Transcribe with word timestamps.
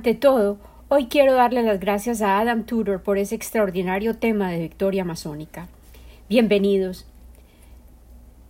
Ante 0.00 0.14
todo, 0.14 0.56
hoy 0.88 1.08
quiero 1.08 1.34
darle 1.34 1.62
las 1.62 1.78
gracias 1.78 2.22
a 2.22 2.38
Adam 2.38 2.64
Tudor 2.64 3.02
por 3.02 3.18
ese 3.18 3.34
extraordinario 3.34 4.16
tema 4.16 4.50
de 4.50 4.60
Victoria 4.60 5.04
Masónica. 5.04 5.68
Bienvenidos. 6.26 7.04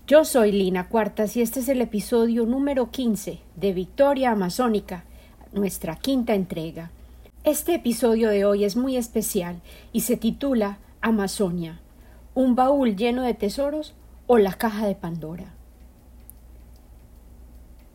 Yo 0.06 0.24
soy 0.24 0.52
Lina 0.52 0.88
Cuartas 0.88 1.36
y 1.36 1.42
este 1.42 1.58
es 1.58 1.68
el 1.68 1.80
episodio 1.80 2.46
número 2.46 2.92
15 2.92 3.40
de 3.56 3.72
Victoria 3.72 4.30
Amazónica, 4.30 5.02
nuestra 5.52 5.96
quinta 5.96 6.34
entrega. 6.34 6.92
Este 7.42 7.74
episodio 7.74 8.28
de 8.28 8.44
hoy 8.44 8.62
es 8.62 8.76
muy 8.76 8.96
especial 8.96 9.60
y 9.92 10.02
se 10.02 10.16
titula 10.16 10.78
Amazonia, 11.00 11.80
un 12.32 12.54
baúl 12.54 12.94
lleno 12.94 13.22
de 13.22 13.34
tesoros 13.34 13.94
o 14.28 14.38
la 14.38 14.52
caja 14.52 14.86
de 14.86 14.94
Pandora. 14.94 15.52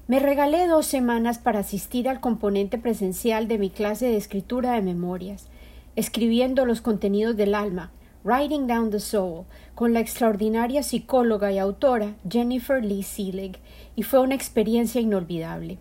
Me 0.07 0.19
regalé 0.19 0.67
dos 0.67 0.85
semanas 0.85 1.39
para 1.39 1.61
asistir 1.61 2.07
al 2.07 2.19
componente 2.19 2.77
presencial 2.77 3.47
de 3.47 3.57
mi 3.57 3.71
clase 3.71 4.05
de 4.05 4.17
escritura 4.17 4.73
de 4.73 4.83
memorias, 4.83 5.47
escribiendo 5.95 6.63
los 6.65 6.81
contenidos 6.81 7.35
del 7.35 7.55
alma, 7.55 7.91
Writing 8.23 8.67
Down 8.67 8.91
the 8.91 8.99
Soul, 8.99 9.45
con 9.73 9.93
la 9.93 10.01
extraordinaria 10.01 10.83
psicóloga 10.83 11.51
y 11.51 11.57
autora 11.57 12.13
Jennifer 12.29 12.85
Lee 12.85 13.01
Seelig, 13.01 13.57
y 13.95 14.03
fue 14.03 14.19
una 14.19 14.35
experiencia 14.35 15.01
inolvidable. 15.01 15.79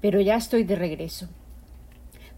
Pero 0.00 0.22
ya 0.22 0.36
estoy 0.36 0.64
de 0.64 0.76
regreso. 0.76 1.28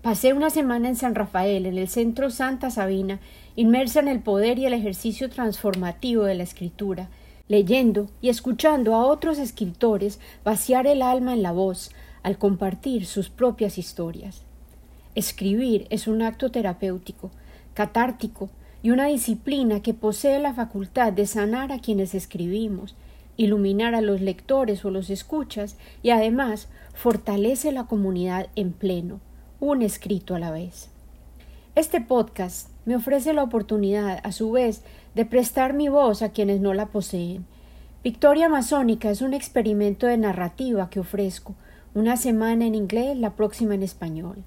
Pasé 0.03 0.33
una 0.33 0.51
semana 0.51 0.89
en 0.89 0.97
San 0.97 1.15
Rafael, 1.15 1.67
en 1.67 1.79
el 1.79 1.87
centro 1.87 2.31
Santa 2.31 2.71
Sabina, 2.71 3.21
inmersa 3.55 4.01
en 4.01 4.09
el 4.09 4.19
poder 4.19 4.59
y 4.59 4.67
el 4.67 4.73
ejercicio 4.73 5.31
transformativo 5.31 6.25
de 6.25 6.35
la 6.35 6.43
escritura, 6.43 7.11
leyendo 7.49 8.09
y 8.21 8.29
escuchando 8.29 8.95
a 8.95 9.07
otros 9.07 9.39
escritores 9.39 10.21
vaciar 10.45 10.87
el 10.87 11.03
alma 11.03 11.33
en 11.33 11.43
la 11.43 11.53
voz 11.53 11.91
al 12.23 12.39
compartir 12.39 13.07
sus 13.07 13.29
propias 13.29 13.79
historias. 13.79 14.43
Escribir 15.15 15.87
es 15.91 16.07
un 16.07 16.23
acto 16.23 16.51
terapéutico, 16.51 17.31
catártico 17.75 18.49
y 18.83 18.91
una 18.91 19.07
disciplina 19.07 19.81
que 19.81 19.95
posee 19.95 20.39
la 20.39 20.55
facultad 20.55 21.13
de 21.13 21.27
sanar 21.27 21.73
a 21.73 21.79
quienes 21.79 22.15
escribimos, 22.15 22.95
iluminar 23.37 23.95
a 23.95 24.01
los 24.01 24.21
lectores 24.21 24.85
o 24.85 24.91
los 24.91 25.11
escuchas 25.11 25.77
y 26.03 26.11
además 26.11 26.69
fortalece 26.95 27.73
la 27.73 27.85
comunidad 27.85 28.49
en 28.57 28.73
pleno, 28.73 29.21
un 29.61 29.83
escrito 29.83 30.35
a 30.35 30.39
la 30.39 30.51
vez. 30.51 30.89
Este 31.75 32.01
podcast 32.01 32.69
me 32.85 32.97
ofrece 32.97 33.33
la 33.33 33.43
oportunidad, 33.43 34.21
a 34.25 34.33
su 34.33 34.51
vez, 34.51 34.83
de 35.15 35.25
prestar 35.25 35.75
mi 35.75 35.89
voz 35.89 36.23
a 36.23 36.31
quienes 36.31 36.61
no 36.61 36.75
la 36.75 36.87
poseen. 36.87 37.45
Victoria 38.03 38.49
Masónica 38.49 39.11
es 39.11 39.23
un 39.23 39.35
experimento 39.35 40.07
de 40.07 40.17
narrativa 40.17 40.91
que 40.91 41.01
ofrezco, 41.01 41.55
una 41.95 42.17
semana 42.17 42.67
en 42.67 42.75
inglés, 42.75 43.17
la 43.17 43.31
próxima 43.31 43.75
en 43.75 43.83
español. 43.83 44.43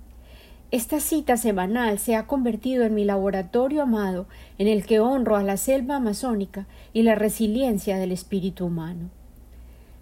Esta 0.72 1.00
cita 1.00 1.38
semanal 1.38 2.00
se 2.00 2.16
ha 2.16 2.28
convertido 2.28 2.84
en 2.84 2.96
mi 2.96 3.06
laboratorio 3.06 3.84
amado 3.84 4.26
en 4.58 4.68
el 4.68 4.86
que 4.86 5.00
honro 5.00 5.36
a 5.36 5.44
la 5.44 5.58
selva 5.58 5.98
amazónica 5.98 6.66
y 6.92 7.04
la 7.04 7.16
resiliencia 7.16 7.98
del 7.98 8.12
espíritu 8.12 8.66
humano. 8.66 9.10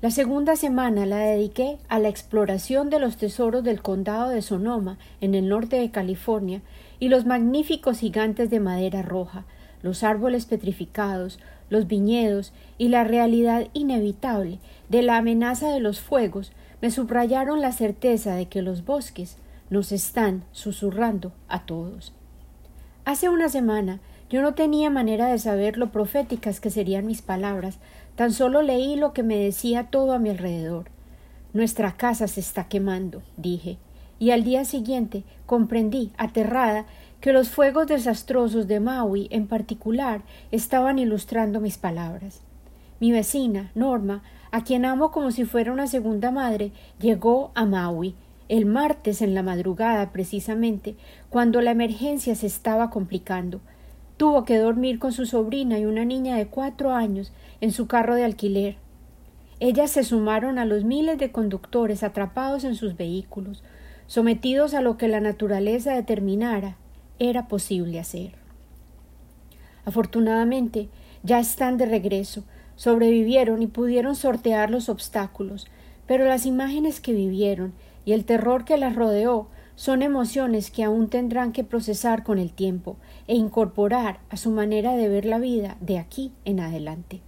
La 0.02 0.10
segunda 0.10 0.56
semana 0.56 1.06
la 1.06 1.20
dediqué 1.20 1.78
a 1.90 2.00
la 2.00 2.10
exploración 2.10 2.90
de 2.90 3.00
los 3.00 3.18
tesoros 3.18 3.64
del 3.64 3.82
condado 3.82 4.30
de 4.30 4.42
Sonoma, 4.42 4.98
en 5.22 5.36
el 5.36 5.48
norte 5.48 5.78
de 5.78 5.92
California, 5.92 6.62
y 7.00 7.10
los 7.10 7.26
magníficos 7.26 8.00
gigantes 8.00 8.50
de 8.50 8.60
madera 8.60 9.02
roja, 9.02 9.46
los 9.84 10.04
árboles 10.04 10.46
petrificados, 10.46 11.40
los 11.70 11.86
viñedos 11.86 12.54
y 12.80 12.88
la 12.88 13.04
realidad 13.04 13.68
inevitable 13.74 14.58
de 14.90 15.04
la 15.04 15.18
amenaza 15.18 15.70
de 15.70 15.80
los 15.80 16.00
fuegos 16.00 16.52
me 16.82 16.90
subrayaron 16.90 17.62
la 17.62 17.72
certeza 17.72 18.34
de 18.36 18.48
que 18.48 18.62
los 18.62 18.84
bosques 18.86 19.38
nos 19.70 19.92
están 19.92 20.44
susurrando 20.52 21.32
a 21.48 21.66
todos. 21.66 22.14
Hace 23.06 23.30
una 23.30 23.50
semana 23.50 24.00
yo 24.30 24.42
no 24.42 24.54
tenía 24.54 24.90
manera 24.90 25.28
de 25.28 25.38
saber 25.38 25.78
lo 25.78 25.92
proféticas 25.92 26.60
que 26.60 26.70
serían 26.70 27.06
mis 27.06 27.22
palabras, 27.22 27.78
tan 28.16 28.32
solo 28.32 28.62
leí 28.62 28.96
lo 28.96 29.14
que 29.14 29.24
me 29.24 29.38
decía 29.38 29.88
todo 29.92 30.14
a 30.14 30.20
mi 30.20 30.30
alrededor. 30.30 30.86
Nuestra 31.54 31.92
casa 31.94 32.28
se 32.28 32.40
está 32.40 32.68
quemando, 32.68 33.22
dije, 33.38 33.78
y 34.20 34.32
al 34.32 34.44
día 34.44 34.64
siguiente 34.66 35.24
comprendí, 35.46 36.12
aterrada, 36.18 36.86
que 37.24 37.32
los 37.32 37.48
fuegos 37.48 37.88
desastrosos 37.88 38.68
de 38.68 38.82
Maui 38.82 39.30
en 39.32 39.48
particular 39.48 40.24
estaban 40.52 41.00
ilustrando 41.00 41.62
mis 41.62 41.78
palabras. 41.78 42.42
Mi 43.00 43.14
vecina, 43.14 43.72
Norma, 43.76 44.24
a 44.52 44.66
quien 44.66 44.84
amo 44.84 45.10
como 45.12 45.32
si 45.32 45.46
fuera 45.46 45.72
una 45.72 45.88
segunda 45.88 46.32
madre, 46.32 46.74
llegó 47.00 47.54
a 47.56 47.64
Maui 47.64 48.14
el 48.50 48.66
martes 48.66 49.22
en 49.22 49.36
la 49.36 49.42
madrugada 49.42 50.12
precisamente, 50.12 50.98
cuando 51.30 51.62
la 51.62 51.72
emergencia 51.72 52.36
se 52.36 52.46
estaba 52.46 52.90
complicando, 52.90 53.62
Tuvo 54.18 54.44
que 54.44 54.58
dormir 54.58 55.00
con 55.00 55.14
su 55.14 55.26
sobrina 55.26 55.80
y 55.80 55.86
una 55.86 56.04
niña 56.04 56.36
de 56.36 56.48
cuatro 56.48 56.92
años 56.92 57.32
en 57.62 57.72
su 57.72 57.88
carro 57.88 58.16
de 58.16 58.26
alquiler. 58.26 58.76
Ellas 59.62 59.92
se 59.92 60.04
sumaron 60.04 60.60
a 60.60 60.66
los 60.66 60.84
miles 60.84 61.18
de 61.20 61.32
conductores 61.32 62.04
atrapados 62.04 62.66
en 62.66 62.76
sus 62.76 62.98
vehículos, 62.98 63.64
sometidos 64.08 64.74
a 64.74 64.82
lo 64.82 64.98
que 64.98 65.08
la 65.08 65.22
naturaleza 65.22 65.94
determinara 65.94 66.76
era 67.30 67.48
posible 67.48 68.00
hacer. 68.00 68.34
Afortunadamente, 69.86 70.90
ya 71.24 71.40
están 71.40 71.78
de 71.78 71.86
regreso, 71.86 72.44
sobrevivieron 72.76 73.62
y 73.62 73.68
pudieron 73.68 74.16
sortear 74.16 74.70
los 74.70 74.90
obstáculos, 74.90 75.68
pero 76.06 76.26
las 76.26 76.46
imágenes 76.46 77.00
que 77.00 77.14
vivieron 77.14 77.74
y 78.06 78.12
el 78.12 78.26
terror 78.26 78.66
que 78.66 78.78
las 78.78 78.96
rodeó 78.96 79.48
son 79.76 80.02
emociones 80.02 80.70
que 80.70 80.84
aún 80.84 81.10
tendrán 81.10 81.52
que 81.52 81.64
procesar 81.64 82.24
con 82.24 82.38
el 82.38 82.52
tiempo 82.52 82.98
e 83.28 83.36
incorporar 83.36 84.20
a 84.30 84.38
su 84.38 84.52
manera 84.52 84.96
de 84.96 85.08
ver 85.08 85.26
la 85.26 85.40
vida 85.40 85.78
de 85.80 85.98
aquí 85.98 86.32
en 86.46 86.60
adelante. 86.60 87.22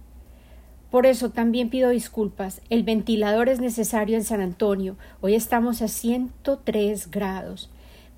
Por 0.90 1.06
eso 1.06 1.30
también 1.30 1.68
pido 1.68 1.90
disculpas. 1.90 2.60
El 2.70 2.84
ventilador 2.84 3.48
es 3.48 3.60
necesario 3.60 4.16
en 4.16 4.24
San 4.24 4.40
Antonio. 4.40 4.96
Hoy 5.20 5.34
estamos 5.34 5.82
a 5.82 5.88
103 5.88 7.10
grados, 7.10 7.70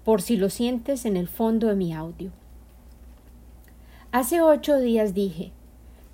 por 0.08 0.22
si 0.22 0.38
lo 0.38 0.48
sientes 0.48 1.04
en 1.04 1.18
el 1.18 1.28
fondo 1.28 1.66
de 1.66 1.74
mi 1.74 1.92
audio. 1.92 2.30
Hace 4.10 4.40
ocho 4.40 4.78
días 4.78 5.12
dije 5.12 5.52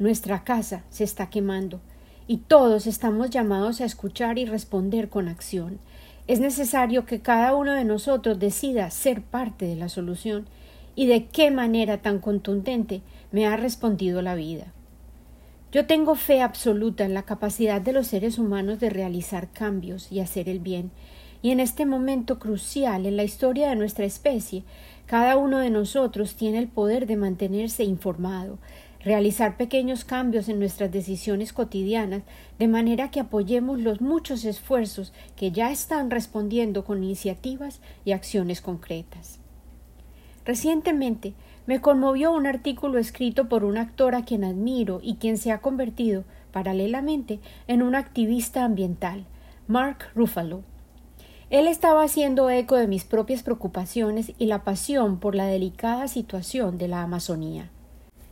nuestra 0.01 0.43
casa 0.43 0.83
se 0.91 1.05
está 1.05 1.31
quemando 1.31 1.81
y 2.27 2.39
todos 2.39 2.89
estamos 2.89 3.31
llamados 3.31 3.81
a 3.81 3.85
escuchar 3.85 4.37
y 4.37 4.47
responder 4.47 5.09
con 5.11 5.29
acción. 5.29 5.79
Es 6.27 6.41
necesario 6.41 7.07
que 7.07 7.21
cada 7.21 7.55
uno 7.55 7.71
de 7.71 7.85
nosotros 7.85 8.41
decida 8.41 8.91
ser 8.91 9.23
parte 9.23 9.65
de 9.65 9.77
la 9.77 9.89
solución 9.89 10.49
y 10.97 11.07
de 11.07 11.27
qué 11.27 11.53
manera 11.53 11.99
tan 11.99 12.19
contundente 12.19 13.01
me 13.31 13.47
ha 13.47 13.57
respondido 13.57 14.23
la 14.23 14.35
vida. 14.35 14.73
Yo 15.71 15.87
tengo 15.87 16.17
fe 16.17 16.43
absoluta 16.43 17.05
en 17.05 17.15
la 17.15 17.23
capacidad 17.23 17.81
de 17.81 17.93
los 17.93 18.09
seres 18.09 18.41
humanos 18.41 18.81
de 18.81 18.91
realizar 18.91 19.53
cambios 19.53 20.11
y 20.11 20.19
hacer 20.19 20.49
el 20.49 20.59
bien, 20.59 20.91
y 21.45 21.51
en 21.51 21.61
este 21.61 21.85
momento 21.85 22.39
crucial 22.39 23.05
en 23.05 23.19
la 23.19 23.23
historia 23.23 23.69
de 23.69 23.77
nuestra 23.77 24.07
especie, 24.07 24.65
cada 25.05 25.37
uno 25.37 25.59
de 25.59 25.69
nosotros 25.69 26.37
tiene 26.37 26.57
el 26.59 26.69
poder 26.69 27.07
de 27.07 27.19
mantenerse 27.19 27.85
informado, 27.85 28.57
realizar 29.05 29.59
pequeños 29.59 30.07
cambios 30.07 30.49
en 30.49 30.59
nuestras 30.59 30.91
decisiones 30.91 31.53
cotidianas, 31.53 32.23
de 32.59 32.67
manera 32.67 33.11
que 33.11 33.21
apoyemos 33.21 33.79
los 33.79 34.01
muchos 34.01 34.47
esfuerzos 34.47 35.13
que 35.37 35.53
ya 35.53 35.71
están 35.71 36.11
respondiendo 36.11 36.83
con 36.87 37.05
iniciativas 37.05 37.83
y 38.07 38.13
acciones 38.13 38.63
concretas. 38.63 39.39
Recientemente 40.47 41.35
me 41.67 41.83
conmovió 41.83 42.33
un 42.33 42.47
artículo 42.47 42.97
escrito 42.97 43.51
por 43.51 43.65
un 43.65 43.77
actor 43.77 44.15
a 44.15 44.25
quien 44.25 44.45
admiro 44.45 45.01
y 45.03 45.17
quien 45.17 45.37
se 45.37 45.53
ha 45.53 45.61
convertido, 45.61 46.25
paralelamente, 46.53 47.39
en 47.67 47.83
un 47.83 47.97
activista 47.97 48.65
ambiental, 48.65 49.27
Mark 49.69 50.07
Ruffalo. 50.15 50.63
Él 51.51 51.69
estaba 51.69 52.03
haciendo 52.03 52.49
eco 52.49 52.77
de 52.77 52.87
mis 52.87 53.05
propias 53.05 53.43
preocupaciones 53.43 54.33
y 54.39 54.47
la 54.47 54.65
pasión 54.65 55.19
por 55.19 55.35
la 55.35 55.47
delicada 55.47 56.09
situación 56.09 56.79
de 56.79 56.89
la 56.89 57.03
Amazonía. 57.03 57.71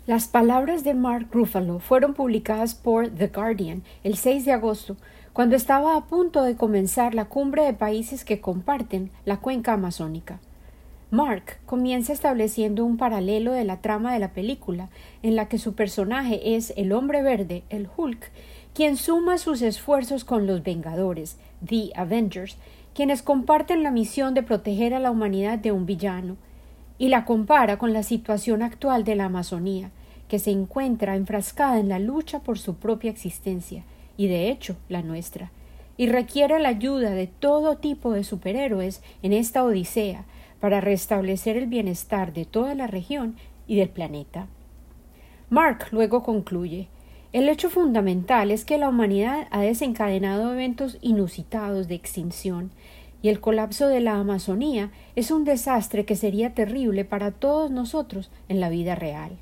Las 0.06 0.26
palabras 0.26 0.82
de 0.82 0.94
Mark 0.94 1.28
Ruffalo 1.30 1.78
fueron 1.78 2.14
publicadas 2.14 2.74
por 2.74 3.08
The 3.08 3.28
Guardian 3.28 3.82
el 4.02 4.16
6 4.16 4.44
de 4.46 4.52
agosto, 4.52 4.96
cuando 5.32 5.56
estaba 5.56 5.96
a 5.96 6.06
punto 6.06 6.42
de 6.42 6.56
comenzar 6.56 7.14
la 7.14 7.26
cumbre 7.26 7.64
de 7.64 7.72
países 7.72 8.24
que 8.24 8.40
comparten 8.40 9.10
la 9.24 9.36
cuenca 9.38 9.74
amazónica. 9.74 10.40
Mark 11.10 11.58
comienza 11.66 12.14
estableciendo 12.14 12.84
un 12.86 12.96
paralelo 12.96 13.52
de 13.52 13.64
la 13.64 13.82
trama 13.82 14.14
de 14.14 14.18
la 14.18 14.32
película, 14.32 14.88
en 15.22 15.36
la 15.36 15.46
que 15.46 15.58
su 15.58 15.74
personaje 15.74 16.56
es 16.56 16.72
el 16.76 16.92
hombre 16.92 17.22
verde, 17.22 17.62
el 17.68 17.86
Hulk, 17.94 18.30
quien 18.74 18.96
suma 18.96 19.36
sus 19.36 19.60
esfuerzos 19.60 20.24
con 20.24 20.46
los 20.46 20.62
Vengadores, 20.62 21.36
The 21.64 21.90
Avengers, 21.94 22.56
quienes 22.94 23.22
comparten 23.22 23.82
la 23.82 23.90
misión 23.90 24.34
de 24.34 24.42
proteger 24.42 24.94
a 24.94 25.00
la 25.00 25.10
humanidad 25.10 25.58
de 25.58 25.72
un 25.72 25.86
villano, 25.86 26.36
y 26.98 27.08
la 27.08 27.24
compara 27.24 27.78
con 27.78 27.92
la 27.92 28.02
situación 28.02 28.62
actual 28.62 29.04
de 29.04 29.16
la 29.16 29.24
Amazonía, 29.24 29.90
que 30.28 30.38
se 30.38 30.50
encuentra 30.50 31.16
enfrascada 31.16 31.78
en 31.78 31.88
la 31.88 31.98
lucha 31.98 32.40
por 32.40 32.58
su 32.58 32.76
propia 32.76 33.10
existencia, 33.10 33.84
y 34.16 34.28
de 34.28 34.50
hecho 34.50 34.76
la 34.88 35.02
nuestra, 35.02 35.50
y 35.96 36.06
requiere 36.06 36.58
la 36.58 36.70
ayuda 36.70 37.10
de 37.10 37.26
todo 37.26 37.76
tipo 37.76 38.12
de 38.12 38.24
superhéroes 38.24 39.02
en 39.22 39.32
esta 39.32 39.64
odisea 39.64 40.24
para 40.60 40.80
restablecer 40.80 41.56
el 41.56 41.66
bienestar 41.66 42.32
de 42.32 42.44
toda 42.44 42.74
la 42.74 42.86
región 42.86 43.36
y 43.66 43.76
del 43.76 43.88
planeta. 43.88 44.46
Mark 45.50 45.88
luego 45.90 46.22
concluye 46.22 46.88
el 47.32 47.48
hecho 47.48 47.70
fundamental 47.70 48.50
es 48.50 48.64
que 48.64 48.76
la 48.76 48.90
humanidad 48.90 49.46
ha 49.50 49.62
desencadenado 49.62 50.52
eventos 50.52 50.98
inusitados 51.00 51.88
de 51.88 51.94
extinción 51.94 52.70
y 53.22 53.28
el 53.28 53.40
colapso 53.40 53.88
de 53.88 54.00
la 54.00 54.16
Amazonía 54.16 54.90
es 55.16 55.30
un 55.30 55.44
desastre 55.44 56.04
que 56.04 56.16
sería 56.16 56.54
terrible 56.54 57.04
para 57.04 57.30
todos 57.30 57.70
nosotros 57.70 58.30
en 58.48 58.60
la 58.60 58.68
vida 58.68 58.96
real. 58.96 59.38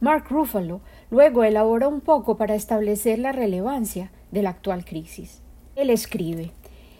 Mark 0.00 0.26
Ruffalo 0.28 0.80
luego 1.10 1.44
elabora 1.44 1.88
un 1.88 2.00
poco 2.00 2.36
para 2.36 2.54
establecer 2.54 3.18
la 3.18 3.32
relevancia 3.32 4.10
de 4.30 4.42
la 4.42 4.50
actual 4.50 4.84
crisis. 4.84 5.40
Él 5.74 5.90
escribe 5.90 6.52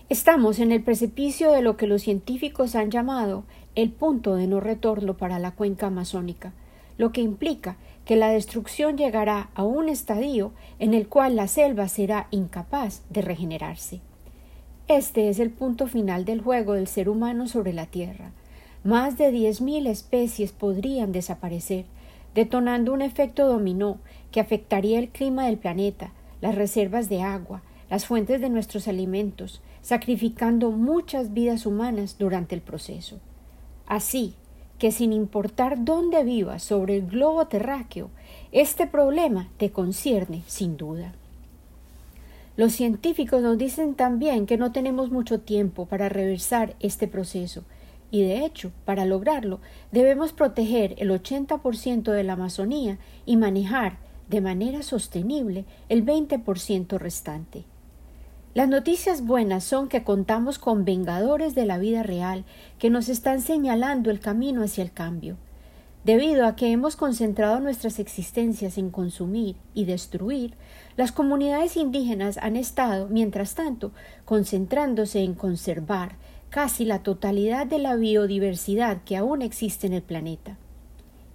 Estamos 0.08 0.58
en 0.58 0.72
el 0.72 0.82
precipicio 0.82 1.52
de 1.52 1.62
lo 1.62 1.76
que 1.76 1.86
los 1.86 2.02
científicos 2.02 2.74
han 2.74 2.90
llamado 2.90 3.44
el 3.74 3.90
punto 3.90 4.34
de 4.34 4.46
no 4.46 4.60
retorno 4.60 5.16
para 5.16 5.38
la 5.38 5.52
cuenca 5.52 5.86
amazónica, 5.86 6.52
lo 6.98 7.12
que 7.12 7.22
implica 7.22 7.76
que 8.04 8.16
la 8.16 8.30
destrucción 8.30 8.96
llegará 8.96 9.50
a 9.54 9.62
un 9.62 9.88
estadio 9.88 10.52
en 10.78 10.94
el 10.94 11.08
cual 11.08 11.36
la 11.36 11.48
selva 11.48 11.88
será 11.88 12.26
incapaz 12.30 13.02
de 13.10 13.22
regenerarse. 13.22 14.00
Este 14.88 15.28
es 15.28 15.38
el 15.38 15.50
punto 15.50 15.86
final 15.86 16.24
del 16.24 16.40
juego 16.40 16.74
del 16.74 16.88
ser 16.88 17.08
humano 17.08 17.46
sobre 17.46 17.72
la 17.72 17.86
Tierra. 17.86 18.32
Más 18.84 19.16
de 19.16 19.30
diez 19.30 19.60
mil 19.60 19.86
especies 19.86 20.52
podrían 20.52 21.12
desaparecer, 21.12 21.84
detonando 22.34 22.92
un 22.92 23.02
efecto 23.02 23.46
dominó 23.46 23.98
que 24.32 24.40
afectaría 24.40 24.98
el 24.98 25.08
clima 25.08 25.46
del 25.46 25.58
planeta, 25.58 26.12
las 26.40 26.56
reservas 26.56 27.08
de 27.08 27.22
agua, 27.22 27.62
las 27.88 28.06
fuentes 28.06 28.40
de 28.40 28.48
nuestros 28.48 28.88
alimentos, 28.88 29.60
sacrificando 29.82 30.72
muchas 30.72 31.32
vidas 31.32 31.66
humanas 31.66 32.16
durante 32.18 32.54
el 32.54 32.60
proceso. 32.60 33.20
Así 33.86 34.34
que 34.82 34.90
sin 34.90 35.12
importar 35.12 35.84
dónde 35.84 36.24
vivas 36.24 36.64
sobre 36.64 36.96
el 36.96 37.06
globo 37.06 37.46
terráqueo, 37.46 38.10
este 38.50 38.88
problema 38.88 39.48
te 39.56 39.70
concierne 39.70 40.42
sin 40.48 40.76
duda. 40.76 41.12
Los 42.56 42.72
científicos 42.72 43.42
nos 43.42 43.56
dicen 43.56 43.94
también 43.94 44.44
que 44.44 44.56
no 44.56 44.72
tenemos 44.72 45.12
mucho 45.12 45.38
tiempo 45.38 45.86
para 45.86 46.08
reversar 46.08 46.74
este 46.80 47.06
proceso, 47.06 47.62
y 48.10 48.22
de 48.22 48.44
hecho, 48.44 48.72
para 48.84 49.04
lograrlo, 49.04 49.60
debemos 49.92 50.32
proteger 50.32 50.96
el 50.98 51.12
80% 51.12 52.10
de 52.10 52.24
la 52.24 52.32
Amazonía 52.32 52.98
y 53.24 53.36
manejar 53.36 53.98
de 54.28 54.40
manera 54.40 54.82
sostenible 54.82 55.64
el 55.90 56.04
20% 56.04 56.98
restante. 56.98 57.62
Las 58.54 58.68
noticias 58.68 59.24
buenas 59.24 59.64
son 59.64 59.88
que 59.88 60.04
contamos 60.04 60.58
con 60.58 60.84
vengadores 60.84 61.54
de 61.54 61.64
la 61.64 61.78
vida 61.78 62.02
real 62.02 62.44
que 62.78 62.90
nos 62.90 63.08
están 63.08 63.40
señalando 63.40 64.10
el 64.10 64.20
camino 64.20 64.62
hacia 64.62 64.84
el 64.84 64.92
cambio. 64.92 65.38
Debido 66.04 66.46
a 66.46 66.54
que 66.54 66.70
hemos 66.70 66.96
concentrado 66.96 67.60
nuestras 67.60 67.98
existencias 67.98 68.76
en 68.76 68.90
consumir 68.90 69.56
y 69.72 69.86
destruir, 69.86 70.52
las 70.98 71.12
comunidades 71.12 71.78
indígenas 71.78 72.36
han 72.36 72.56
estado, 72.56 73.08
mientras 73.08 73.54
tanto, 73.54 73.92
concentrándose 74.26 75.20
en 75.20 75.32
conservar, 75.32 76.16
casi 76.50 76.84
la 76.84 77.02
totalidad 77.02 77.66
de 77.66 77.78
la 77.78 77.96
biodiversidad 77.96 79.02
que 79.04 79.16
aún 79.16 79.40
existe 79.40 79.86
en 79.86 79.94
el 79.94 80.02
planeta. 80.02 80.58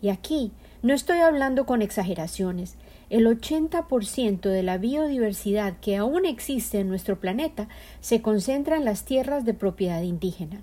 Y 0.03 0.09
aquí 0.09 0.51
no 0.83 0.93
estoy 0.93 1.17
hablando 1.17 1.65
con 1.65 1.81
exageraciones. 1.81 2.75
El 3.09 3.25
80% 3.25 4.49
de 4.49 4.63
la 4.63 4.77
biodiversidad 4.77 5.77
que 5.79 5.95
aún 5.95 6.25
existe 6.25 6.79
en 6.79 6.89
nuestro 6.89 7.19
planeta 7.19 7.69
se 8.01 8.21
concentra 8.21 8.75
en 8.75 8.83
las 8.83 9.05
tierras 9.05 9.45
de 9.45 9.53
propiedad 9.53 10.01
indígena. 10.01 10.61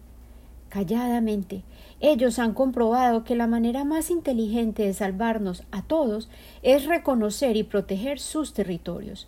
Calladamente, 0.68 1.62
ellos 2.00 2.38
han 2.38 2.52
comprobado 2.52 3.24
que 3.24 3.34
la 3.34 3.46
manera 3.46 3.84
más 3.84 4.10
inteligente 4.10 4.82
de 4.82 4.92
salvarnos 4.92 5.62
a 5.70 5.82
todos 5.82 6.28
es 6.62 6.84
reconocer 6.84 7.56
y 7.56 7.62
proteger 7.62 8.18
sus 8.18 8.52
territorios. 8.52 9.26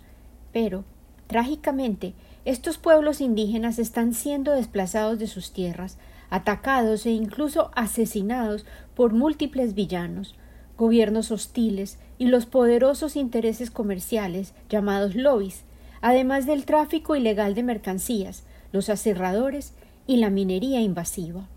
Pero, 0.53 0.85
trágicamente, 1.27 2.12
estos 2.45 2.77
pueblos 2.77 3.23
indígenas 3.23 3.79
están 3.79 4.12
siendo 4.12 4.53
desplazados 4.53 5.19
de 5.19 5.27
sus 5.27 5.53
tierras, 5.53 5.97
atacados 6.29 7.07
e 7.07 7.12
incluso 7.12 7.71
asesinados 7.75 8.67
por 8.95 9.15
múltiples 9.15 9.75
villanos, 9.75 10.35
gobiernos 10.76 11.31
hostiles 11.31 11.99
y 12.19 12.26
los 12.26 12.46
poderosos 12.46 13.17
intereses 13.17 13.70
comerciales 13.70 14.55
llamados 14.69 15.14
lobbies, 15.14 15.62
además 16.00 16.46
del 16.46 16.64
tráfico 16.64 17.17
ilegal 17.17 17.55
de 17.55 17.62
mercancías, 17.62 18.44
los 18.73 18.88
aserradores 18.88 19.73
y 20.06 20.17
la 20.19 20.31
minería 20.31 20.81
invasiva. 20.81 21.49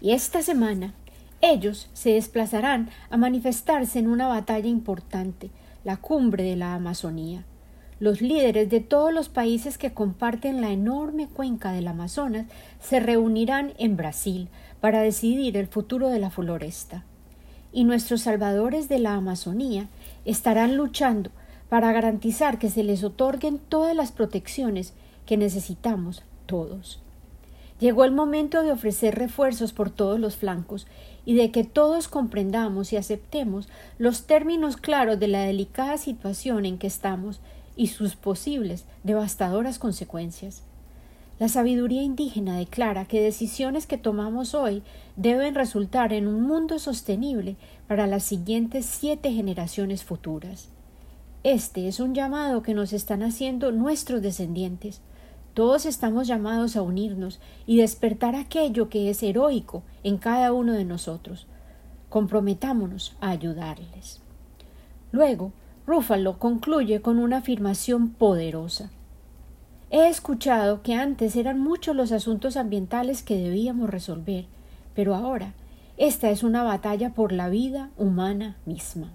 Y 0.00 0.12
esta 0.12 0.42
semana 0.42 0.94
ellos 1.40 1.88
se 1.92 2.10
desplazarán 2.10 2.90
a 3.10 3.16
manifestarse 3.16 3.98
en 3.98 4.08
una 4.08 4.26
batalla 4.26 4.68
importante, 4.68 5.50
la 5.84 5.96
cumbre 5.96 6.44
de 6.44 6.56
la 6.56 6.74
Amazonía. 6.74 7.44
Los 7.98 8.20
líderes 8.20 8.68
de 8.68 8.80
todos 8.80 9.12
los 9.12 9.28
países 9.28 9.78
que 9.78 9.94
comparten 9.94 10.60
la 10.60 10.70
enorme 10.70 11.28
cuenca 11.28 11.72
del 11.72 11.88
Amazonas 11.88 12.46
se 12.80 13.00
reunirán 13.00 13.72
en 13.78 13.96
Brasil 13.96 14.48
para 14.80 15.00
decidir 15.00 15.56
el 15.56 15.66
futuro 15.66 16.08
de 16.08 16.18
la 16.18 16.30
floresta. 16.30 17.04
Y 17.76 17.84
nuestros 17.84 18.22
salvadores 18.22 18.88
de 18.88 18.98
la 18.98 19.12
Amazonía 19.12 19.90
estarán 20.24 20.78
luchando 20.78 21.30
para 21.68 21.92
garantizar 21.92 22.58
que 22.58 22.70
se 22.70 22.82
les 22.82 23.04
otorguen 23.04 23.58
todas 23.58 23.94
las 23.94 24.12
protecciones 24.12 24.94
que 25.26 25.36
necesitamos 25.36 26.22
todos. 26.46 27.02
Llegó 27.78 28.06
el 28.06 28.12
momento 28.12 28.62
de 28.62 28.72
ofrecer 28.72 29.16
refuerzos 29.16 29.74
por 29.74 29.90
todos 29.90 30.18
los 30.18 30.36
flancos 30.36 30.86
y 31.26 31.34
de 31.34 31.50
que 31.50 31.64
todos 31.64 32.08
comprendamos 32.08 32.94
y 32.94 32.96
aceptemos 32.96 33.68
los 33.98 34.22
términos 34.22 34.78
claros 34.78 35.20
de 35.20 35.28
la 35.28 35.42
delicada 35.42 35.98
situación 35.98 36.64
en 36.64 36.78
que 36.78 36.86
estamos 36.86 37.40
y 37.76 37.88
sus 37.88 38.16
posibles 38.16 38.86
devastadoras 39.04 39.78
consecuencias. 39.78 40.62
La 41.38 41.48
sabiduría 41.48 42.02
indígena 42.02 42.56
declara 42.56 43.04
que 43.04 43.20
decisiones 43.20 43.86
que 43.86 43.98
tomamos 43.98 44.54
hoy 44.54 44.82
deben 45.16 45.54
resultar 45.54 46.14
en 46.14 46.28
un 46.28 46.42
mundo 46.42 46.78
sostenible 46.78 47.56
para 47.86 48.06
las 48.06 48.22
siguientes 48.22 48.86
siete 48.86 49.30
generaciones 49.32 50.02
futuras. 50.02 50.70
Este 51.42 51.88
es 51.88 52.00
un 52.00 52.14
llamado 52.14 52.62
que 52.62 52.72
nos 52.72 52.94
están 52.94 53.22
haciendo 53.22 53.70
nuestros 53.70 54.22
descendientes. 54.22 55.02
Todos 55.52 55.84
estamos 55.84 56.26
llamados 56.26 56.74
a 56.74 56.82
unirnos 56.82 57.38
y 57.66 57.76
despertar 57.76 58.34
aquello 58.34 58.88
que 58.88 59.10
es 59.10 59.22
heroico 59.22 59.82
en 60.04 60.16
cada 60.16 60.54
uno 60.54 60.72
de 60.72 60.86
nosotros. 60.86 61.46
Comprometámonos 62.08 63.14
a 63.20 63.28
ayudarles. 63.28 64.22
Luego, 65.12 65.52
Rúfalo 65.86 66.38
concluye 66.38 67.02
con 67.02 67.18
una 67.18 67.38
afirmación 67.38 68.08
poderosa. 68.08 68.90
He 69.90 70.08
escuchado 70.08 70.82
que 70.82 70.94
antes 70.94 71.36
eran 71.36 71.60
muchos 71.60 71.94
los 71.94 72.10
asuntos 72.10 72.56
ambientales 72.56 73.22
que 73.22 73.36
debíamos 73.36 73.88
resolver, 73.88 74.46
pero 74.94 75.14
ahora 75.14 75.54
esta 75.96 76.30
es 76.30 76.42
una 76.42 76.64
batalla 76.64 77.14
por 77.14 77.30
la 77.30 77.48
vida 77.48 77.90
humana 77.96 78.56
misma. 78.66 79.12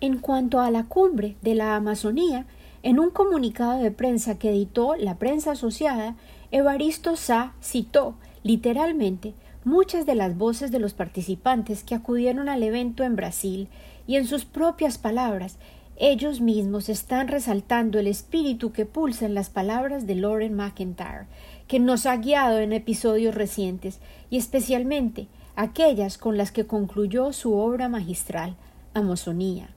En 0.00 0.18
cuanto 0.18 0.60
a 0.60 0.70
la 0.70 0.84
cumbre 0.84 1.36
de 1.40 1.54
la 1.54 1.74
Amazonía, 1.74 2.44
en 2.82 2.98
un 3.00 3.10
comunicado 3.10 3.82
de 3.82 3.90
prensa 3.90 4.38
que 4.38 4.50
editó 4.50 4.94
la 4.94 5.16
prensa 5.16 5.52
asociada, 5.52 6.16
Evaristo 6.50 7.16
Sá 7.16 7.54
citó 7.62 8.14
literalmente 8.42 9.32
muchas 9.64 10.04
de 10.04 10.14
las 10.14 10.36
voces 10.36 10.70
de 10.70 10.78
los 10.80 10.92
participantes 10.92 11.82
que 11.82 11.94
acudieron 11.94 12.50
al 12.50 12.62
evento 12.62 13.04
en 13.04 13.16
Brasil 13.16 13.68
y 14.06 14.16
en 14.16 14.26
sus 14.26 14.44
propias 14.44 14.98
palabras 14.98 15.58
ellos 16.00 16.40
mismos 16.40 16.88
están 16.88 17.26
resaltando 17.26 17.98
el 17.98 18.06
espíritu 18.06 18.70
que 18.70 18.86
pulsa 18.86 19.26
en 19.26 19.34
las 19.34 19.50
palabras 19.50 20.06
de 20.06 20.14
Lauren 20.14 20.54
McIntyre, 20.54 21.26
que 21.66 21.80
nos 21.80 22.06
ha 22.06 22.16
guiado 22.16 22.58
en 22.58 22.72
episodios 22.72 23.34
recientes, 23.34 23.98
y 24.30 24.38
especialmente 24.38 25.26
aquellas 25.56 26.16
con 26.16 26.36
las 26.36 26.52
que 26.52 26.66
concluyó 26.66 27.32
su 27.32 27.54
obra 27.54 27.88
magistral, 27.88 28.54
Amazonía. 28.94 29.70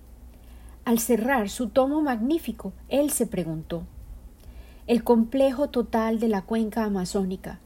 Al 0.86 1.00
cerrar 1.00 1.50
su 1.50 1.70
tomo 1.70 2.02
magnífico, 2.02 2.72
él 2.88 3.10
se 3.10 3.26
preguntó 3.26 3.84
¿El 4.86 5.04
complejo 5.04 5.70
total 5.70 6.20
de 6.20 6.28
la 6.28 6.44
cuenca 6.44 6.84
amazónica 6.84 7.60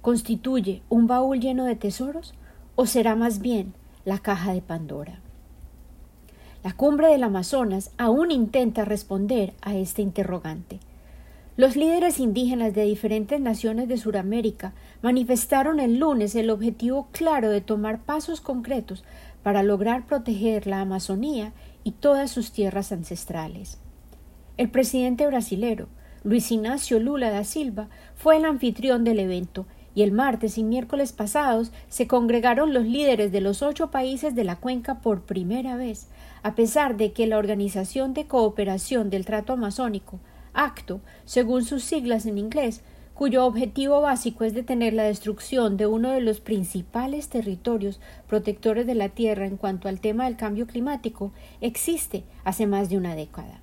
constituye 0.00 0.82
un 0.88 1.06
baúl 1.06 1.38
lleno 1.38 1.64
de 1.64 1.76
tesoros 1.76 2.34
o 2.74 2.86
será 2.86 3.14
más 3.14 3.38
bien 3.38 3.72
la 4.04 4.18
caja 4.18 4.52
de 4.52 4.62
Pandora? 4.62 5.20
La 6.62 6.74
cumbre 6.74 7.08
del 7.08 7.22
Amazonas 7.22 7.90
aún 7.96 8.30
intenta 8.30 8.84
responder 8.84 9.54
a 9.62 9.74
este 9.74 10.02
interrogante. 10.02 10.78
Los 11.56 11.74
líderes 11.74 12.20
indígenas 12.20 12.74
de 12.74 12.84
diferentes 12.84 13.40
naciones 13.40 13.88
de 13.88 13.96
Sudamérica 13.96 14.74
manifestaron 15.00 15.80
el 15.80 15.98
lunes 15.98 16.34
el 16.34 16.50
objetivo 16.50 17.08
claro 17.12 17.48
de 17.48 17.62
tomar 17.62 18.00
pasos 18.00 18.42
concretos 18.42 19.04
para 19.42 19.62
lograr 19.62 20.06
proteger 20.06 20.66
la 20.66 20.82
Amazonía 20.82 21.52
y 21.82 21.92
todas 21.92 22.30
sus 22.30 22.52
tierras 22.52 22.92
ancestrales. 22.92 23.78
El 24.58 24.70
presidente 24.70 25.26
brasilero, 25.26 25.88
Luis 26.24 26.50
Ignacio 26.52 27.00
Lula 27.00 27.30
da 27.30 27.44
Silva, 27.44 27.88
fue 28.14 28.36
el 28.36 28.44
anfitrión 28.44 29.04
del 29.04 29.20
evento 29.20 29.64
y 29.94 30.02
el 30.02 30.12
martes 30.12 30.58
y 30.58 30.62
miércoles 30.62 31.12
pasados 31.12 31.72
se 31.88 32.06
congregaron 32.06 32.74
los 32.74 32.84
líderes 32.84 33.32
de 33.32 33.40
los 33.40 33.62
ocho 33.62 33.90
países 33.90 34.34
de 34.34 34.44
la 34.44 34.56
cuenca 34.56 35.00
por 35.00 35.22
primera 35.22 35.76
vez, 35.76 36.08
a 36.42 36.54
pesar 36.54 36.96
de 36.96 37.12
que 37.12 37.26
la 37.26 37.38
Organización 37.38 38.14
de 38.14 38.26
Cooperación 38.26 39.10
del 39.10 39.24
Trato 39.24 39.52
Amazónico, 39.52 40.20
ACTO, 40.52 41.00
según 41.24 41.64
sus 41.64 41.84
siglas 41.84 42.26
en 42.26 42.38
inglés, 42.38 42.82
cuyo 43.14 43.44
objetivo 43.44 44.00
básico 44.00 44.44
es 44.44 44.54
detener 44.54 44.94
la 44.94 45.02
destrucción 45.02 45.76
de 45.76 45.86
uno 45.86 46.10
de 46.10 46.22
los 46.22 46.40
principales 46.40 47.28
territorios 47.28 48.00
protectores 48.26 48.86
de 48.86 48.94
la 48.94 49.10
Tierra 49.10 49.46
en 49.46 49.58
cuanto 49.58 49.88
al 49.88 50.00
tema 50.00 50.24
del 50.24 50.36
cambio 50.36 50.66
climático, 50.66 51.30
existe 51.60 52.24
hace 52.44 52.66
más 52.66 52.88
de 52.88 52.96
una 52.96 53.14
década. 53.14 53.60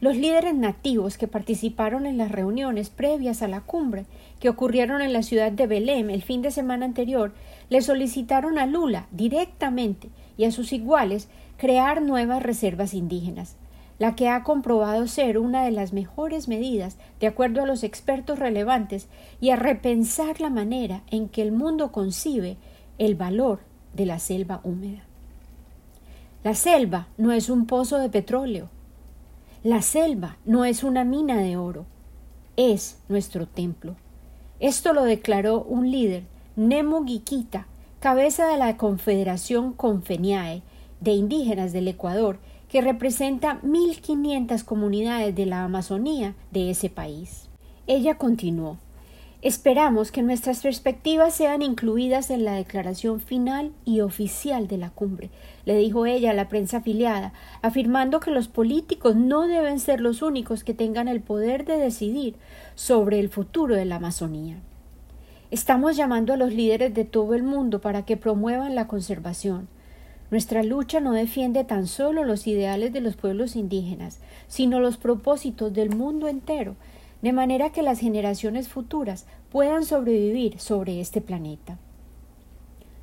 Los 0.00 0.16
líderes 0.16 0.54
nativos 0.54 1.18
que 1.18 1.26
participaron 1.26 2.06
en 2.06 2.18
las 2.18 2.30
reuniones 2.30 2.88
previas 2.88 3.42
a 3.42 3.48
la 3.48 3.62
cumbre, 3.62 4.06
que 4.38 4.48
ocurrieron 4.48 5.02
en 5.02 5.12
la 5.12 5.24
ciudad 5.24 5.50
de 5.50 5.66
Belém 5.66 6.08
el 6.08 6.22
fin 6.22 6.40
de 6.40 6.52
semana 6.52 6.86
anterior, 6.86 7.34
le 7.68 7.82
solicitaron 7.82 8.58
a 8.58 8.66
Lula 8.66 9.08
directamente 9.10 10.08
y 10.36 10.44
a 10.44 10.52
sus 10.52 10.72
iguales 10.72 11.28
crear 11.58 12.00
nuevas 12.00 12.42
reservas 12.42 12.94
indígenas, 12.94 13.56
la 13.98 14.14
que 14.14 14.28
ha 14.28 14.44
comprobado 14.44 15.08
ser 15.08 15.38
una 15.38 15.64
de 15.64 15.72
las 15.72 15.92
mejores 15.92 16.48
medidas, 16.48 16.96
de 17.20 17.26
acuerdo 17.26 17.62
a 17.62 17.66
los 17.66 17.82
expertos 17.82 18.38
relevantes, 18.38 19.08
y 19.40 19.50
a 19.50 19.56
repensar 19.56 20.40
la 20.40 20.50
manera 20.50 21.02
en 21.10 21.28
que 21.28 21.42
el 21.42 21.52
mundo 21.52 21.92
concibe 21.92 22.56
el 22.96 23.16
valor 23.16 23.58
de 23.92 24.06
la 24.06 24.20
selva 24.20 24.60
húmeda. 24.62 25.02
La 26.44 26.54
selva 26.54 27.08
no 27.18 27.32
es 27.32 27.50
un 27.50 27.66
pozo 27.66 27.98
de 27.98 28.08
petróleo, 28.08 28.70
la 29.64 29.82
selva 29.82 30.36
no 30.44 30.64
es 30.64 30.84
una 30.84 31.02
mina 31.02 31.38
de 31.38 31.56
oro, 31.56 31.84
es 32.56 33.00
nuestro 33.08 33.46
templo. 33.46 33.96
Esto 34.60 34.92
lo 34.92 35.02
declaró 35.02 35.62
un 35.62 35.90
líder, 35.90 36.22
Nemo 36.54 37.02
Guiquita, 37.02 37.66
cabeza 37.98 38.46
de 38.46 38.56
la 38.56 38.76
Confederación 38.76 39.72
Confeniae 39.72 40.62
de 41.00 41.12
Indígenas 41.12 41.72
del 41.72 41.88
Ecuador, 41.88 42.38
que 42.68 42.80
representa 42.80 43.60
1.500 43.62 44.64
comunidades 44.64 45.34
de 45.34 45.46
la 45.46 45.64
Amazonía 45.64 46.34
de 46.50 46.70
ese 46.70 46.90
país. 46.90 47.48
Ella 47.86 48.18
continuó 48.18 48.78
Esperamos 49.40 50.10
que 50.10 50.22
nuestras 50.22 50.62
perspectivas 50.62 51.32
sean 51.32 51.62
incluidas 51.62 52.30
en 52.30 52.44
la 52.44 52.54
declaración 52.54 53.20
final 53.20 53.70
y 53.84 54.00
oficial 54.00 54.66
de 54.66 54.78
la 54.78 54.90
cumbre, 54.90 55.30
le 55.64 55.76
dijo 55.76 56.06
ella 56.06 56.32
a 56.32 56.34
la 56.34 56.48
prensa 56.48 56.78
afiliada, 56.78 57.32
afirmando 57.62 58.18
que 58.18 58.32
los 58.32 58.48
políticos 58.48 59.14
no 59.14 59.46
deben 59.46 59.78
ser 59.78 60.00
los 60.00 60.22
únicos 60.22 60.64
que 60.64 60.74
tengan 60.74 61.06
el 61.06 61.20
poder 61.20 61.64
de 61.66 61.76
decidir 61.76 62.34
sobre 62.74 63.20
el 63.20 63.28
futuro 63.28 63.76
de 63.76 63.84
la 63.84 63.96
Amazonía. 63.96 64.56
Estamos 65.52 65.96
llamando 65.96 66.32
a 66.32 66.36
los 66.36 66.52
líderes 66.52 66.92
de 66.92 67.04
todo 67.04 67.34
el 67.34 67.44
mundo 67.44 67.80
para 67.80 68.04
que 68.04 68.16
promuevan 68.16 68.74
la 68.74 68.88
conservación. 68.88 69.68
Nuestra 70.30 70.62
lucha 70.62 71.00
no 71.00 71.12
defiende 71.12 71.64
tan 71.64 71.86
solo 71.86 72.24
los 72.24 72.46
ideales 72.46 72.92
de 72.92 73.00
los 73.00 73.16
pueblos 73.16 73.56
indígenas, 73.56 74.18
sino 74.46 74.78
los 74.78 74.98
propósitos 74.98 75.72
del 75.72 75.94
mundo 75.94 76.28
entero, 76.28 76.76
de 77.22 77.32
manera 77.32 77.70
que 77.70 77.82
las 77.82 77.98
generaciones 77.98 78.68
futuras 78.68 79.26
puedan 79.50 79.84
sobrevivir 79.84 80.60
sobre 80.60 81.00
este 81.00 81.20
planeta. 81.20 81.78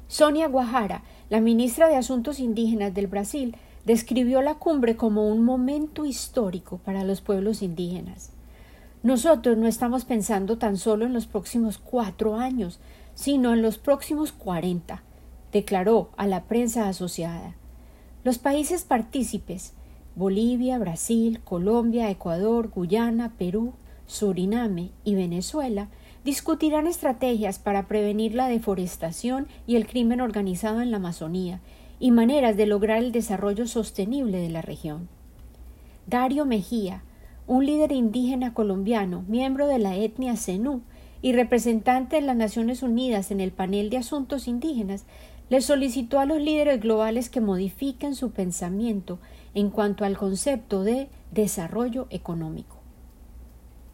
Sonia 0.08 0.48
Guajara, 0.48 1.04
la 1.30 1.42
ministra 1.42 1.88
de 1.90 1.96
Asuntos 1.96 2.40
Indígenas 2.40 2.94
del 2.94 3.08
Brasil, 3.08 3.56
describió 3.86 4.42
la 4.42 4.56
cumbre 4.56 4.96
como 4.96 5.28
un 5.28 5.44
momento 5.44 6.06
histórico 6.06 6.78
para 6.78 7.04
los 7.04 7.22
pueblos 7.22 7.64
indígenas. 7.64 8.32
Nosotros 9.02 9.58
no 9.58 9.68
estamos 9.68 10.06
pensando 10.06 10.58
tan 10.58 10.78
solo 10.78 11.06
en 11.06 11.14
los 11.14 11.26
próximos 11.26 11.78
cuatro 11.80 12.36
años, 12.36 12.80
sino 13.16 13.54
en 13.54 13.62
los 13.62 13.78
próximos 13.78 14.32
cuarenta, 14.32 15.04
declaró 15.56 16.10
a 16.18 16.28
la 16.28 16.44
prensa 16.44 16.90
asociada. 16.90 17.56
Los 18.26 18.40
países 18.40 18.84
partícipes 18.84 19.74
Bolivia, 20.14 20.78
Brasil, 20.78 21.40
Colombia, 21.46 22.10
Ecuador, 22.10 22.68
Guyana, 22.68 23.36
Perú, 23.38 23.72
Suriname 24.06 24.92
y 25.06 25.16
Venezuela 25.16 25.88
discutirán 26.26 26.88
estrategias 26.88 27.58
para 27.58 27.88
prevenir 27.88 28.36
la 28.36 28.50
deforestación 28.50 29.48
y 29.66 29.78
el 29.78 29.88
crimen 29.88 30.20
organizado 30.20 30.82
en 30.82 30.92
la 30.92 30.98
Amazonía 30.98 31.62
y 32.02 32.12
maneras 32.12 32.58
de 32.58 32.66
lograr 32.66 32.98
el 32.98 33.14
desarrollo 33.14 33.66
sostenible 33.66 34.40
de 34.40 34.50
la 34.50 34.62
región. 34.62 35.08
Dario 36.06 36.46
Mejía, 36.46 37.04
un 37.48 37.66
líder 37.66 37.94
indígena 37.94 38.54
colombiano, 38.54 39.24
miembro 39.30 39.68
de 39.68 39.80
la 39.80 39.96
etnia 39.96 40.36
Zenú 40.36 40.82
y 41.26 41.34
representante 41.34 42.18
de 42.18 42.22
las 42.22 42.36
Naciones 42.36 42.84
Unidas 42.84 43.32
en 43.32 43.42
el 43.42 43.52
panel 43.52 43.90
de 43.90 43.98
asuntos 43.98 44.48
indígenas, 44.48 45.08
le 45.50 45.60
solicitó 45.60 46.20
a 46.20 46.28
los 46.28 46.40
líderes 46.40 46.80
globales 46.80 47.32
que 47.32 47.42
modifiquen 47.42 48.14
su 48.14 48.30
pensamiento 48.30 49.18
en 49.56 49.72
cuanto 49.72 50.06
al 50.06 50.20
concepto 50.20 50.84
de 50.84 51.10
desarrollo 51.32 52.06
económico. 52.12 52.78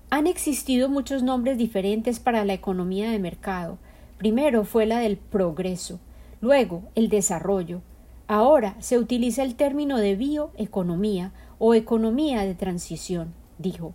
Han 0.09 0.27
existido 0.27 0.89
muchos 0.89 1.23
nombres 1.23 1.57
diferentes 1.57 2.19
para 2.19 2.43
la 2.43 2.51
economía 2.51 3.09
de 3.11 3.19
mercado. 3.19 3.77
Primero 4.17 4.65
fue 4.65 4.85
la 4.85 4.99
del 4.99 5.15
progreso, 5.15 6.01
luego 6.41 6.83
el 6.95 7.07
desarrollo. 7.07 7.81
Ahora 8.27 8.75
se 8.79 8.99
utiliza 8.99 9.43
el 9.43 9.55
término 9.55 9.99
de 9.99 10.17
bioeconomía 10.17 11.31
o 11.59 11.75
economía 11.75 12.41
de 12.41 12.55
transición, 12.55 13.33
dijo. 13.57 13.93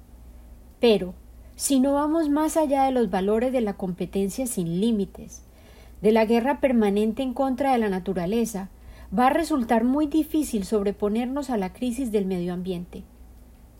Pero, 0.80 1.12
si 1.56 1.80
no 1.80 1.94
vamos 1.94 2.28
más 2.28 2.58
allá 2.58 2.84
de 2.84 2.92
los 2.92 3.10
valores 3.10 3.50
de 3.50 3.62
la 3.62 3.72
competencia 3.72 4.46
sin 4.46 4.78
límites, 4.78 5.42
de 6.02 6.12
la 6.12 6.26
guerra 6.26 6.60
permanente 6.60 7.22
en 7.22 7.32
contra 7.32 7.72
de 7.72 7.78
la 7.78 7.88
naturaleza, 7.88 8.68
va 9.16 9.28
a 9.28 9.30
resultar 9.30 9.82
muy 9.82 10.06
difícil 10.06 10.64
sobreponernos 10.64 11.48
a 11.48 11.56
la 11.56 11.72
crisis 11.72 12.12
del 12.12 12.26
medio 12.26 12.52
ambiente. 12.52 13.04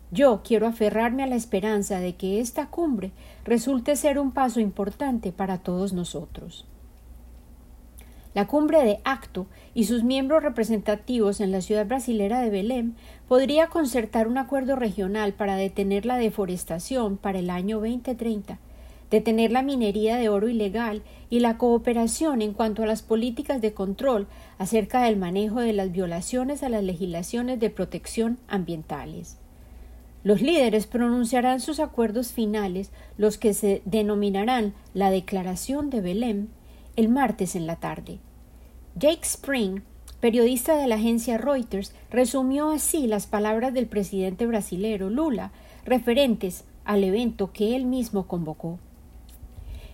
Yo 0.09 0.41
quiero 0.43 0.65
aferrarme 0.65 1.21
a 1.21 1.27
la 1.27 1.35
esperanza 1.35 1.99
de 1.99 2.15
que 2.15 2.39
esta 2.39 2.67
cumbre 2.69 3.11
resulte 3.45 3.95
ser 3.95 4.17
un 4.17 4.31
paso 4.31 4.59
importante 4.59 5.31
para 5.31 5.59
todos 5.59 5.93
nosotros. 5.93 6.65
La 8.37 8.45
cumbre 8.45 8.83
de 8.83 8.99
Acto 9.03 9.47
y 9.73 9.85
sus 9.85 10.03
miembros 10.03 10.43
representativos 10.43 11.41
en 11.41 11.51
la 11.51 11.59
ciudad 11.61 11.87
brasilera 11.87 12.39
de 12.39 12.51
Belém 12.51 12.93
podría 13.27 13.65
concertar 13.65 14.27
un 14.27 14.37
acuerdo 14.37 14.75
regional 14.75 15.33
para 15.33 15.55
detener 15.55 16.05
la 16.05 16.17
deforestación 16.17 17.17
para 17.17 17.39
el 17.39 17.49
año 17.49 17.79
2030, 17.79 18.59
detener 19.09 19.51
la 19.51 19.63
minería 19.63 20.17
de 20.17 20.29
oro 20.29 20.49
ilegal 20.49 21.01
y 21.31 21.39
la 21.39 21.57
cooperación 21.57 22.43
en 22.43 22.53
cuanto 22.53 22.83
a 22.83 22.85
las 22.85 23.01
políticas 23.01 23.59
de 23.59 23.73
control 23.73 24.27
acerca 24.59 25.01
del 25.01 25.17
manejo 25.17 25.59
de 25.59 25.73
las 25.73 25.91
violaciones 25.91 26.61
a 26.61 26.69
las 26.69 26.83
legislaciones 26.83 27.59
de 27.59 27.71
protección 27.71 28.37
ambientales. 28.47 29.39
Los 30.23 30.43
líderes 30.43 30.85
pronunciarán 30.85 31.59
sus 31.59 31.79
acuerdos 31.79 32.33
finales, 32.33 32.91
los 33.17 33.39
que 33.39 33.55
se 33.55 33.81
denominarán 33.85 34.75
la 34.93 35.09
Declaración 35.09 35.89
de 35.89 36.01
Belém, 36.01 36.49
el 36.95 37.09
martes 37.09 37.55
en 37.55 37.65
la 37.65 37.77
tarde. 37.77 38.19
Jake 38.99 39.25
Spring, 39.25 39.81
periodista 40.19 40.75
de 40.75 40.87
la 40.87 40.95
agencia 40.95 41.37
Reuters, 41.37 41.93
resumió 42.09 42.71
así 42.71 43.05
las 43.05 43.27
palabras 43.27 43.71
del 43.71 43.85
presidente 43.85 44.47
brasilero 44.47 45.11
Lula 45.11 45.51
referentes 45.85 46.63
al 46.83 47.03
evento 47.03 47.51
que 47.53 47.75
él 47.75 47.85
mismo 47.85 48.25
convocó. 48.25 48.79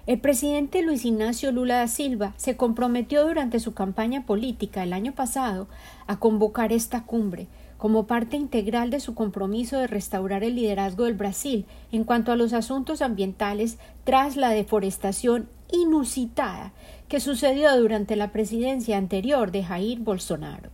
El 0.07 0.21
presidente 0.21 0.81
Luis 0.83 1.03
Ignacio 1.03 1.51
Lula 1.51 1.79
da 1.79 1.87
Silva 1.89 2.33
se 2.37 2.55
comprometió 2.55 3.27
durante 3.27 3.59
su 3.59 3.73
campaña 3.73 4.25
política 4.25 4.83
el 4.83 4.93
año 4.93 5.11
pasado 5.11 5.67
a 6.07 6.19
convocar 6.19 6.71
esta 6.71 7.03
cumbre, 7.03 7.47
como 7.77 8.07
parte 8.07 8.37
integral 8.37 8.89
de 8.89 9.01
su 9.01 9.15
compromiso 9.15 9.77
de 9.79 9.87
restaurar 9.87 10.45
el 10.45 10.55
liderazgo 10.55 11.03
del 11.03 11.15
Brasil 11.15 11.65
en 11.91 12.05
cuanto 12.05 12.31
a 12.31 12.37
los 12.37 12.53
asuntos 12.53 13.01
ambientales 13.01 13.79
tras 14.05 14.37
la 14.37 14.51
deforestación 14.51 15.49
inusitada 15.73 16.71
que 17.09 17.19
sucedió 17.19 17.75
durante 17.77 18.15
la 18.15 18.31
presidencia 18.31 18.97
anterior 18.97 19.51
de 19.51 19.63
Jair 19.63 19.99
Bolsonaro. 19.99 20.69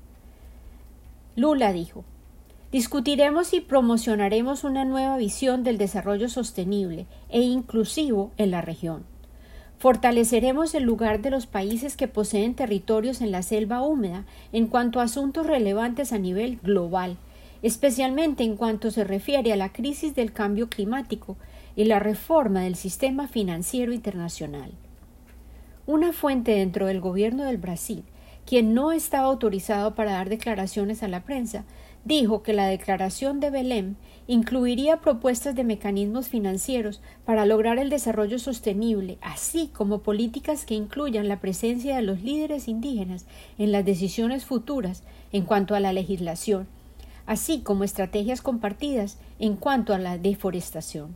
Lula 1.35 1.73
dijo 1.73 2.03
Discutiremos 2.71 3.53
y 3.53 3.61
promocionaremos 3.61 4.63
una 4.63 4.85
nueva 4.85 5.17
visión 5.17 5.63
del 5.63 5.79
desarrollo 5.79 6.29
sostenible 6.29 7.07
e 7.29 7.41
inclusivo 7.41 8.31
en 8.37 8.51
la 8.51 8.61
región. 8.61 9.05
Fortaleceremos 9.79 10.75
el 10.75 10.83
lugar 10.83 11.21
de 11.21 11.31
los 11.31 11.47
países 11.47 11.95
que 11.95 12.07
poseen 12.07 12.53
territorios 12.53 13.21
en 13.21 13.31
la 13.31 13.41
selva 13.41 13.81
húmeda 13.81 14.25
en 14.51 14.67
cuanto 14.67 14.99
a 14.99 15.03
asuntos 15.03 15.47
relevantes 15.47 16.11
a 16.11 16.19
nivel 16.19 16.57
global, 16.57 17.17
especialmente 17.63 18.43
en 18.43 18.55
cuanto 18.55 18.91
se 18.91 19.03
refiere 19.03 19.51
a 19.53 19.55
la 19.55 19.71
crisis 19.71 20.13
del 20.13 20.33
cambio 20.33 20.69
climático 20.69 21.37
y 21.75 21.85
la 21.85 21.99
reforma 21.99 22.61
del 22.61 22.75
sistema 22.75 23.27
financiero 23.27 23.93
internacional. 23.93 24.73
Una 25.91 26.13
fuente 26.13 26.51
dentro 26.51 26.85
del 26.85 27.01
gobierno 27.01 27.45
del 27.45 27.57
Brasil, 27.57 28.03
quien 28.45 28.75
no 28.75 28.91
estaba 28.91 29.25
autorizado 29.25 29.95
para 29.95 30.11
dar 30.11 30.29
declaraciones 30.29 31.01
a 31.01 31.07
la 31.07 31.23
prensa, 31.23 31.65
dijo 32.05 32.43
que 32.43 32.53
la 32.53 32.67
declaración 32.67 33.39
de 33.39 33.49
Belém 33.49 33.95
incluiría 34.27 34.97
propuestas 35.01 35.55
de 35.55 35.63
mecanismos 35.63 36.27
financieros 36.27 37.01
para 37.25 37.47
lograr 37.47 37.79
el 37.79 37.89
desarrollo 37.89 38.37
sostenible, 38.37 39.17
así 39.21 39.71
como 39.73 40.03
políticas 40.03 40.63
que 40.63 40.75
incluyan 40.75 41.27
la 41.27 41.39
presencia 41.39 41.95
de 41.95 42.03
los 42.03 42.21
líderes 42.21 42.67
indígenas 42.67 43.25
en 43.57 43.71
las 43.71 43.83
decisiones 43.83 44.45
futuras 44.45 45.01
en 45.31 45.43
cuanto 45.43 45.73
a 45.73 45.79
la 45.79 45.91
legislación, 45.91 46.67
así 47.25 47.61
como 47.61 47.83
estrategias 47.83 48.43
compartidas 48.43 49.17
en 49.39 49.55
cuanto 49.55 49.95
a 49.95 49.97
la 49.97 50.19
deforestación. 50.19 51.15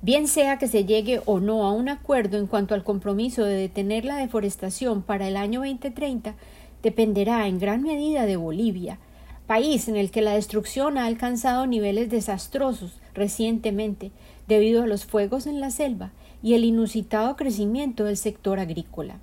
Bien 0.00 0.28
sea 0.28 0.58
que 0.58 0.68
se 0.68 0.84
llegue 0.84 1.20
o 1.26 1.40
no 1.40 1.64
a 1.66 1.72
un 1.72 1.88
acuerdo 1.88 2.38
en 2.38 2.46
cuanto 2.46 2.74
al 2.74 2.84
compromiso 2.84 3.44
de 3.44 3.54
detener 3.54 4.04
la 4.04 4.16
deforestación 4.16 5.02
para 5.02 5.26
el 5.26 5.36
año 5.36 5.60
2030, 5.60 6.36
dependerá 6.84 7.48
en 7.48 7.58
gran 7.58 7.82
medida 7.82 8.24
de 8.24 8.36
Bolivia, 8.36 9.00
país 9.48 9.88
en 9.88 9.96
el 9.96 10.12
que 10.12 10.22
la 10.22 10.34
destrucción 10.34 10.98
ha 10.98 11.06
alcanzado 11.06 11.66
niveles 11.66 12.10
desastrosos 12.10 13.00
recientemente 13.12 14.12
debido 14.46 14.84
a 14.84 14.86
los 14.86 15.04
fuegos 15.04 15.48
en 15.48 15.58
la 15.58 15.70
selva 15.70 16.12
y 16.44 16.54
el 16.54 16.64
inusitado 16.64 17.34
crecimiento 17.34 18.04
del 18.04 18.16
sector 18.16 18.60
agrícola. 18.60 19.18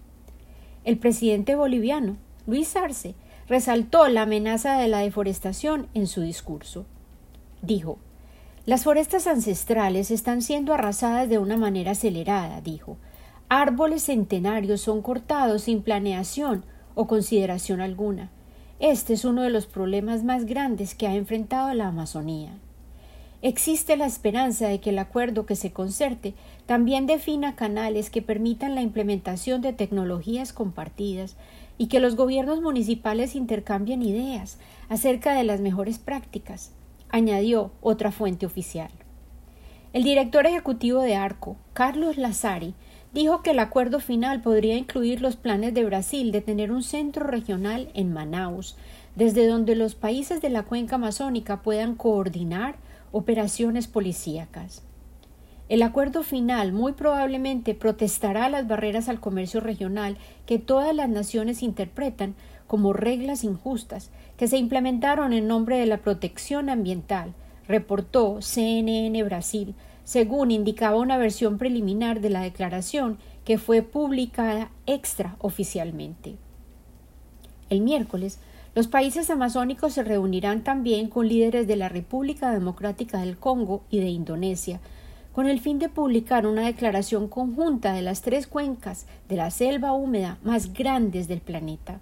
El 0.84 0.98
presidente 0.98 1.56
boliviano, 1.56 2.18
Luis 2.48 2.76
Arce, 2.76 3.16
resaltó 3.48 4.10
la 4.10 4.24
amenaza 4.24 4.78
de 4.78 4.90
la 4.90 5.00
deforestación 5.00 5.88
en 5.94 6.08
su 6.08 6.20
discurso. 6.22 6.86
Dijo 7.62 7.98
Las 8.66 8.84
forestas 8.84 9.28
ancestrales 9.28 10.10
están 10.10 10.42
siendo 10.42 10.74
arrasadas 10.74 11.30
de 11.30 11.38
una 11.38 11.56
manera 11.56 11.92
acelerada, 11.92 12.62
dijo. 12.62 12.98
Árboles 13.48 14.02
centenarios 14.06 14.82
son 14.82 15.04
cortados 15.04 15.64
sin 15.64 15.84
planeación 15.84 16.66
o 16.96 17.06
consideración 17.06 17.80
alguna. 17.80 18.32
Este 18.80 19.14
es 19.14 19.24
uno 19.24 19.44
de 19.44 19.52
los 19.52 19.68
problemas 19.68 20.24
más 20.24 20.46
grandes 20.48 20.96
que 20.96 21.06
ha 21.06 21.14
enfrentado 21.14 21.72
la 21.76 21.90
Amazonía. 21.90 22.58
Existe 23.44 23.98
la 23.98 24.08
esperanza 24.08 24.68
de 24.68 24.80
que 24.80 24.90
el 24.90 24.98
acuerdo 24.98 25.46
que 25.46 25.56
se 25.56 25.72
concerte 25.72 26.34
también 26.66 27.06
defina 27.06 27.56
canales 27.56 28.10
que 28.10 28.24
permitan 28.24 28.74
la 28.74 28.82
implementación 28.82 29.62
de 29.62 29.74
tecnologías 29.74 30.54
compartidas 30.54 31.36
y 31.78 31.86
que 31.86 32.00
los 32.00 32.16
gobiernos 32.16 32.64
municipales 32.64 33.36
intercambien 33.36 34.02
ideas 34.02 34.58
acerca 34.90 35.36
de 35.36 35.44
las 35.44 35.62
mejores 35.62 36.00
prácticas, 36.00 36.72
añadió 37.16 37.72
otra 37.80 38.12
fuente 38.12 38.46
oficial. 38.46 38.90
El 39.94 40.04
director 40.04 40.46
ejecutivo 40.46 41.02
de 41.02 41.16
ARCO, 41.16 41.56
Carlos 41.72 42.18
Lazari, 42.18 42.74
dijo 43.14 43.42
que 43.42 43.52
el 43.52 43.60
acuerdo 43.60 44.02
final 44.02 44.42
podría 44.42 44.76
incluir 44.76 45.22
los 45.22 45.38
planes 45.38 45.74
de 45.74 45.86
Brasil 45.86 46.34
de 46.34 46.42
tener 46.42 46.74
un 46.74 46.84
centro 46.84 47.26
regional 47.26 47.88
en 47.94 48.12
Manaus, 48.12 48.76
desde 49.16 49.48
donde 49.48 49.78
los 49.78 49.96
países 49.96 50.42
de 50.42 50.50
la 50.50 50.64
cuenca 50.64 50.96
amazónica 50.96 51.62
puedan 51.62 51.96
coordinar 51.96 52.76
operaciones 53.14 53.88
policíacas. 53.88 54.84
El 55.70 55.84
acuerdo 55.84 56.22
final 56.22 56.74
muy 56.74 56.92
probablemente 56.92 57.76
protestará 57.76 58.50
las 58.50 58.68
barreras 58.68 59.08
al 59.08 59.22
comercio 59.22 59.62
regional 59.62 60.18
que 60.46 60.60
todas 60.60 60.94
las 60.94 61.08
naciones 61.08 61.64
interpretan 61.64 62.36
como 62.68 62.92
reglas 62.92 63.46
injustas 63.46 64.12
que 64.38 64.48
se 64.48 64.58
implementaron 64.58 65.34
en 65.34 65.48
nombre 65.48 65.78
de 65.78 65.86
la 65.86 65.98
protección 65.98 66.70
ambiental, 66.70 67.34
reportó 67.68 68.42
CNN 68.42 69.24
Brasil 69.24 69.76
según 70.06 70.52
indicaba 70.52 70.98
una 70.98 71.18
versión 71.18 71.58
preliminar 71.58 72.22
de 72.22 72.30
la 72.30 72.42
declaración 72.42 73.18
que 73.44 73.58
fue 73.58 73.82
publicada 73.82 74.70
extraoficialmente. 74.86 76.36
El 77.70 77.82
miércoles, 77.82 78.40
los 78.76 78.88
países 78.88 79.30
amazónicos 79.30 79.94
se 79.94 80.04
reunirán 80.04 80.64
también 80.64 81.10
con 81.10 81.28
líderes 81.28 81.66
de 81.66 81.76
la 81.76 81.90
República 81.90 82.52
Democrática 82.52 83.20
del 83.20 83.38
Congo 83.38 83.84
y 83.90 84.00
de 84.00 84.10
Indonesia, 84.10 84.80
con 85.34 85.48
el 85.48 85.60
fin 85.60 85.80
de 85.80 85.90
publicar 85.90 86.46
una 86.46 86.66
declaración 86.66 87.28
conjunta 87.28 87.94
de 87.94 88.02
las 88.02 88.22
tres 88.22 88.48
cuencas 88.48 89.08
de 89.28 89.38
la 89.38 89.50
selva 89.50 89.94
húmeda 89.94 90.38
más 90.44 90.74
grandes 90.74 91.28
del 91.28 91.42
planeta. 91.42 92.00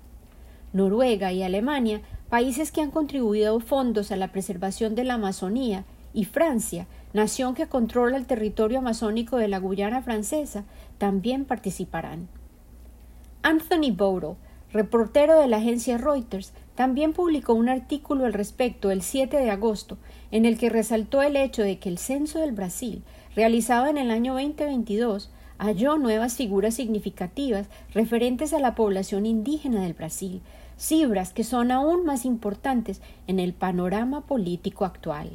Noruega 0.73 1.31
y 1.31 1.43
Alemania, 1.43 2.01
países 2.33 2.71
que 2.71 2.81
han 2.81 2.89
contribuido 2.89 3.59
fondos 3.59 4.11
a 4.11 4.15
la 4.15 4.31
preservación 4.31 4.95
de 4.95 5.03
la 5.03 5.13
Amazonía, 5.13 5.85
y 6.15 6.25
Francia, 6.25 6.87
nación 7.13 7.53
que 7.53 7.67
controla 7.67 8.17
el 8.17 8.25
territorio 8.25 8.79
amazónico 8.79 9.37
de 9.37 9.47
la 9.47 9.59
Guyana 9.59 10.01
francesa, 10.01 10.63
también 10.97 11.45
participarán. 11.45 12.27
Anthony 13.43 13.95
Bouro, 13.95 14.37
reportero 14.71 15.39
de 15.39 15.47
la 15.47 15.57
agencia 15.57 15.99
Reuters, 15.99 16.53
también 16.73 17.13
publicó 17.13 17.53
un 17.53 17.69
artículo 17.69 18.25
al 18.25 18.33
respecto 18.33 18.89
el 18.89 19.03
7 19.03 19.37
de 19.37 19.51
agosto, 19.51 19.99
en 20.31 20.47
el 20.47 20.57
que 20.57 20.71
resaltó 20.71 21.21
el 21.21 21.35
hecho 21.35 21.61
de 21.61 21.77
que 21.77 21.89
el 21.89 21.99
censo 21.99 22.39
del 22.39 22.53
Brasil, 22.53 23.03
realizado 23.35 23.85
en 23.85 23.99
el 23.99 24.09
año 24.09 24.33
2022, 24.33 25.29
halló 25.57 25.97
nuevas 25.97 26.35
figuras 26.35 26.75
significativas 26.75 27.67
referentes 27.93 28.53
a 28.53 28.59
la 28.59 28.75
población 28.75 29.25
indígena 29.25 29.81
del 29.81 29.93
Brasil, 29.93 30.41
cifras 30.77 31.33
que 31.33 31.43
son 31.43 31.71
aún 31.71 32.05
más 32.05 32.25
importantes 32.25 33.01
en 33.27 33.39
el 33.39 33.53
panorama 33.53 34.21
político 34.21 34.85
actual. 34.85 35.31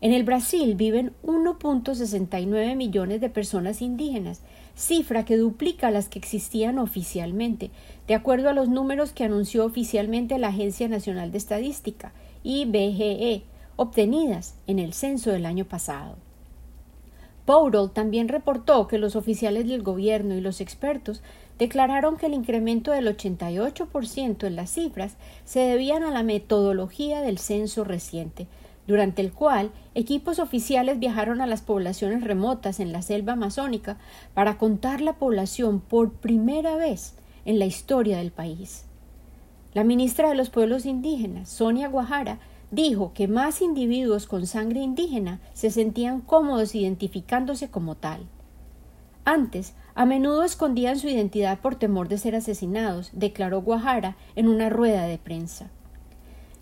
En 0.00 0.12
el 0.12 0.22
Brasil 0.22 0.74
viven 0.74 1.12
1.69 1.22 2.76
millones 2.76 3.22
de 3.22 3.30
personas 3.30 3.80
indígenas, 3.80 4.42
cifra 4.76 5.24
que 5.24 5.38
duplica 5.38 5.90
las 5.90 6.08
que 6.08 6.18
existían 6.18 6.78
oficialmente, 6.78 7.70
de 8.06 8.14
acuerdo 8.14 8.50
a 8.50 8.52
los 8.52 8.68
números 8.68 9.12
que 9.12 9.24
anunció 9.24 9.64
oficialmente 9.64 10.38
la 10.38 10.48
Agencia 10.48 10.88
Nacional 10.88 11.32
de 11.32 11.38
Estadística, 11.38 12.12
IBGE, 12.42 13.44
obtenidas 13.76 14.56
en 14.66 14.78
el 14.78 14.92
censo 14.92 15.30
del 15.30 15.46
año 15.46 15.64
pasado. 15.64 16.16
Powell 17.44 17.90
también 17.90 18.28
reportó 18.28 18.88
que 18.88 18.98
los 18.98 19.16
oficiales 19.16 19.68
del 19.68 19.82
gobierno 19.82 20.34
y 20.34 20.40
los 20.40 20.60
expertos 20.60 21.22
declararon 21.58 22.16
que 22.16 22.26
el 22.26 22.34
incremento 22.34 22.90
del 22.90 23.06
88% 23.06 24.46
en 24.46 24.56
las 24.56 24.70
cifras 24.70 25.16
se 25.44 25.60
debían 25.60 26.02
a 26.02 26.10
la 26.10 26.22
metodología 26.22 27.20
del 27.20 27.38
censo 27.38 27.84
reciente, 27.84 28.46
durante 28.86 29.22
el 29.22 29.32
cual 29.32 29.70
equipos 29.94 30.38
oficiales 30.38 30.98
viajaron 30.98 31.40
a 31.40 31.46
las 31.46 31.62
poblaciones 31.62 32.24
remotas 32.24 32.80
en 32.80 32.92
la 32.92 33.02
selva 33.02 33.34
amazónica 33.34 33.98
para 34.32 34.58
contar 34.58 35.00
la 35.00 35.14
población 35.14 35.80
por 35.80 36.12
primera 36.12 36.76
vez 36.76 37.14
en 37.44 37.58
la 37.58 37.66
historia 37.66 38.18
del 38.18 38.32
país. 38.32 38.86
La 39.74 39.84
ministra 39.84 40.28
de 40.28 40.34
los 40.34 40.50
Pueblos 40.50 40.86
Indígenas, 40.86 41.48
Sonia 41.48 41.88
Guajara, 41.88 42.38
dijo 42.70 43.12
que 43.14 43.28
más 43.28 43.62
individuos 43.62 44.26
con 44.26 44.46
sangre 44.46 44.80
indígena 44.80 45.40
se 45.52 45.70
sentían 45.70 46.20
cómodos 46.20 46.74
identificándose 46.74 47.70
como 47.70 47.94
tal. 47.94 48.26
Antes, 49.24 49.74
a 49.94 50.04
menudo 50.04 50.44
escondían 50.44 50.98
su 50.98 51.08
identidad 51.08 51.60
por 51.60 51.76
temor 51.76 52.08
de 52.08 52.18
ser 52.18 52.34
asesinados, 52.34 53.10
declaró 53.12 53.62
Guajara 53.62 54.16
en 54.36 54.48
una 54.48 54.68
rueda 54.68 55.06
de 55.06 55.18
prensa. 55.18 55.70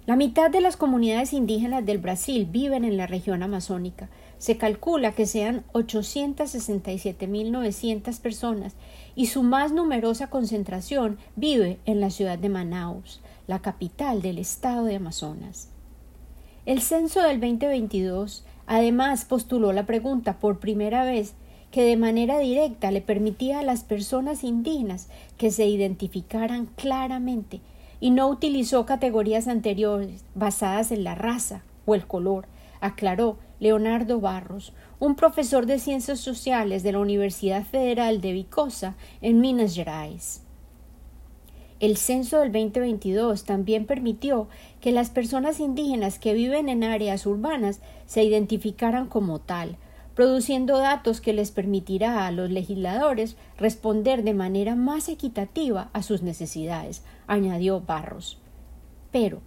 La 0.05 0.17
mitad 0.17 0.51
de 0.51 0.61
las 0.61 0.77
comunidades 0.77 1.33
indígenas 1.33 1.87
del 1.87 1.99
Brasil 1.99 2.49
viven 2.51 2.85
en 2.85 2.97
la 2.97 3.07
región 3.07 3.45
amazónica. 3.45 4.09
Se 4.38 4.57
calcula 4.57 5.12
que 5.12 5.27
sean 5.27 5.62
867.900 5.73 8.21
personas 8.21 8.75
y 9.15 9.27
su 9.27 9.45
más 9.45 9.71
numerosa 9.73 10.29
concentración 10.29 11.19
vive 11.37 11.79
en 11.85 12.01
la 12.01 12.11
ciudad 12.11 12.37
de 12.37 12.49
Manaus, 12.49 13.21
la 13.47 13.61
capital 13.61 14.23
del 14.23 14.38
estado 14.38 14.87
de 14.87 14.97
Amazonas. 14.97 15.71
El 16.64 16.81
censo 16.81 17.20
del 17.22 17.40
2022 17.40 18.44
además 18.68 19.25
postuló 19.25 19.72
la 19.72 19.85
pregunta 19.85 20.38
por 20.38 20.61
primera 20.61 21.03
vez 21.03 21.35
que 21.72 21.83
de 21.83 21.96
manera 21.96 22.38
directa 22.38 22.92
le 22.92 23.01
permitía 23.01 23.59
a 23.59 23.64
las 23.64 23.83
personas 23.83 24.44
indígenas 24.44 25.09
que 25.38 25.51
se 25.51 25.66
identificaran 25.66 26.66
claramente 26.77 27.61
y 27.98 28.11
no 28.11 28.29
utilizó 28.29 28.87
categorías 28.87 29.48
anteriores 29.48 30.25
basadas 30.37 30.92
en 30.92 31.03
la 31.03 31.16
raza 31.16 31.62
o 31.85 31.96
el 31.96 32.07
color, 32.07 32.46
aclaró 32.81 33.38
Leonardo 33.59 34.20
Barros, 34.20 34.72
un 35.01 35.16
profesor 35.16 35.66
de 35.66 35.81
ciencias 35.81 36.20
sociales 36.20 36.85
de 36.85 36.92
la 36.92 37.01
Universidad 37.01 37.64
Federal 37.64 38.20
de 38.20 38.35
Vicosa 38.35 38.94
en 39.20 39.40
Minas 39.40 39.75
Gerais. 39.75 40.41
El 41.83 41.97
censo 41.97 42.38
del 42.38 42.53
2022 42.53 43.42
también 43.42 43.87
permitió 43.87 44.47
que 44.81 44.92
las 44.92 45.11
personas 45.11 45.59
indígenas 45.59 46.21
que 46.21 46.33
viven 46.33 46.68
en 46.68 46.85
áreas 46.85 47.27
urbanas 47.27 47.81
se 48.07 48.23
identificaran 48.23 49.09
como 49.09 49.40
tal, 49.40 49.79
produciendo 50.14 50.79
datos 50.79 51.21
que 51.21 51.33
les 51.33 51.51
permitirá 51.51 52.25
a 52.25 52.31
los 52.31 52.51
legisladores 52.51 53.37
responder 53.59 54.23
de 54.23 54.33
manera 54.33 54.77
más 54.77 55.09
equitativa 55.09 55.90
a 55.92 56.05
sus 56.05 56.23
necesidades, 56.23 57.03
añadió 57.27 57.81
Barros. 57.81 58.38
Pero 59.11 59.40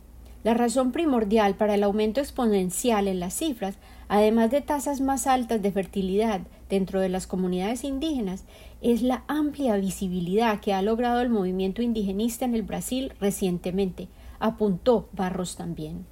la 0.44 0.54
razón 0.54 0.92
primordial 0.92 1.56
para 1.56 1.76
el 1.76 1.84
aumento 1.84 2.20
exponencial 2.20 3.08
en 3.08 3.22
las 3.22 3.34
cifras, 3.34 3.78
además 4.10 4.52
de 4.52 4.60
tasas 4.60 5.00
más 5.00 5.26
altas 5.26 5.62
de 5.62 5.72
fertilidad 5.72 6.42
dentro 6.70 7.00
de 7.00 7.08
las 7.08 7.28
comunidades 7.28 7.86
indígenas, 7.86 8.44
es 8.92 9.02
la 9.02 9.24
amplia 9.28 9.78
visibilidad 9.78 10.60
que 10.60 10.72
ha 10.72 10.84
logrado 10.84 11.20
el 11.22 11.30
movimiento 11.30 11.82
indigenista 11.82 12.46
en 12.46 12.54
el 12.54 12.62
Brasil 12.62 13.14
recientemente, 13.20 14.10
apuntó 14.40 15.10
Barros 15.12 15.56
también. 15.56 16.06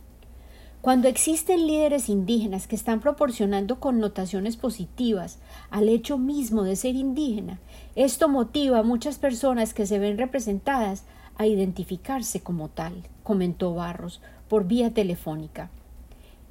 Cuando 0.82 1.08
existen 1.08 1.68
líderes 1.68 2.10
indígenas 2.10 2.66
que 2.66 2.76
están 2.76 3.00
proporcionando 3.00 3.80
connotaciones 3.80 4.58
positivas 4.58 5.38
al 5.70 5.88
hecho 5.88 6.18
mismo 6.18 6.64
de 6.64 6.76
ser 6.76 6.96
indígena, 6.96 7.60
esto 7.96 8.28
motiva 8.28 8.80
a 8.80 8.84
muchas 8.84 9.20
personas 9.20 9.76
que 9.76 9.86
se 9.86 10.00
ven 10.00 10.18
representadas 10.18 11.04
a 11.38 11.46
identificarse 11.46 12.40
como 12.40 12.70
tal, 12.70 13.04
comentó 13.22 13.76
Barros 13.76 14.20
por 14.50 14.66
vía 14.66 14.96
telefónica. 14.96 15.70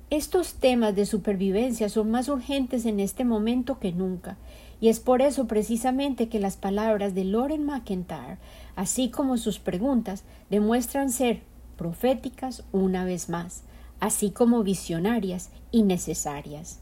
Estos 0.09 0.55
temas 0.55 0.95
de 0.95 1.07
supervivencia 1.07 1.89
son 1.89 2.11
más 2.11 2.29
urgentes 2.29 2.87
en 2.87 3.01
este 3.01 3.25
momento 3.25 3.79
que 3.81 3.93
nunca, 3.93 4.37
y 4.83 4.89
es 4.89 4.99
por 4.99 5.23
eso 5.23 5.47
precisamente 5.47 6.29
que 6.29 6.41
las 6.41 6.57
palabras 6.57 7.15
de 7.15 7.23
Lauren 7.23 7.65
McIntyre, 7.65 8.39
así 8.75 9.11
como 9.11 9.39
sus 9.39 9.61
preguntas, 9.61 10.25
demuestran 10.51 11.11
ser 11.11 11.43
proféticas 11.79 12.65
una 12.73 13.05
vez 13.05 13.29
más, 13.29 13.63
así 14.01 14.33
como 14.33 14.65
visionarias 14.65 15.51
y 15.71 15.85
necesarias. 15.85 16.81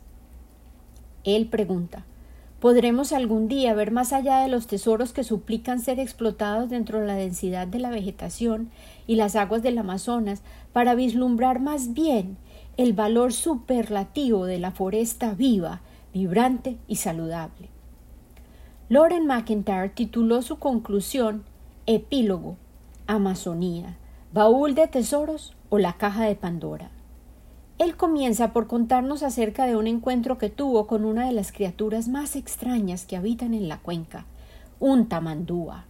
Él 1.24 1.48
pregunta 1.48 2.06
¿Podremos 2.58 3.12
algún 3.12 3.48
día 3.48 3.74
ver 3.74 3.90
más 3.90 4.14
allá 4.14 4.40
de 4.40 4.48
los 4.48 4.66
tesoros 4.66 5.12
que 5.12 5.24
suplican 5.24 5.80
ser 5.80 5.98
explotados 5.98 6.68
dentro 6.68 7.00
de 7.00 7.06
la 7.06 7.14
densidad 7.14 7.66
de 7.66 7.78
la 7.78 7.90
vegetación 7.90 8.70
y 9.06 9.16
las 9.16 9.34
aguas 9.34 9.62
del 9.62 9.78
Amazonas 9.78 10.42
para 10.74 10.94
vislumbrar 10.94 11.60
más 11.60 11.94
bien 11.94 12.36
el 12.78 12.92
valor 12.92 13.32
superlativo 13.32 14.44
de 14.44 14.58
la 14.58 14.72
foresta 14.72 15.32
viva, 15.32 15.80
vibrante 16.12 16.76
y 16.86 16.96
saludable? 16.96 17.69
Lauren 18.92 19.24
McIntyre 19.24 19.90
tituló 19.90 20.42
su 20.42 20.58
conclusión 20.58 21.44
Epílogo 21.86 22.56
Amazonía, 23.06 23.96
Baúl 24.32 24.74
de 24.74 24.88
Tesoros 24.88 25.54
o 25.68 25.78
la 25.78 25.92
Caja 25.92 26.24
de 26.24 26.34
Pandora. 26.34 26.90
Él 27.78 27.96
comienza 27.96 28.52
por 28.52 28.66
contarnos 28.66 29.22
acerca 29.22 29.66
de 29.66 29.76
un 29.76 29.86
encuentro 29.86 30.38
que 30.38 30.50
tuvo 30.50 30.88
con 30.88 31.04
una 31.04 31.24
de 31.24 31.30
las 31.30 31.52
criaturas 31.52 32.08
más 32.08 32.34
extrañas 32.34 33.06
que 33.06 33.16
habitan 33.16 33.54
en 33.54 33.68
la 33.68 33.78
cuenca, 33.78 34.24
un 34.80 35.08
tamandúa. 35.08 35.84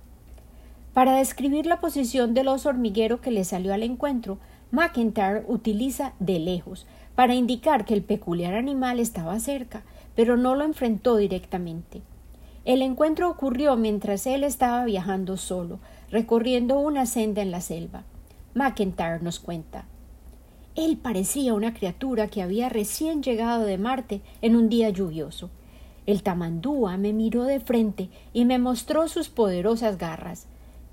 Para 0.93 1.17
describir 1.17 1.65
la 1.65 1.81
posición 1.81 2.35
del 2.35 2.49
oso 2.49 2.69
hormiguero 2.69 3.23
que 3.23 3.31
le 3.31 3.45
salió 3.45 3.73
al 3.73 3.83
encuentro, 3.83 4.37
McIntyre 4.73 5.47
utiliza 5.49 6.13
de 6.19 6.39
lejos 6.39 6.87
para 7.15 7.35
indicar 7.35 7.87
que 7.87 7.95
el 7.95 8.03
peculiar 8.03 8.53
animal 8.53 9.01
estaba 9.01 9.41
cerca, 9.41 9.85
pero 10.15 10.37
no 10.37 10.55
lo 10.55 10.65
enfrentó 10.65 11.17
directamente. 11.17 12.03
El 12.65 12.83
encuentro 12.83 13.31
ocurrió 13.31 13.77
mientras 13.77 14.27
él 14.27 14.45
estaba 14.45 14.85
viajando 14.85 15.37
solo, 15.37 15.79
recorriendo 16.11 16.79
una 16.79 17.07
senda 17.07 17.41
en 17.41 17.51
la 17.51 17.61
selva. 17.61 18.05
McIntyre 18.55 19.21
nos 19.23 19.41
cuenta. 19.41 19.87
Él 20.75 20.99
parecía 20.99 21.55
una 21.55 21.75
criatura 21.75 22.29
que 22.29 22.43
había 22.43 22.69
recién 22.69 23.23
llegado 23.23 23.65
de 23.65 23.79
Marte 23.79 24.21
en 24.43 24.57
un 24.57 24.69
día 24.69 24.91
lluvioso. 24.91 25.51
El 26.07 26.23
tamandúa 26.23 26.97
me 26.97 27.13
miró 27.13 27.45
de 27.45 27.61
frente 27.61 28.09
y 28.33 28.45
me 28.45 28.59
mostró 28.59 29.09
sus 29.09 29.29
poderosas 29.29 29.99
garras. 29.99 30.47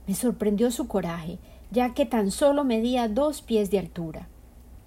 Me 0.08 0.15
sorprendió 0.15 0.71
su 0.71 0.88
coraje, 0.88 1.38
ya 1.71 1.93
que 1.93 2.06
tan 2.06 2.32
solo 2.32 2.63
medía 2.63 3.08
dos 3.08 3.41
pies 3.41 3.71
de 3.71 3.80
altura. 3.80 4.27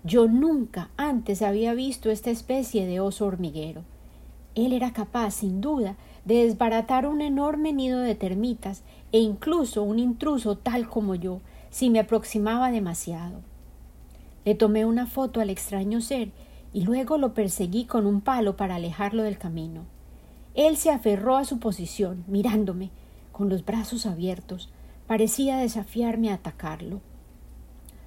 Yo 0.02 0.28
nunca 0.28 0.90
antes 0.96 1.42
había 1.42 1.74
visto 1.74 2.10
esta 2.10 2.30
especie 2.30 2.86
de 2.86 3.00
oso 3.00 3.26
hormiguero. 3.26 3.82
Él 4.54 4.72
era 4.72 4.92
capaz, 4.92 5.32
sin 5.32 5.60
duda, 5.60 5.96
de 6.24 6.44
desbaratar 6.44 7.06
un 7.06 7.20
enorme 7.20 7.72
nido 7.72 8.00
de 8.00 8.14
termitas 8.14 8.82
e 9.12 9.18
incluso 9.18 9.82
un 9.82 9.98
intruso 9.98 10.56
tal 10.56 10.88
como 10.88 11.14
yo, 11.14 11.40
si 11.70 11.90
me 11.90 12.00
aproximaba 12.00 12.70
demasiado. 12.70 13.40
Le 14.44 14.54
tomé 14.54 14.84
una 14.84 15.06
foto 15.06 15.40
al 15.40 15.50
extraño 15.50 16.00
ser 16.00 16.30
y 16.72 16.82
luego 16.82 17.18
lo 17.18 17.34
perseguí 17.34 17.84
con 17.84 18.06
un 18.06 18.20
palo 18.20 18.56
para 18.56 18.76
alejarlo 18.76 19.22
del 19.22 19.38
camino. 19.38 19.82
Él 20.54 20.76
se 20.76 20.90
aferró 20.90 21.36
a 21.36 21.44
su 21.44 21.58
posición, 21.58 22.24
mirándome, 22.26 22.90
con 23.32 23.48
los 23.48 23.64
brazos 23.64 24.06
abiertos. 24.06 24.70
Parecía 25.06 25.58
desafiarme 25.58 26.30
a 26.30 26.34
atacarlo. 26.34 27.00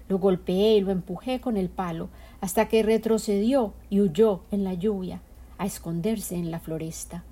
Lo 0.10 0.20
golpeé 0.20 0.76
y 0.76 0.82
lo 0.82 0.92
empujé 0.92 1.40
con 1.40 1.58
el 1.58 1.70
palo 1.70 2.10
hasta 2.42 2.68
que 2.68 2.84
retrocedió 2.84 3.74
y 3.90 4.02
huyó 4.02 4.42
en 4.52 4.64
la 4.64 4.74
lluvia 4.74 5.22
a 5.58 5.66
esconderse 5.66 6.36
en 6.36 6.52
la 6.52 6.60
floresta. 6.60 7.24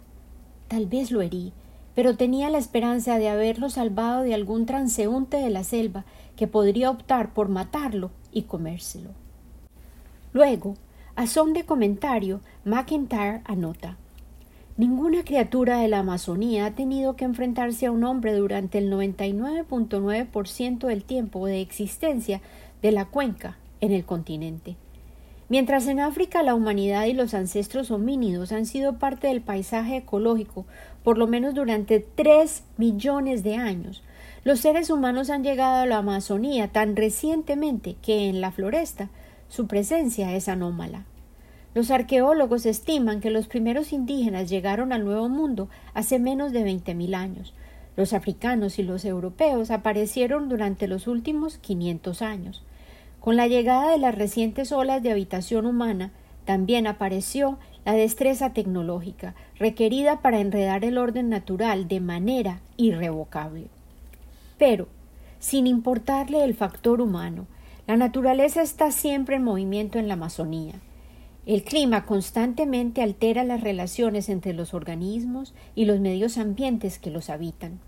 Tal 0.71 0.85
vez 0.85 1.11
lo 1.11 1.21
herí, 1.21 1.51
pero 1.95 2.15
tenía 2.15 2.49
la 2.49 2.57
esperanza 2.57 3.19
de 3.19 3.27
haberlo 3.27 3.69
salvado 3.69 4.23
de 4.23 4.33
algún 4.33 4.65
transeúnte 4.65 5.35
de 5.35 5.49
la 5.49 5.65
selva 5.65 6.05
que 6.37 6.47
podría 6.47 6.89
optar 6.89 7.33
por 7.33 7.49
matarlo 7.49 8.09
y 8.31 8.43
comérselo. 8.43 9.09
Luego, 10.31 10.75
a 11.17 11.27
son 11.27 11.51
de 11.51 11.65
comentario, 11.65 12.39
McIntyre 12.63 13.41
anota 13.43 13.97
Ninguna 14.77 15.25
criatura 15.25 15.79
de 15.79 15.89
la 15.89 15.99
Amazonía 15.99 16.67
ha 16.67 16.71
tenido 16.71 17.17
que 17.17 17.25
enfrentarse 17.25 17.87
a 17.87 17.91
un 17.91 18.05
hombre 18.05 18.33
durante 18.33 18.77
el 18.77 18.89
99.9% 18.89 20.87
del 20.87 21.03
tiempo 21.03 21.47
de 21.47 21.59
existencia 21.59 22.39
de 22.81 22.93
la 22.93 23.03
cuenca 23.03 23.57
en 23.81 23.91
el 23.91 24.05
continente. 24.05 24.77
Mientras 25.51 25.85
en 25.87 25.99
África 25.99 26.43
la 26.43 26.55
humanidad 26.55 27.07
y 27.07 27.13
los 27.13 27.33
ancestros 27.33 27.91
homínidos 27.91 28.53
han 28.53 28.65
sido 28.65 28.99
parte 28.99 29.27
del 29.27 29.41
paisaje 29.41 29.97
ecológico 29.97 30.65
por 31.03 31.17
lo 31.17 31.27
menos 31.27 31.53
durante 31.53 31.99
tres 31.99 32.63
millones 32.77 33.43
de 33.43 33.57
años, 33.57 34.01
los 34.45 34.61
seres 34.61 34.89
humanos 34.89 35.29
han 35.29 35.43
llegado 35.43 35.81
a 35.81 35.85
la 35.85 35.97
Amazonía 35.97 36.69
tan 36.69 36.95
recientemente 36.95 37.97
que 38.01 38.29
en 38.29 38.39
la 38.39 38.53
floresta 38.53 39.09
su 39.49 39.67
presencia 39.67 40.33
es 40.37 40.47
anómala. 40.47 41.03
Los 41.73 41.91
arqueólogos 41.91 42.65
estiman 42.65 43.19
que 43.19 43.29
los 43.29 43.47
primeros 43.47 43.91
indígenas 43.91 44.49
llegaron 44.49 44.93
al 44.93 45.03
Nuevo 45.03 45.27
Mundo 45.27 45.67
hace 45.93 46.17
menos 46.17 46.53
de 46.53 46.63
veinte 46.63 46.95
mil 46.95 47.13
años. 47.13 47.53
Los 47.97 48.13
africanos 48.13 48.79
y 48.79 48.83
los 48.83 49.03
europeos 49.03 49.69
aparecieron 49.69 50.47
durante 50.47 50.87
los 50.87 51.07
últimos 51.07 51.57
quinientos 51.57 52.21
años. 52.21 52.63
Con 53.21 53.37
la 53.37 53.47
llegada 53.47 53.91
de 53.91 53.99
las 53.99 54.15
recientes 54.15 54.71
olas 54.71 55.03
de 55.03 55.11
habitación 55.11 55.67
humana, 55.67 56.11
también 56.43 56.87
apareció 56.87 57.59
la 57.85 57.93
destreza 57.93 58.51
tecnológica 58.51 59.35
requerida 59.59 60.21
para 60.21 60.39
enredar 60.39 60.83
el 60.83 60.97
orden 60.97 61.29
natural 61.29 61.87
de 61.87 61.99
manera 61.99 62.61
irrevocable. 62.77 63.67
Pero, 64.57 64.87
sin 65.39 65.67
importarle 65.67 66.43
el 66.43 66.55
factor 66.55 66.99
humano, 66.99 67.45
la 67.85 67.95
naturaleza 67.95 68.63
está 68.63 68.91
siempre 68.91 69.35
en 69.35 69.43
movimiento 69.43 69.99
en 69.99 70.07
la 70.07 70.15
Amazonía. 70.15 70.73
El 71.45 71.63
clima 71.63 72.05
constantemente 72.05 73.03
altera 73.03 73.43
las 73.43 73.61
relaciones 73.61 74.29
entre 74.29 74.53
los 74.53 74.73
organismos 74.73 75.53
y 75.75 75.85
los 75.85 75.99
medios 75.99 76.39
ambientes 76.39 76.97
que 76.97 77.11
los 77.11 77.29
habitan. 77.29 77.79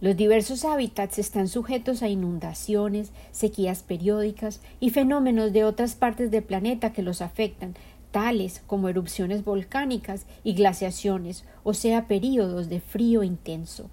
Los 0.00 0.14
diversos 0.14 0.66
hábitats 0.66 1.18
están 1.18 1.48
sujetos 1.48 2.02
a 2.02 2.08
inundaciones, 2.08 3.12
sequías 3.32 3.82
periódicas 3.82 4.60
y 4.78 4.90
fenómenos 4.90 5.54
de 5.54 5.64
otras 5.64 5.94
partes 5.94 6.30
del 6.30 6.42
planeta 6.42 6.92
que 6.92 7.02
los 7.02 7.22
afectan, 7.22 7.74
tales 8.10 8.62
como 8.66 8.90
erupciones 8.90 9.42
volcánicas 9.42 10.26
y 10.44 10.52
glaciaciones, 10.52 11.44
o 11.64 11.72
sea, 11.72 12.06
períodos 12.06 12.68
de 12.68 12.80
frío 12.80 13.22
intenso. 13.22 13.88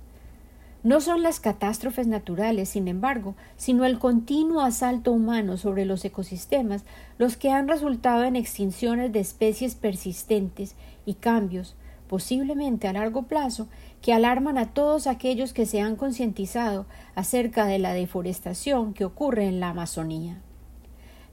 No 0.83 0.99
son 0.99 1.23
las 1.23 1.39
catástrofes 1.39 2.07
naturales, 2.07 2.67
sin 2.67 2.89
embargo, 2.89 3.35
sino 3.55 3.85
el 3.85 3.99
continuo 3.99 4.59
asalto 4.59 5.13
humano 5.13 5.55
sobre 5.55 5.85
los 5.85 6.03
ecosistemas 6.03 6.83
los 7.17 7.37
que 7.37 7.49
han 7.49 7.69
resultado 7.69 8.25
en 8.25 8.35
extinciones 8.35 9.13
de 9.13 9.21
especies 9.21 9.75
persistentes 9.75 10.75
y 11.05 11.13
cambios, 11.13 11.75
posiblemente 12.09 12.89
a 12.89 12.93
largo 12.93 13.23
plazo, 13.23 13.69
que 14.03 14.13
alarman 14.13 14.57
a 14.57 14.73
todos 14.73 15.07
aquellos 15.07 15.53
que 15.53 15.65
se 15.65 15.79
han 15.79 15.95
concientizado 15.95 16.85
acerca 17.15 17.65
de 17.65 17.79
la 17.79 17.93
deforestación 17.93 18.93
que 18.93 19.05
ocurre 19.05 19.47
en 19.47 19.61
la 19.61 19.69
Amazonía. 19.69 20.41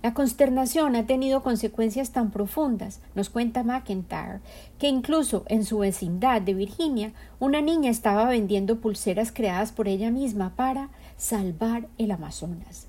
La 0.04 0.14
consternación 0.14 0.94
ha 0.94 1.04
tenido 1.04 1.42
consecuencias 1.42 2.12
tan 2.12 2.30
profundas, 2.30 3.00
nos 3.16 3.28
cuenta 3.28 3.64
McIntyre, 3.64 4.38
que 4.78 4.88
incluso 4.88 5.42
en 5.48 5.64
su 5.64 5.78
vecindad 5.78 6.40
de 6.42 6.54
Virginia 6.54 7.12
una 7.40 7.60
niña 7.60 7.90
estaba 7.90 8.24
vendiendo 8.26 8.80
pulseras 8.80 9.32
creadas 9.32 9.72
por 9.72 9.88
ella 9.88 10.12
misma 10.12 10.54
para 10.54 10.90
salvar 11.16 11.88
el 11.98 12.12
Amazonas. 12.12 12.86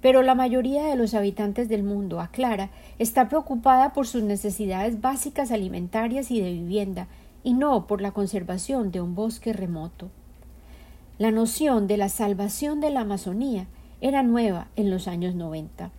Pero 0.00 0.22
la 0.22 0.34
mayoría 0.34 0.84
de 0.86 0.96
los 0.96 1.14
habitantes 1.14 1.68
del 1.68 1.84
mundo, 1.84 2.20
aclara, 2.20 2.70
está 2.98 3.28
preocupada 3.28 3.92
por 3.92 4.08
sus 4.08 4.24
necesidades 4.24 5.00
básicas 5.00 5.52
alimentarias 5.52 6.32
y 6.32 6.40
de 6.40 6.52
vivienda, 6.52 7.06
y 7.46 7.52
no 7.52 7.86
por 7.86 8.00
la 8.00 8.10
conservación 8.10 8.90
de 8.90 9.00
un 9.00 9.14
bosque 9.14 9.52
remoto. 9.52 10.10
La 11.16 11.30
noción 11.30 11.86
de 11.86 11.96
la 11.96 12.08
salvación 12.08 12.80
de 12.80 12.90
la 12.90 13.02
Amazonía 13.02 13.68
era 14.00 14.24
nueva 14.24 14.66
en 14.74 14.90
los 14.90 15.06
años 15.06 15.36
noventa. 15.36 15.92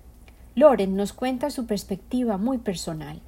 Loren 0.55 0.97
nos 0.97 1.13
cuenta 1.13 1.49
su 1.49 1.65
perspectiva 1.65 2.37
muy 2.37 2.57
personal. 2.57 3.21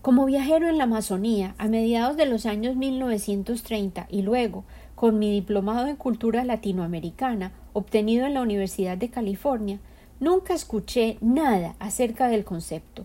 Como 0.00 0.24
viajero 0.24 0.70
en 0.70 0.78
la 0.78 0.84
Amazonía 0.84 1.54
a 1.58 1.68
mediados 1.68 2.16
de 2.16 2.24
los 2.24 2.46
años 2.46 2.76
1930 2.76 4.06
y 4.08 4.22
luego 4.22 4.64
con 4.94 5.18
mi 5.18 5.30
diplomado 5.30 5.86
en 5.86 5.96
cultura 5.96 6.44
latinoamericana 6.44 7.52
obtenido 7.74 8.24
en 8.24 8.32
la 8.32 8.40
Universidad 8.40 8.96
de 8.96 9.10
California, 9.10 9.80
nunca 10.18 10.54
escuché 10.54 11.18
nada 11.20 11.76
acerca 11.78 12.28
del 12.28 12.46
concepto. 12.46 13.04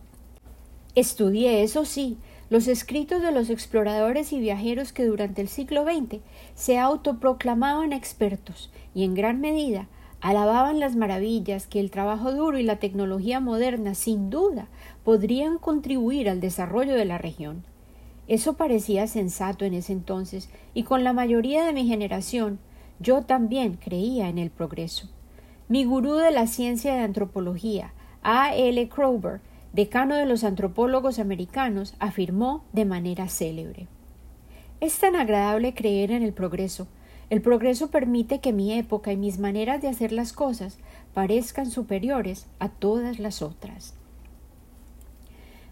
Estudié, 0.96 1.64
eso 1.64 1.84
sí, 1.84 2.18
los 2.50 2.68
escritos 2.68 3.22
de 3.22 3.32
los 3.32 3.50
exploradores 3.50 4.34
y 4.34 4.40
viajeros 4.40 4.94
que 4.94 5.06
durante 5.06 5.42
el 5.42 5.48
siglo 5.48 5.84
XX 5.86 6.22
se 6.56 6.80
autoproclamaban 6.80 7.94
expertos 7.94 8.72
y 8.94 9.04
en 9.04 9.16
gran 9.16 9.42
medida 9.42 9.88
alababan 10.22 10.80
las 10.80 10.96
maravillas 10.96 11.68
que 11.68 11.82
el 11.82 11.92
trabajo 11.92 12.32
duro 12.32 12.58
y 12.58 12.64
la 12.64 12.78
tecnología 12.78 13.42
moderna 13.42 13.94
sin 13.94 14.30
duda 14.30 14.68
podrían 15.04 15.58
contribuir 15.58 16.30
al 16.30 16.40
desarrollo 16.40 16.96
de 16.96 17.06
la 17.06 17.18
región. 17.18 17.64
Eso 18.28 18.54
parecía 18.54 19.06
sensato 19.08 19.66
en 19.66 19.74
ese 19.74 19.92
entonces, 19.92 20.50
y 20.74 20.84
con 20.84 21.04
la 21.04 21.12
mayoría 21.12 21.66
de 21.66 21.74
mi 21.74 21.86
generación 21.86 22.60
yo 23.00 23.24
también 23.24 23.74
creía 23.74 24.30
en 24.30 24.38
el 24.38 24.50
progreso. 24.50 25.10
Mi 25.68 25.84
gurú 25.84 26.16
de 26.16 26.32
la 26.32 26.48
ciencia 26.48 26.94
de 26.96 27.02
antropología, 27.02 27.94
A. 28.22 28.56
L. 28.56 28.88
Kroeber, 28.88 29.42
decano 29.74 30.16
de 30.16 30.26
los 30.26 30.44
antropólogos 30.44 31.20
americanos, 31.20 31.96
afirmó 32.00 32.64
de 32.72 32.86
manera 32.86 33.28
célebre 33.28 33.88
Es 34.80 35.00
tan 35.00 35.16
agradable 35.16 35.74
creer 35.74 36.12
en 36.12 36.24
el 36.24 36.34
progreso. 36.34 36.88
El 37.30 37.42
progreso 37.42 37.90
permite 37.90 38.40
que 38.40 38.54
mi 38.54 38.74
época 38.74 39.12
y 39.12 39.18
mis 39.18 39.40
maneras 39.40 39.82
de 39.82 39.88
hacer 39.88 40.12
las 40.12 40.34
cosas 40.34 40.78
parezcan 41.14 41.70
superiores 41.70 42.48
a 42.60 42.70
todas 42.70 43.18
las 43.18 43.42
otras. 43.42 43.96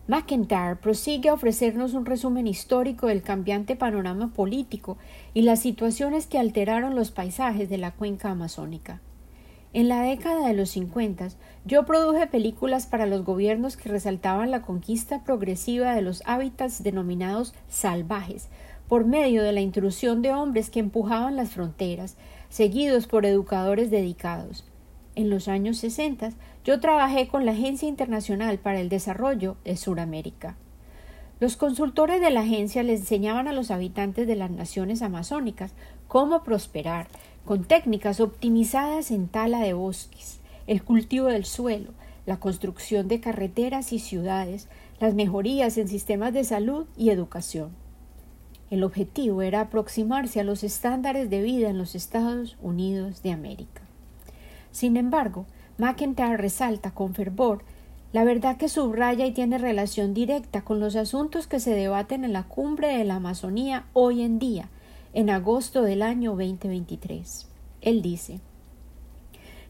McIntyre 0.07 0.75
prosigue 0.77 1.29
a 1.29 1.33
ofrecernos 1.33 1.93
un 1.93 2.05
resumen 2.05 2.47
histórico 2.47 3.07
del 3.07 3.21
cambiante 3.21 3.75
panorama 3.75 4.33
político 4.33 4.97
y 5.33 5.43
las 5.43 5.61
situaciones 5.61 6.25
que 6.25 6.39
alteraron 6.39 6.95
los 6.95 7.11
paisajes 7.11 7.69
de 7.69 7.77
la 7.77 7.91
cuenca 7.91 8.31
amazónica. 8.31 8.99
En 9.73 9.87
la 9.87 10.01
década 10.01 10.47
de 10.47 10.53
los 10.53 10.71
cincuenta 10.71 11.29
yo 11.63 11.85
produje 11.85 12.25
películas 12.25 12.87
para 12.87 13.05
los 13.05 13.23
gobiernos 13.23 13.77
que 13.77 13.89
resaltaban 13.89 14.49
la 14.49 14.63
conquista 14.63 15.23
progresiva 15.23 15.93
de 15.93 16.01
los 16.01 16.23
hábitats 16.25 16.81
denominados 16.81 17.53
salvajes, 17.69 18.49
por 18.87 19.05
medio 19.05 19.43
de 19.43 19.53
la 19.53 19.61
intrusión 19.61 20.21
de 20.21 20.33
hombres 20.33 20.69
que 20.69 20.79
empujaban 20.79 21.35
las 21.35 21.51
fronteras, 21.51 22.17
seguidos 22.49 23.07
por 23.07 23.25
educadores 23.25 23.91
dedicados. 23.91 24.65
En 25.15 25.29
los 25.29 25.47
años 25.47 25.77
60 25.77 26.31
yo 26.65 26.79
trabajé 26.79 27.27
con 27.27 27.45
la 27.45 27.51
Agencia 27.51 27.87
Internacional 27.87 28.57
para 28.57 28.81
el 28.81 28.89
Desarrollo 28.89 29.55
de 29.63 29.77
Suramérica. 29.77 30.57
Los 31.39 31.57
consultores 31.57 32.21
de 32.21 32.31
la 32.31 32.41
agencia 32.41 32.83
le 32.83 32.95
enseñaban 32.95 33.47
a 33.47 33.53
los 33.53 33.71
habitantes 33.71 34.27
de 34.27 34.35
las 34.35 34.51
naciones 34.51 35.01
amazónicas 35.01 35.73
cómo 36.07 36.43
prosperar, 36.43 37.07
con 37.45 37.63
técnicas 37.63 38.19
optimizadas 38.19 39.09
en 39.09 39.27
tala 39.27 39.61
de 39.61 39.73
bosques, 39.73 40.40
el 40.67 40.83
cultivo 40.83 41.27
del 41.27 41.45
suelo, 41.45 41.91
la 42.25 42.39
construcción 42.39 43.07
de 43.07 43.19
carreteras 43.19 43.93
y 43.93 43.99
ciudades, 43.99 44.67
las 44.99 45.15
mejorías 45.15 45.77
en 45.77 45.87
sistemas 45.87 46.33
de 46.33 46.43
salud 46.43 46.85
y 46.95 47.09
educación. 47.09 47.71
El 48.69 48.83
objetivo 48.83 49.41
era 49.41 49.61
aproximarse 49.61 50.39
a 50.39 50.43
los 50.43 50.63
estándares 50.63 51.29
de 51.29 51.41
vida 51.41 51.69
en 51.69 51.77
los 51.77 51.95
Estados 51.95 52.57
Unidos 52.61 53.21
de 53.21 53.31
América. 53.31 53.81
Sin 54.71 54.95
embargo, 54.95 55.45
McIntyre 55.77 56.37
resalta 56.37 56.91
con 56.91 57.13
fervor 57.13 57.63
la 58.13 58.23
verdad 58.25 58.57
que 58.57 58.67
subraya 58.67 59.25
y 59.25 59.31
tiene 59.31 59.57
relación 59.57 60.13
directa 60.13 60.63
con 60.63 60.79
los 60.79 60.95
asuntos 60.95 61.47
que 61.47 61.61
se 61.61 61.73
debaten 61.73 62.25
en 62.25 62.33
la 62.33 62.43
cumbre 62.43 62.97
de 62.97 63.05
la 63.05 63.15
Amazonía 63.15 63.85
hoy 63.93 64.21
en 64.21 64.37
día, 64.37 64.69
en 65.13 65.29
agosto 65.29 65.81
del 65.81 66.01
año 66.01 66.31
2023. 66.31 67.47
Él 67.81 68.01
dice 68.01 68.39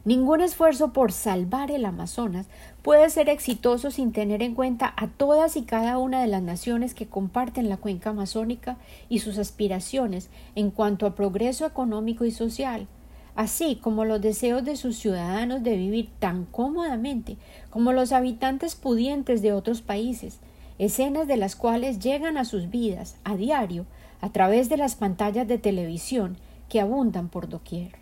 Ningún 0.04 0.40
esfuerzo 0.40 0.92
por 0.92 1.12
salvar 1.12 1.70
el 1.70 1.84
Amazonas 1.84 2.48
puede 2.82 3.08
ser 3.08 3.28
exitoso 3.28 3.92
sin 3.92 4.10
tener 4.10 4.42
en 4.42 4.56
cuenta 4.56 4.92
a 4.96 5.06
todas 5.06 5.56
y 5.56 5.62
cada 5.62 5.98
una 5.98 6.20
de 6.20 6.26
las 6.26 6.42
naciones 6.42 6.92
que 6.92 7.06
comparten 7.06 7.68
la 7.68 7.76
cuenca 7.76 8.10
amazónica 8.10 8.78
y 9.08 9.20
sus 9.20 9.38
aspiraciones 9.38 10.28
en 10.56 10.72
cuanto 10.72 11.06
a 11.06 11.14
progreso 11.14 11.66
económico 11.66 12.24
y 12.24 12.32
social, 12.32 12.88
así 13.36 13.76
como 13.76 14.04
los 14.04 14.20
deseos 14.20 14.64
de 14.64 14.74
sus 14.74 14.96
ciudadanos 14.96 15.62
de 15.62 15.76
vivir 15.76 16.08
tan 16.18 16.46
cómodamente 16.46 17.36
como 17.70 17.92
los 17.92 18.10
habitantes 18.10 18.74
pudientes 18.74 19.40
de 19.40 19.52
otros 19.52 19.82
países, 19.82 20.40
escenas 20.80 21.28
de 21.28 21.36
las 21.36 21.54
cuales 21.54 22.00
llegan 22.00 22.38
a 22.38 22.44
sus 22.44 22.70
vidas 22.70 23.14
a 23.22 23.36
diario 23.36 23.86
a 24.20 24.30
través 24.30 24.68
de 24.68 24.78
las 24.78 24.96
pantallas 24.96 25.46
de 25.46 25.58
televisión 25.58 26.38
que 26.68 26.80
abundan 26.80 27.28
por 27.28 27.48
doquier. 27.48 28.01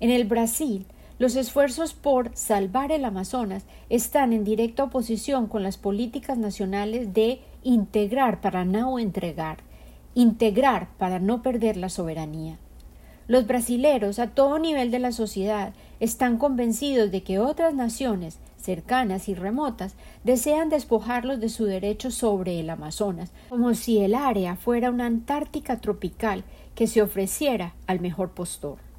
En 0.00 0.10
el 0.10 0.24
Brasil, 0.24 0.86
los 1.18 1.36
esfuerzos 1.36 1.92
por 1.92 2.34
salvar 2.34 2.90
el 2.90 3.04
Amazonas 3.04 3.64
están 3.90 4.32
en 4.32 4.44
directa 4.44 4.84
oposición 4.84 5.46
con 5.46 5.62
las 5.62 5.76
políticas 5.76 6.38
nacionales 6.38 7.12
de 7.12 7.42
integrar 7.62 8.40
para 8.40 8.64
no 8.64 8.98
entregar, 8.98 9.58
integrar 10.14 10.88
para 10.96 11.18
no 11.18 11.42
perder 11.42 11.76
la 11.76 11.90
soberanía. 11.90 12.56
Los 13.28 13.46
brasileros 13.46 14.18
a 14.18 14.28
todo 14.28 14.58
nivel 14.58 14.90
de 14.90 15.00
la 15.00 15.12
sociedad 15.12 15.74
están 16.00 16.38
convencidos 16.38 17.10
de 17.10 17.22
que 17.22 17.38
otras 17.38 17.74
naciones 17.74 18.38
cercanas 18.56 19.28
y 19.28 19.34
remotas 19.34 19.94
desean 20.24 20.70
despojarlos 20.70 21.40
de 21.40 21.50
su 21.50 21.66
derecho 21.66 22.10
sobre 22.10 22.58
el 22.58 22.70
Amazonas, 22.70 23.32
como 23.50 23.74
si 23.74 23.98
el 23.98 24.14
área 24.14 24.56
fuera 24.56 24.90
una 24.90 25.04
Antártica 25.04 25.80
tropical 25.82 26.44
que 26.74 26.86
se 26.86 27.02
ofreciera 27.02 27.74
al 27.86 28.00
mejor 28.00 28.30
postor. 28.30 28.89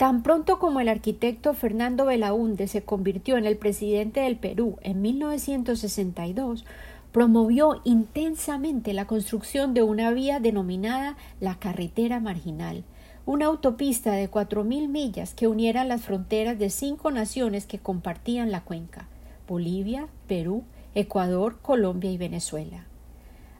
Tan 0.00 0.22
pronto 0.22 0.58
como 0.58 0.80
el 0.80 0.88
arquitecto 0.88 1.52
Fernando 1.52 2.06
Belaúnde 2.06 2.68
se 2.68 2.82
convirtió 2.82 3.36
en 3.36 3.44
el 3.44 3.58
presidente 3.58 4.20
del 4.20 4.36
Perú 4.36 4.78
en 4.80 5.02
1962, 5.02 6.64
promovió 7.12 7.82
intensamente 7.84 8.94
la 8.94 9.06
construcción 9.06 9.74
de 9.74 9.82
una 9.82 10.10
vía 10.10 10.40
denominada 10.40 11.18
la 11.38 11.56
Carretera 11.56 12.18
Marginal, 12.18 12.82
una 13.26 13.44
autopista 13.44 14.12
de 14.12 14.28
cuatro 14.28 14.64
mil 14.64 14.88
millas 14.88 15.34
que 15.34 15.48
uniera 15.48 15.84
las 15.84 16.00
fronteras 16.00 16.58
de 16.58 16.70
cinco 16.70 17.10
naciones 17.10 17.66
que 17.66 17.78
compartían 17.78 18.50
la 18.50 18.62
cuenca 18.62 19.06
Bolivia, 19.46 20.06
Perú, 20.26 20.64
Ecuador, 20.94 21.58
Colombia 21.60 22.10
y 22.10 22.16
Venezuela. 22.16 22.86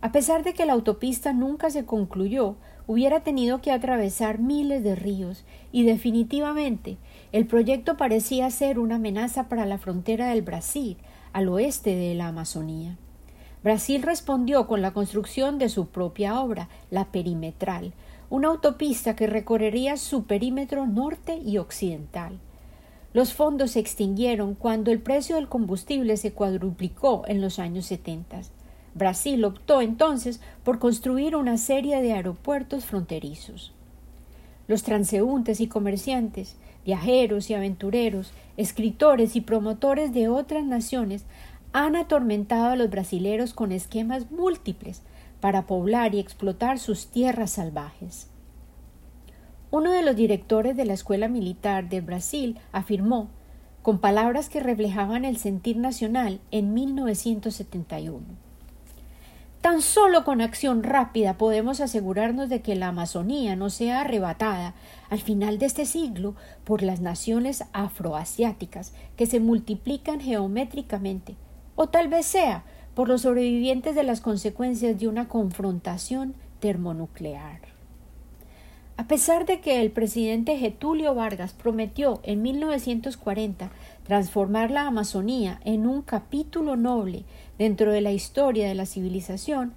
A 0.00 0.10
pesar 0.10 0.42
de 0.42 0.54
que 0.54 0.64
la 0.64 0.72
autopista 0.72 1.34
nunca 1.34 1.68
se 1.68 1.84
concluyó, 1.84 2.56
hubiera 2.90 3.20
tenido 3.20 3.60
que 3.60 3.70
atravesar 3.70 4.40
miles 4.40 4.82
de 4.82 4.96
ríos 4.96 5.44
y 5.70 5.84
definitivamente 5.84 6.96
el 7.30 7.46
proyecto 7.46 7.96
parecía 7.96 8.50
ser 8.50 8.80
una 8.80 8.96
amenaza 8.96 9.48
para 9.48 9.64
la 9.64 9.78
frontera 9.78 10.30
del 10.30 10.42
Brasil 10.42 10.96
al 11.32 11.48
oeste 11.50 11.94
de 11.94 12.16
la 12.16 12.26
Amazonía. 12.26 12.96
Brasil 13.62 14.02
respondió 14.02 14.66
con 14.66 14.82
la 14.82 14.90
construcción 14.90 15.56
de 15.56 15.68
su 15.68 15.86
propia 15.86 16.40
obra, 16.40 16.68
la 16.90 17.12
perimetral, 17.12 17.92
una 18.28 18.48
autopista 18.48 19.14
que 19.14 19.28
recorrería 19.28 19.96
su 19.96 20.24
perímetro 20.24 20.84
norte 20.88 21.36
y 21.36 21.58
occidental. 21.58 22.40
Los 23.12 23.34
fondos 23.34 23.70
se 23.70 23.78
extinguieron 23.78 24.56
cuando 24.56 24.90
el 24.90 24.98
precio 24.98 25.36
del 25.36 25.48
combustible 25.48 26.16
se 26.16 26.32
cuadruplicó 26.32 27.22
en 27.28 27.40
los 27.40 27.60
años 27.60 27.86
setenta. 27.86 28.40
Brasil 28.94 29.44
optó 29.44 29.80
entonces 29.80 30.40
por 30.64 30.78
construir 30.78 31.36
una 31.36 31.56
serie 31.58 32.02
de 32.02 32.12
aeropuertos 32.12 32.84
fronterizos. 32.84 33.72
Los 34.66 34.82
transeúntes 34.82 35.60
y 35.60 35.68
comerciantes, 35.68 36.56
viajeros 36.84 37.50
y 37.50 37.54
aventureros, 37.54 38.32
escritores 38.56 39.36
y 39.36 39.40
promotores 39.40 40.12
de 40.12 40.28
otras 40.28 40.64
naciones 40.64 41.24
han 41.72 41.94
atormentado 41.94 42.70
a 42.70 42.76
los 42.76 42.90
brasileros 42.90 43.54
con 43.54 43.70
esquemas 43.70 44.30
múltiples 44.30 45.02
para 45.40 45.66
poblar 45.66 46.14
y 46.14 46.18
explotar 46.18 46.78
sus 46.78 47.06
tierras 47.06 47.52
salvajes. 47.52 48.28
Uno 49.70 49.92
de 49.92 50.02
los 50.02 50.16
directores 50.16 50.76
de 50.76 50.84
la 50.84 50.94
Escuela 50.94 51.28
Militar 51.28 51.88
de 51.88 52.00
Brasil 52.00 52.58
afirmó, 52.72 53.28
con 53.82 53.98
palabras 53.98 54.48
que 54.48 54.60
reflejaban 54.60 55.24
el 55.24 55.36
sentir 55.36 55.76
nacional 55.76 56.40
en 56.50 56.74
1971 56.74 58.49
Tan 59.60 59.82
solo 59.82 60.24
con 60.24 60.40
acción 60.40 60.82
rápida 60.82 61.36
podemos 61.36 61.82
asegurarnos 61.82 62.48
de 62.48 62.62
que 62.62 62.76
la 62.76 62.88
Amazonía 62.88 63.56
no 63.56 63.68
sea 63.68 64.00
arrebatada 64.00 64.74
al 65.10 65.20
final 65.20 65.58
de 65.58 65.66
este 65.66 65.84
siglo 65.84 66.34
por 66.64 66.82
las 66.82 67.00
naciones 67.00 67.64
afroasiáticas 67.74 68.94
que 69.16 69.26
se 69.26 69.38
multiplican 69.38 70.20
geométricamente, 70.20 71.36
o 71.76 71.88
tal 71.88 72.08
vez 72.08 72.24
sea 72.24 72.64
por 72.94 73.08
los 73.08 73.22
sobrevivientes 73.22 73.94
de 73.94 74.02
las 74.02 74.22
consecuencias 74.22 74.98
de 74.98 75.08
una 75.08 75.28
confrontación 75.28 76.34
termonuclear. 76.58 77.60
A 78.96 79.08
pesar 79.08 79.46
de 79.46 79.60
que 79.60 79.80
el 79.80 79.90
presidente 79.90 80.58
Getulio 80.58 81.14
Vargas 81.14 81.54
prometió 81.54 82.20
en 82.22 82.42
1940 82.42 83.70
transformar 84.04 84.70
la 84.70 84.86
Amazonía 84.86 85.58
en 85.64 85.86
un 85.86 86.02
capítulo 86.02 86.76
noble 86.76 87.24
dentro 87.60 87.92
de 87.92 88.00
la 88.00 88.10
historia 88.10 88.66
de 88.66 88.74
la 88.74 88.86
civilización, 88.86 89.74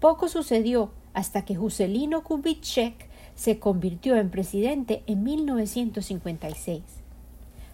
poco 0.00 0.28
sucedió 0.28 0.90
hasta 1.14 1.44
que 1.44 1.54
Juscelino 1.54 2.24
Kubitschek 2.24 3.08
se 3.36 3.60
convirtió 3.60 4.16
en 4.16 4.30
presidente 4.30 5.04
en 5.06 5.22
1956. 5.22 6.82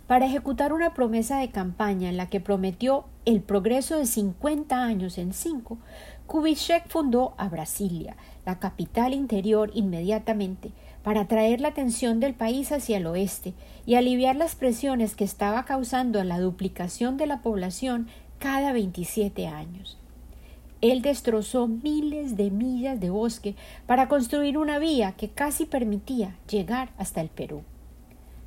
para 0.06 0.26
ejecutar 0.26 0.72
una 0.72 0.92
promesa 0.94 1.38
de 1.38 1.50
campaña 1.50 2.10
en 2.10 2.16
la 2.18 2.28
que 2.28 2.38
prometió 2.38 3.06
el 3.24 3.40
progreso 3.40 3.96
de 3.96 4.06
50 4.06 4.84
años 4.84 5.18
en 5.18 5.32
5, 5.32 5.78
Kubitschek 6.26 6.86
fundó 6.88 7.34
a 7.38 7.48
Brasilia, 7.48 8.14
la 8.44 8.58
capital 8.58 9.14
interior, 9.14 9.70
inmediatamente, 9.74 10.70
para 11.02 11.22
atraer 11.22 11.60
la 11.60 11.68
atención 11.68 12.20
del 12.20 12.34
país 12.34 12.72
hacia 12.72 12.98
el 12.98 13.06
oeste 13.06 13.54
y 13.86 13.94
aliviar 13.94 14.36
las 14.36 14.54
presiones 14.54 15.16
que 15.16 15.24
estaba 15.24 15.64
causando 15.64 16.22
la 16.24 16.38
duplicación 16.38 17.16
de 17.16 17.26
la 17.26 17.42
población 17.42 18.06
cada 18.38 18.72
27 18.72 19.46
años. 19.46 19.99
Él 20.81 21.03
destrozó 21.03 21.68
miles 21.68 22.37
de 22.37 22.51
millas 22.51 23.01
de 23.01 23.11
bosque 23.11 23.57
para 23.87 24.09
construir 24.09 24.59
una 24.59 24.79
vía 24.79 25.12
que 25.12 25.31
casi 25.31 25.64
permitía 25.64 26.37
llegar 26.49 26.90
hasta 26.99 27.20
el 27.20 27.29
Perú. 27.29 27.62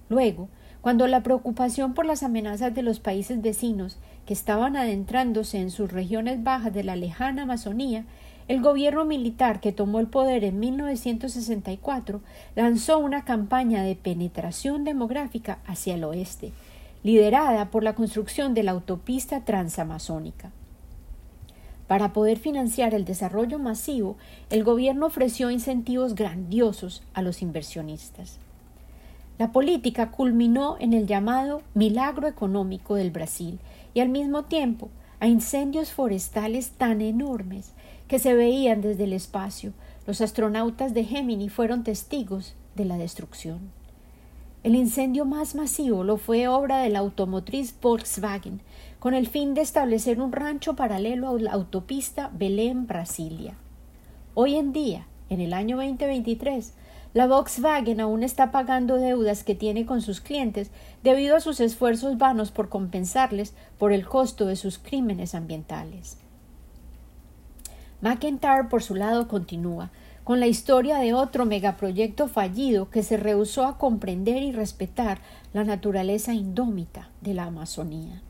Luego, 0.10 0.48
cuando 0.82 1.08
la 1.08 1.24
preocupación 1.24 1.94
por 1.94 2.06
las 2.06 2.24
amenazas 2.24 2.74
de 2.74 2.84
los 2.84 3.00
países 3.00 3.42
vecinos 3.42 3.98
que 4.26 4.34
estaban 4.34 4.78
adentrándose 4.78 5.60
en 5.60 5.72
sus 5.72 5.92
regiones 5.92 6.44
bajas 6.44 6.74
de 6.74 6.84
la 6.84 6.96
lejana 6.96 7.44
Amazonía 7.44 8.06
el 8.50 8.62
gobierno 8.62 9.06
militar 9.06 9.60
que 9.60 9.72
tomó 9.72 10.00
el 10.00 10.08
poder 10.08 10.44
en 10.44 10.60
1964 10.60 12.22
lanzó 12.56 12.98
una 12.98 13.24
campaña 13.24 13.84
de 13.84 13.96
penetración 13.96 14.84
demográfica 14.84 15.60
hacia 15.68 15.94
el 15.94 16.04
oeste, 16.04 16.52
liderada 17.04 17.72
por 17.72 17.84
la 17.84 17.96
construcción 17.96 18.54
de 18.54 18.64
la 18.64 18.72
autopista 18.72 19.46
transamazónica. 19.46 20.52
Para 21.88 22.14
poder 22.14 22.38
financiar 22.38 22.94
el 22.94 23.04
desarrollo 23.04 23.58
masivo, 23.58 24.16
el 24.50 24.64
gobierno 24.64 25.08
ofreció 25.08 25.50
incentivos 25.50 26.14
grandiosos 26.14 27.02
a 27.14 27.22
los 27.22 27.42
inversionistas. 27.42 28.38
La 29.40 29.52
política 29.52 30.12
culminó 30.12 30.76
en 30.80 30.94
el 30.94 31.08
llamado 31.08 31.64
milagro 31.74 32.28
económico 32.28 32.96
del 32.96 33.10
Brasil 33.10 33.58
y 33.94 34.02
al 34.02 34.10
mismo 34.10 34.44
tiempo 34.44 34.90
a 35.20 35.28
incendios 35.28 35.92
forestales 35.92 36.72
tan 36.72 37.02
enormes 37.02 37.74
que 38.08 38.20
se 38.20 38.34
veían 38.34 38.82
desde 38.82 39.06
el 39.06 39.14
espacio. 39.14 39.74
Los 40.06 40.22
astronautas 40.22 40.94
de 40.94 41.06
Gemini 41.06 41.50
fueron 41.50 41.84
testigos 41.84 42.54
de 42.76 42.86
la 42.86 42.98
destrucción. 42.98 43.79
El 44.62 44.76
incendio 44.76 45.24
más 45.24 45.56
masivo 45.56 46.04
lo 46.04 46.18
fue 46.18 46.50
obra 46.50 46.80
de 46.80 46.90
la 46.90 47.00
automotriz 47.00 47.74
Volkswagen, 47.82 48.60
con 49.00 49.14
el 49.14 49.28
fin 49.28 49.54
de 49.54 49.62
establecer 49.62 50.20
un 50.20 50.34
rancho 50.34 50.76
paralelo 50.76 51.30
a 51.30 51.40
la 51.40 51.54
autopista 51.54 52.30
Belén-Brasilia. 52.34 53.54
Hoy 54.34 54.56
en 54.56 54.74
día, 54.74 55.08
en 55.30 55.40
el 55.40 55.54
año 55.54 55.78
2023, 55.78 56.74
la 57.14 57.28
Volkswagen 57.28 58.02
aún 58.02 58.22
está 58.22 58.52
pagando 58.52 58.98
deudas 58.98 59.46
que 59.46 59.56
tiene 59.56 59.86
con 59.86 60.02
sus 60.02 60.20
clientes 60.20 60.72
debido 61.04 61.38
a 61.38 61.40
sus 61.40 61.62
esfuerzos 61.62 62.18
vanos 62.18 62.52
por 62.52 62.68
compensarles 62.68 63.54
por 63.78 63.94
el 63.94 64.06
costo 64.06 64.46
de 64.46 64.58
sus 64.58 64.78
crímenes 64.78 65.36
ambientales. 65.36 66.18
McIntyre, 68.02 68.68
por 68.70 68.84
su 68.84 68.96
lado, 68.96 69.30
continúa 69.30 69.90
con 70.24 70.40
la 70.40 70.48
historia 70.48 70.98
de 70.98 71.14
otro 71.14 71.46
megaproyecto 71.46 72.28
fallido 72.28 72.90
que 72.90 73.04
se 73.04 73.18
rehusó 73.18 73.66
a 73.66 73.78
comprender 73.78 74.44
y 74.44 74.52
respetar 74.52 75.20
la 75.54 75.64
naturaleza 75.64 76.34
indómita 76.34 77.10
de 77.22 77.34
la 77.34 77.46
Amazonía. 77.46 78.22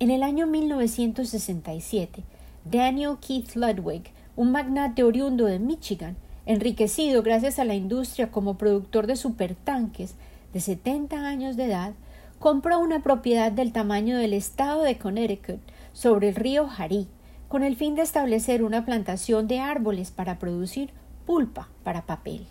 En 0.00 0.10
el 0.10 0.22
año 0.22 0.46
1967, 0.46 2.24
Daniel 2.64 3.16
Keith 3.20 3.54
Ludwig, 3.54 4.10
un 4.36 4.50
magnate 4.50 5.04
oriundo 5.04 5.44
de 5.44 5.58
Michigan, 5.58 6.16
enriquecido 6.46 7.22
gracias 7.22 7.58
a 7.58 7.64
la 7.64 7.74
industria 7.74 8.30
como 8.30 8.58
productor 8.58 9.06
de 9.06 9.16
supertanques 9.16 10.14
de 10.52 10.60
70 10.60 11.26
años 11.26 11.56
de 11.56 11.66
edad, 11.66 11.94
compró 12.38 12.78
una 12.78 13.02
propiedad 13.02 13.52
del 13.52 13.72
tamaño 13.72 14.18
del 14.18 14.32
estado 14.32 14.82
de 14.82 14.98
Connecticut 14.98 15.60
sobre 15.92 16.30
el 16.30 16.34
río 16.34 16.68
Harí, 16.76 17.06
con 17.54 17.62
el 17.62 17.76
fin 17.76 17.94
de 17.94 18.02
establecer 18.02 18.64
una 18.64 18.84
plantación 18.84 19.46
de 19.46 19.60
árboles 19.60 20.10
para 20.10 20.40
producir 20.40 20.90
pulpa 21.24 21.68
para 21.84 22.04
papel. 22.04 22.48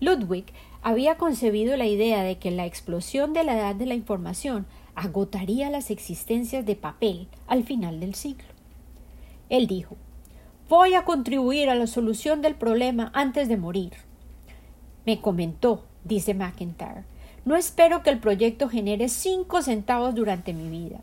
Ludwig 0.00 0.46
había 0.80 1.18
concebido 1.18 1.76
la 1.76 1.84
idea 1.84 2.22
de 2.22 2.38
que 2.38 2.50
la 2.50 2.64
explosión 2.64 3.34
de 3.34 3.44
la 3.44 3.58
edad 3.58 3.74
de 3.74 3.84
la 3.84 3.92
información 3.92 4.64
agotaría 4.94 5.68
las 5.68 5.90
existencias 5.90 6.64
de 6.64 6.74
papel 6.74 7.28
al 7.48 7.64
final 7.64 8.00
del 8.00 8.14
siglo. 8.14 8.48
Él 9.50 9.66
dijo 9.66 9.98
Voy 10.70 10.94
a 10.94 11.04
contribuir 11.04 11.68
a 11.68 11.74
la 11.74 11.86
solución 11.86 12.40
del 12.40 12.54
problema 12.54 13.10
antes 13.12 13.46
de 13.46 13.58
morir. 13.58 13.92
Me 15.04 15.20
comentó, 15.20 15.84
dice 16.04 16.32
McIntyre, 16.32 17.04
no 17.44 17.56
espero 17.56 18.02
que 18.02 18.08
el 18.08 18.20
proyecto 18.20 18.70
genere 18.70 19.10
cinco 19.10 19.60
centavos 19.60 20.14
durante 20.14 20.54
mi 20.54 20.70
vida. 20.70 21.02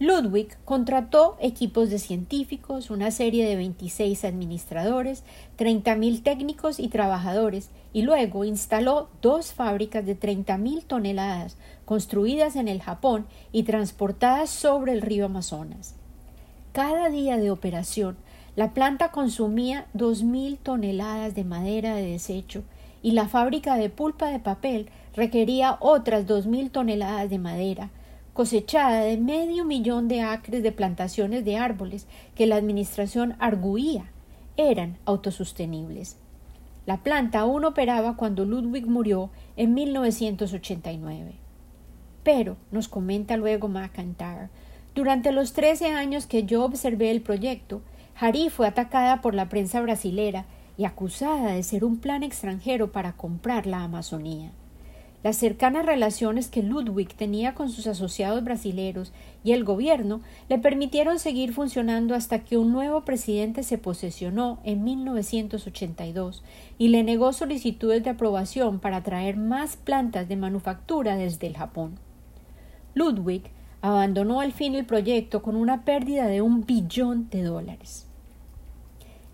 Ludwig 0.00 0.56
contrató 0.64 1.36
equipos 1.40 1.90
de 1.90 1.98
científicos, 1.98 2.88
una 2.88 3.10
serie 3.10 3.46
de 3.46 3.56
26 3.56 4.24
administradores, 4.24 5.24
30.000 5.58 6.22
técnicos 6.22 6.80
y 6.80 6.88
trabajadores, 6.88 7.68
y 7.92 8.00
luego 8.00 8.46
instaló 8.46 9.10
dos 9.20 9.52
fábricas 9.52 10.06
de 10.06 10.18
30.000 10.18 10.84
toneladas 10.84 11.58
construidas 11.84 12.56
en 12.56 12.68
el 12.68 12.80
Japón 12.80 13.26
y 13.52 13.64
transportadas 13.64 14.48
sobre 14.48 14.92
el 14.92 15.02
río 15.02 15.26
Amazonas. 15.26 15.94
Cada 16.72 17.10
día 17.10 17.36
de 17.36 17.50
operación, 17.50 18.16
la 18.56 18.72
planta 18.72 19.10
consumía 19.10 19.86
2.000 19.94 20.56
toneladas 20.62 21.34
de 21.34 21.44
madera 21.44 21.94
de 21.94 22.06
desecho 22.06 22.62
y 23.02 23.10
la 23.10 23.28
fábrica 23.28 23.76
de 23.76 23.90
pulpa 23.90 24.28
de 24.28 24.38
papel 24.38 24.88
requería 25.14 25.76
otras 25.78 26.26
2.000 26.26 26.70
toneladas 26.70 27.28
de 27.28 27.38
madera, 27.38 27.90
cosechada 28.40 29.00
de 29.00 29.18
medio 29.18 29.66
millón 29.66 30.08
de 30.08 30.22
acres 30.22 30.62
de 30.62 30.72
plantaciones 30.72 31.44
de 31.44 31.58
árboles 31.58 32.06
que 32.34 32.46
la 32.46 32.56
administración 32.56 33.36
arguía 33.38 34.06
eran 34.56 34.96
autosostenibles. 35.04 36.16
La 36.86 37.02
planta 37.02 37.40
aún 37.40 37.66
operaba 37.66 38.16
cuando 38.16 38.46
Ludwig 38.46 38.86
murió 38.86 39.28
en 39.58 39.74
1989. 39.74 41.34
Pero, 42.24 42.56
nos 42.70 42.88
comenta 42.88 43.36
luego 43.36 43.68
McIntyre, 43.68 44.48
durante 44.94 45.32
los 45.32 45.52
trece 45.52 45.88
años 45.88 46.24
que 46.24 46.44
yo 46.44 46.64
observé 46.64 47.10
el 47.10 47.20
proyecto, 47.20 47.82
Harí 48.18 48.48
fue 48.48 48.66
atacada 48.66 49.20
por 49.20 49.34
la 49.34 49.50
prensa 49.50 49.82
brasilera 49.82 50.46
y 50.78 50.86
acusada 50.86 51.52
de 51.52 51.62
ser 51.62 51.84
un 51.84 51.98
plan 51.98 52.22
extranjero 52.22 52.90
para 52.90 53.12
comprar 53.12 53.66
la 53.66 53.82
Amazonía. 53.82 54.50
Las 55.22 55.36
cercanas 55.36 55.84
relaciones 55.84 56.48
que 56.48 56.62
Ludwig 56.62 57.14
tenía 57.14 57.54
con 57.54 57.68
sus 57.68 57.86
asociados 57.86 58.42
brasileros 58.42 59.12
y 59.44 59.52
el 59.52 59.64
gobierno 59.64 60.22
le 60.48 60.58
permitieron 60.58 61.18
seguir 61.18 61.52
funcionando 61.52 62.14
hasta 62.14 62.38
que 62.38 62.56
un 62.56 62.72
nuevo 62.72 63.04
presidente 63.04 63.62
se 63.62 63.76
posesionó 63.76 64.60
en 64.64 64.82
1982 64.82 66.42
y 66.78 66.88
le 66.88 67.02
negó 67.02 67.34
solicitudes 67.34 68.02
de 68.02 68.10
aprobación 68.10 68.78
para 68.78 69.02
traer 69.02 69.36
más 69.36 69.76
plantas 69.76 70.26
de 70.26 70.36
manufactura 70.36 71.16
desde 71.16 71.48
el 71.48 71.56
Japón. 71.56 71.98
Ludwig 72.94 73.42
abandonó 73.82 74.40
al 74.40 74.52
fin 74.52 74.74
el 74.74 74.86
proyecto 74.86 75.42
con 75.42 75.54
una 75.54 75.84
pérdida 75.84 76.26
de 76.28 76.40
un 76.40 76.64
billón 76.64 77.28
de 77.28 77.42
dólares. 77.42 78.06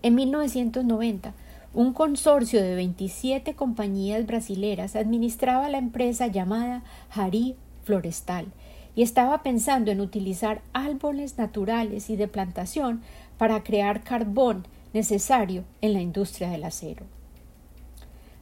En 0.01 0.15
1990, 0.15 1.33
un 1.77 1.93
consorcio 1.93 2.59
de 2.59 2.73
27 2.73 3.53
compañías 3.53 4.25
brasileras 4.25 4.95
administraba 4.95 5.69
la 5.69 5.77
empresa 5.77 6.25
llamada 6.25 6.83
Jari 7.11 7.55
Florestal 7.83 8.47
y 8.95 9.03
estaba 9.03 9.43
pensando 9.43 9.91
en 9.91 10.01
utilizar 10.01 10.63
árboles 10.73 11.37
naturales 11.37 12.09
y 12.09 12.15
de 12.15 12.27
plantación 12.27 13.03
para 13.37 13.61
crear 13.61 14.03
carbón 14.03 14.65
necesario 14.91 15.65
en 15.81 15.93
la 15.93 16.01
industria 16.01 16.49
del 16.49 16.63
acero. 16.63 17.05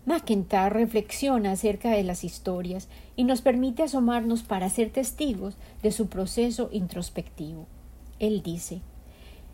McIntyre 0.05 0.69
reflexiona 0.69 1.51
acerca 1.51 1.89
de 1.89 2.03
las 2.03 2.23
historias 2.23 2.87
y 3.17 3.25
nos 3.25 3.41
permite 3.41 3.83
asomarnos 3.83 4.43
para 4.43 4.69
ser 4.69 4.91
testigos 4.91 5.57
de 5.83 5.91
su 5.91 6.07
proceso 6.07 6.69
introspectivo. 6.71 7.67
Él 8.17 8.41
dice 8.41 8.79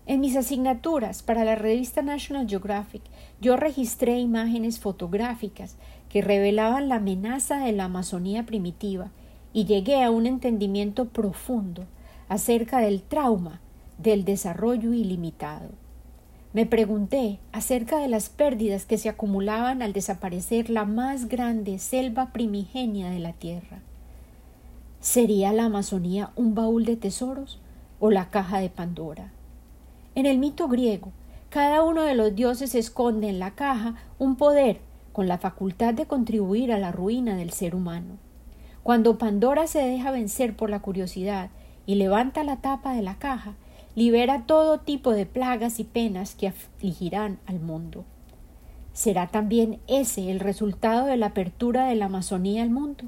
en 0.07 0.19
mis 0.19 0.35
asignaturas 0.35 1.21
para 1.21 1.45
la 1.45 1.55
revista 1.55 2.01
National 2.01 2.47
Geographic, 2.47 3.03
yo 3.41 3.57
registré 3.57 4.19
imágenes 4.19 4.79
fotográficas 4.79 5.75
que 6.09 6.21
revelaban 6.21 6.89
la 6.89 6.95
amenaza 6.95 7.57
de 7.57 7.71
la 7.71 7.85
Amazonía 7.85 8.45
primitiva 8.45 9.09
y 9.51 9.65
llegué 9.65 10.03
a 10.03 10.11
un 10.11 10.27
entendimiento 10.27 11.09
profundo 11.09 11.85
acerca 12.29 12.79
del 12.79 13.01
trauma 13.01 13.59
del 13.97 14.23
desarrollo 14.25 14.93
ilimitado. 14.93 15.69
Me 16.53 16.65
pregunté 16.65 17.39
acerca 17.51 17.97
de 17.97 18.09
las 18.09 18.29
pérdidas 18.29 18.85
que 18.85 18.97
se 18.97 19.09
acumulaban 19.09 19.81
al 19.81 19.93
desaparecer 19.93 20.69
la 20.69 20.85
más 20.85 21.27
grande 21.27 21.79
selva 21.79 22.31
primigenia 22.33 23.09
de 23.09 23.19
la 23.19 23.33
Tierra. 23.33 23.79
¿Sería 24.99 25.51
la 25.53 25.65
Amazonía 25.65 26.31
un 26.35 26.53
baúl 26.53 26.85
de 26.85 26.97
tesoros 26.97 27.59
o 27.99 28.11
la 28.11 28.29
caja 28.29 28.59
de 28.59 28.69
Pandora? 28.69 29.31
En 30.13 30.25
el 30.25 30.37
mito 30.37 30.67
griego, 30.67 31.13
cada 31.51 31.83
uno 31.83 32.03
de 32.03 32.15
los 32.15 32.33
dioses 32.33 32.75
esconde 32.75 33.27
en 33.27 33.37
la 33.37 33.51
caja 33.51 33.95
un 34.17 34.37
poder 34.37 34.79
con 35.11 35.27
la 35.27 35.37
facultad 35.37 35.93
de 35.93 36.05
contribuir 36.05 36.71
a 36.71 36.79
la 36.79 36.93
ruina 36.93 37.35
del 37.35 37.51
ser 37.51 37.75
humano. 37.75 38.15
Cuando 38.83 39.17
Pandora 39.17 39.67
se 39.67 39.79
deja 39.79 40.11
vencer 40.11 40.55
por 40.55 40.69
la 40.69 40.79
curiosidad 40.79 41.49
y 41.85 41.95
levanta 41.95 42.45
la 42.45 42.61
tapa 42.61 42.93
de 42.93 43.01
la 43.01 43.19
caja, 43.19 43.55
libera 43.95 44.45
todo 44.45 44.79
tipo 44.79 45.11
de 45.11 45.25
plagas 45.25 45.81
y 45.81 45.83
penas 45.83 46.35
que 46.35 46.47
afligirán 46.47 47.37
al 47.45 47.59
mundo. 47.59 48.05
¿Será 48.93 49.27
también 49.27 49.81
ese 49.87 50.31
el 50.31 50.39
resultado 50.39 51.05
de 51.05 51.17
la 51.17 51.27
apertura 51.27 51.85
de 51.87 51.95
la 51.95 52.05
Amazonía 52.05 52.63
al 52.63 52.69
mundo? 52.69 53.03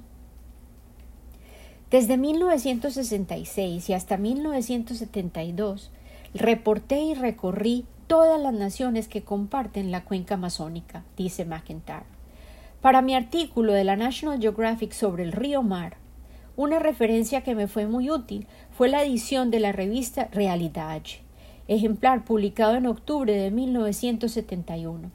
Desde 1.89 2.18
1966 2.18 3.89
y 3.89 3.94
hasta 3.94 4.18
1972 4.18 5.91
reporté 6.34 7.00
y 7.00 7.14
recorrí 7.14 7.86
todas 8.14 8.39
las 8.39 8.53
naciones 8.53 9.07
que 9.07 9.24
comparten 9.24 9.89
la 9.89 10.03
cuenca 10.03 10.36
amazónica, 10.36 11.03
dice 11.18 11.45
McIntyre. 11.45 12.05
Para 12.80 13.01
mi 13.01 13.16
artículo 13.16 13.74
de 13.74 13.84
la 13.84 13.95
National 13.95 14.39
Geographic 14.39 14.91
sobre 14.91 15.24
el 15.24 15.32
río 15.32 15.64
Mar, 15.64 15.97
una 16.55 16.78
referencia 16.78 17.41
que 17.41 17.55
me 17.55 17.68
fue 17.68 17.88
muy 17.88 18.11
útil 18.11 18.45
fue 18.78 18.88
la 18.88 19.01
edición 19.01 19.49
de 19.49 19.59
la 19.59 19.72
revista 19.72 20.30
Realidade, 20.32 21.24
ejemplar 21.68 22.24
publicado 22.24 22.76
en 22.76 22.86
octubre 22.86 23.36
de 23.36 23.49
1971. 23.49 25.09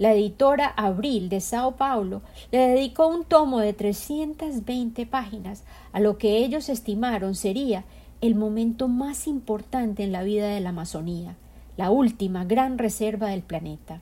La 0.00 0.12
editora 0.12 0.66
Abril 0.66 1.28
de 1.28 1.40
Sao 1.40 1.76
Paulo 1.76 2.22
le 2.50 2.58
dedicó 2.58 3.06
un 3.06 3.22
tomo 3.22 3.60
de 3.60 3.72
320 3.72 5.06
páginas 5.06 5.62
a 5.92 6.00
lo 6.00 6.18
que 6.18 6.38
ellos 6.38 6.68
estimaron 6.68 7.36
sería 7.36 7.84
el 8.20 8.34
momento 8.34 8.88
más 8.88 9.28
importante 9.28 10.02
en 10.02 10.10
la 10.10 10.24
vida 10.24 10.48
de 10.48 10.58
la 10.58 10.70
Amazonía, 10.70 11.36
la 11.76 11.90
última 11.90 12.44
gran 12.44 12.78
reserva 12.78 13.28
del 13.28 13.42
planeta. 13.42 14.00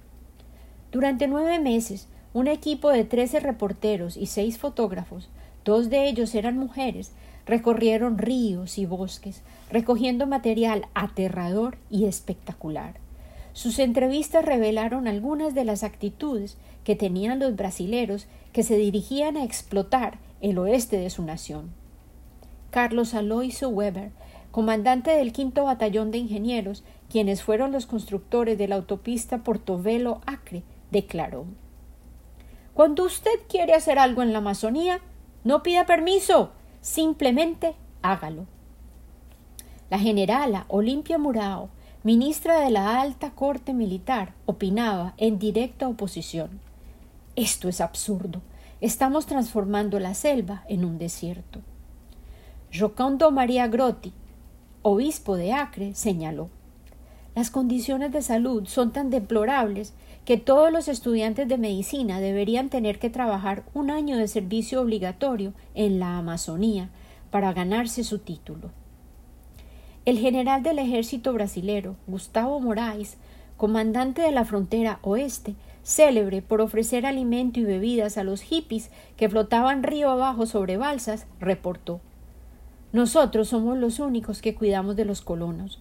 Durante 0.92 1.28
nueve 1.28 1.58
meses, 1.60 2.08
un 2.32 2.48
equipo 2.48 2.90
de 2.90 3.04
trece 3.04 3.40
reporteros 3.40 4.16
y 4.16 4.26
seis 4.26 4.58
fotógrafos 4.58 5.28
dos 5.64 5.90
de 5.90 6.08
ellos 6.08 6.34
eran 6.34 6.58
mujeres, 6.58 7.12
recorrieron 7.46 8.18
ríos 8.18 8.78
y 8.78 8.86
bosques, 8.86 9.42
recogiendo 9.70 10.26
material 10.26 10.86
aterrador 10.94 11.78
y 11.90 12.06
espectacular. 12.06 12.94
Sus 13.52 13.78
entrevistas 13.78 14.44
revelaron 14.44 15.08
algunas 15.08 15.54
de 15.54 15.64
las 15.64 15.82
actitudes 15.82 16.56
que 16.84 16.96
tenían 16.96 17.38
los 17.40 17.56
brasileros 17.56 18.26
que 18.52 18.62
se 18.62 18.76
dirigían 18.76 19.36
a 19.36 19.44
explotar 19.44 20.18
el 20.40 20.58
oeste 20.58 20.96
de 20.96 21.10
su 21.10 21.22
nación. 21.22 21.70
Carlos 22.70 23.14
Aloisio 23.14 23.68
Weber, 23.68 24.10
comandante 24.50 25.10
del 25.10 25.32
quinto 25.32 25.64
batallón 25.64 26.10
de 26.10 26.18
ingenieros, 26.18 26.84
quienes 27.08 27.42
fueron 27.42 27.72
los 27.72 27.86
constructores 27.86 28.58
de 28.58 28.68
la 28.68 28.76
autopista 28.76 29.38
Portobelo 29.38 30.20
Acre, 30.26 30.62
declaró 30.90 31.46
Cuando 32.74 33.04
usted 33.04 33.38
quiere 33.48 33.74
hacer 33.74 33.98
algo 33.98 34.22
en 34.22 34.32
la 34.32 34.38
Amazonía, 34.38 35.00
no 35.44 35.62
pida 35.62 35.86
permiso, 35.86 36.50
simplemente 36.80 37.74
hágalo. 38.02 38.46
La 39.88 39.98
generala 39.98 40.66
Olimpia 40.68 41.18
Murao, 41.18 41.68
ministra 42.02 42.60
de 42.60 42.70
la 42.70 43.00
Alta 43.00 43.30
Corte 43.30 43.74
Militar, 43.74 44.34
opinaba 44.46 45.14
en 45.16 45.38
directa 45.38 45.88
oposición. 45.88 46.60
Esto 47.36 47.68
es 47.68 47.80
absurdo. 47.80 48.40
Estamos 48.80 49.26
transformando 49.26 49.98
la 49.98 50.14
selva 50.14 50.64
en 50.68 50.84
un 50.84 50.98
desierto. 50.98 51.60
Jocondo 52.72 53.30
María 53.30 53.66
Grotti, 53.66 54.12
obispo 54.82 55.36
de 55.36 55.52
Acre, 55.52 55.94
señaló 55.94 56.50
las 57.34 57.50
condiciones 57.50 58.10
de 58.12 58.22
salud 58.22 58.66
son 58.66 58.92
tan 58.92 59.08
deplorables 59.08 59.94
que 60.24 60.36
todos 60.36 60.72
los 60.72 60.88
estudiantes 60.88 61.48
de 61.48 61.58
medicina 61.58 62.20
deberían 62.20 62.68
tener 62.68 62.98
que 62.98 63.08
trabajar 63.08 63.62
un 63.72 63.90
año 63.90 64.18
de 64.18 64.26
servicio 64.26 64.80
obligatorio 64.80 65.52
en 65.74 66.00
la 66.00 66.18
Amazonía 66.18 66.90
para 67.30 67.52
ganarse 67.52 68.02
su 68.02 68.18
título. 68.18 68.70
El 70.04 70.18
general 70.18 70.64
del 70.64 70.80
ejército 70.80 71.32
brasilero, 71.32 71.94
Gustavo 72.08 72.58
Moraes, 72.58 73.16
comandante 73.56 74.22
de 74.22 74.32
la 74.32 74.44
frontera 74.44 74.98
oeste, 75.02 75.54
célebre 75.84 76.42
por 76.42 76.60
ofrecer 76.60 77.06
alimento 77.06 77.60
y 77.60 77.64
bebidas 77.64 78.18
a 78.18 78.24
los 78.24 78.42
hippies 78.42 78.90
que 79.16 79.28
flotaban 79.28 79.84
río 79.84 80.10
abajo 80.10 80.46
sobre 80.46 80.76
balsas, 80.76 81.26
reportó 81.38 82.00
Nosotros 82.92 83.48
somos 83.48 83.78
los 83.78 84.00
únicos 84.00 84.42
que 84.42 84.54
cuidamos 84.54 84.96
de 84.96 85.04
los 85.04 85.20
colonos. 85.20 85.80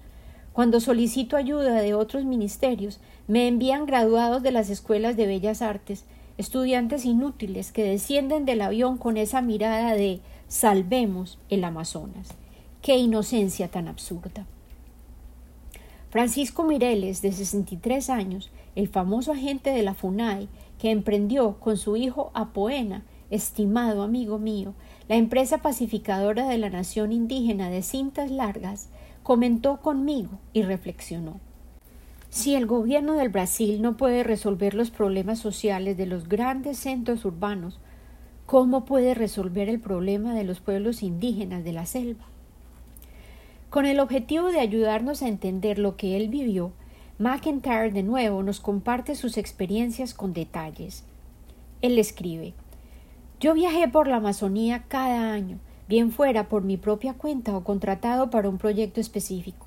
Cuando 0.54 0.80
solicito 0.80 1.38
ayuda 1.38 1.82
de 1.82 1.94
otros 1.94 2.26
ministerios, 2.26 3.00
me 3.28 3.48
envían 3.48 3.86
graduados 3.86 4.44
de 4.44 4.52
las 4.52 4.70
escuelas 4.70 5.16
de 5.16 5.26
bellas 5.26 5.62
artes, 5.62 6.06
estudiantes 6.38 7.06
inútiles 7.06 7.72
que 7.72 7.84
descienden 7.84 8.46
del 8.46 8.62
avión 8.62 8.98
con 8.98 9.18
esa 9.18 9.42
mirada 9.42 9.94
de 9.94 10.22
salvemos 10.48 11.38
el 11.50 11.64
Amazonas. 11.64 12.30
Qué 12.82 12.98
inocencia 12.98 13.70
tan 13.70 13.88
absurda. 13.88 14.46
Francisco 16.10 16.64
Mireles, 16.64 17.22
de 17.22 17.32
63 17.32 18.10
años, 18.10 18.50
el 18.76 18.88
famoso 18.88 19.32
agente 19.32 19.72
de 19.72 19.84
la 19.84 19.94
FUNAI, 19.94 20.48
que 20.80 20.92
emprendió 20.92 21.60
con 21.60 21.78
su 21.78 21.98
hijo 21.98 22.32
Apoena, 22.34 23.04
estimado 23.30 24.02
amigo 24.02 24.40
mío, 24.40 24.74
la 25.10 25.16
empresa 25.16 25.58
pacificadora 25.58 26.48
de 26.48 26.60
la 26.60 26.70
nación 26.70 27.12
indígena 27.12 27.72
de 27.72 27.82
cintas 27.82 28.30
largas, 28.30 28.90
comentó 29.24 29.82
conmigo 29.82 30.30
y 30.54 30.62
reflexionó. 30.62 31.40
Si 32.30 32.54
el 32.54 32.68
gobierno 32.68 33.14
del 33.16 33.30
Brasil 33.30 33.82
no 33.82 33.98
puede 33.98 34.24
resolver 34.24 34.76
los 34.76 34.92
problemas 34.92 35.40
sociales 35.40 35.98
de 35.98 36.06
los 36.06 36.30
grandes 36.30 36.78
centros 36.78 37.26
urbanos, 37.26 37.80
¿cómo 38.46 38.86
puede 38.86 39.16
resolver 39.16 39.68
el 39.68 39.80
problema 39.80 40.36
de 40.36 40.44
los 40.44 40.60
pueblos 40.60 41.02
indígenas 41.02 41.64
de 41.64 41.74
la 41.74 41.88
selva? 41.88 42.26
Con 43.72 43.88
el 43.88 44.00
objetivo 44.00 44.52
de 44.52 44.60
ayudarnos 44.60 45.24
a 45.24 45.28
entender 45.28 45.80
lo 45.80 45.98
que 45.98 46.18
él 46.18 46.30
vivió, 46.30 46.72
McIntyre 47.18 47.92
de 47.92 48.04
nuevo 48.04 48.44
nos 48.44 48.60
comparte 48.60 49.16
sus 49.16 49.38
experiencias 49.38 50.14
con 50.14 50.34
detalles. 50.34 51.04
Él 51.82 51.98
escribe 51.98 52.54
Yo 53.40 53.54
viajé 53.54 53.88
por 53.88 54.08
la 54.08 54.18
Amazonía 54.18 54.84
cada 54.90 55.32
año 55.32 55.60
bien 55.88 56.12
fuera 56.12 56.50
por 56.50 56.64
mi 56.64 56.76
propia 56.76 57.14
cuenta 57.14 57.56
o 57.56 57.64
contratado 57.64 58.30
para 58.30 58.50
un 58.50 58.58
proyecto 58.58 59.00
específico. 59.00 59.66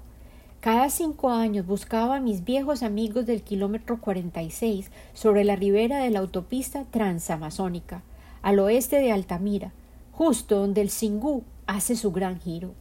Cada 0.60 0.90
cinco 0.90 1.30
años 1.30 1.66
buscaba 1.66 2.16
a 2.16 2.20
mis 2.20 2.44
viejos 2.44 2.82
amigos 2.82 3.24
del 3.24 3.42
kilómetro 3.42 3.98
46 4.00 4.90
sobre 5.14 5.42
la 5.42 5.56
ribera 5.56 5.98
de 5.98 6.10
la 6.10 6.20
autopista 6.20 6.84
transamazónica, 6.84 8.02
al 8.42 8.60
oeste 8.60 8.98
de 8.98 9.10
Altamira, 9.10 9.72
justo 10.12 10.60
donde 10.60 10.82
el 10.82 10.90
Singú 10.90 11.42
hace 11.66 11.96
su 11.96 12.12
gran 12.12 12.38
giro. 12.38 12.74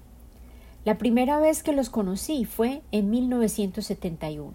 La 0.83 0.97
primera 0.97 1.39
vez 1.39 1.63
que 1.63 1.73
los 1.73 1.89
conocí 1.89 2.43
fue 2.45 2.81
en 2.91 3.09
1971. 3.09 4.51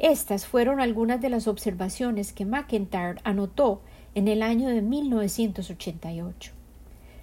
Estas 0.00 0.46
fueron 0.46 0.80
algunas 0.80 1.20
de 1.20 1.30
las 1.30 1.46
observaciones 1.46 2.32
que 2.32 2.44
McIntyre 2.44 3.20
anotó 3.22 3.80
en 4.14 4.28
el 4.28 4.42
año 4.42 4.68
de 4.68 4.82
1988. 4.82 6.52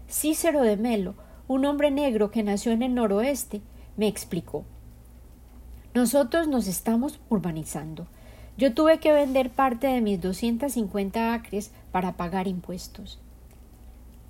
Cícero 0.09 0.63
de 0.63 0.77
Melo, 0.77 1.15
un 1.47 1.65
hombre 1.65 1.91
negro 1.91 2.31
que 2.31 2.43
nació 2.43 2.71
en 2.71 2.81
el 2.81 2.95
noroeste, 2.95 3.61
me 3.97 4.07
explicó. 4.07 4.65
Nosotros 5.93 6.47
nos 6.47 6.67
estamos 6.67 7.19
urbanizando. 7.29 8.07
Yo 8.57 8.73
tuve 8.73 8.99
que 8.99 9.11
vender 9.11 9.49
parte 9.49 9.87
de 9.87 10.01
mis 10.01 10.21
250 10.21 11.33
acres 11.33 11.71
para 11.91 12.17
pagar 12.17 12.47
impuestos. 12.47 13.19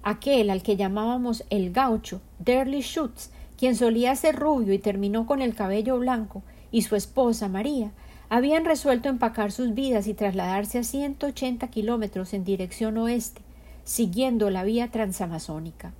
Aquel 0.03 0.49
al 0.49 0.63
que 0.63 0.77
llamábamos 0.77 1.43
el 1.49 1.71
gaucho, 1.71 2.21
Derly 2.39 2.81
Schutz, 2.81 3.31
quien 3.57 3.75
solía 3.75 4.15
ser 4.15 4.35
rubio 4.35 4.73
y 4.73 4.79
terminó 4.79 5.25
con 5.25 5.41
el 5.41 5.55
cabello 5.55 5.99
blanco, 5.99 6.43
y 6.71 6.83
su 6.83 6.95
esposa 6.95 7.49
María, 7.49 7.91
habían 8.29 8.65
resuelto 8.65 9.09
empacar 9.09 9.51
sus 9.51 9.73
vidas 9.73 10.07
y 10.07 10.13
trasladarse 10.13 10.79
a 10.79 10.83
180 10.83 11.67
kilómetros 11.67 12.33
en 12.33 12.43
dirección 12.43 12.97
oeste, 12.97 13.41
siguiendo 13.83 14.49
la 14.49 14.63
vía 14.63 14.91
transamazónica. 14.91 15.93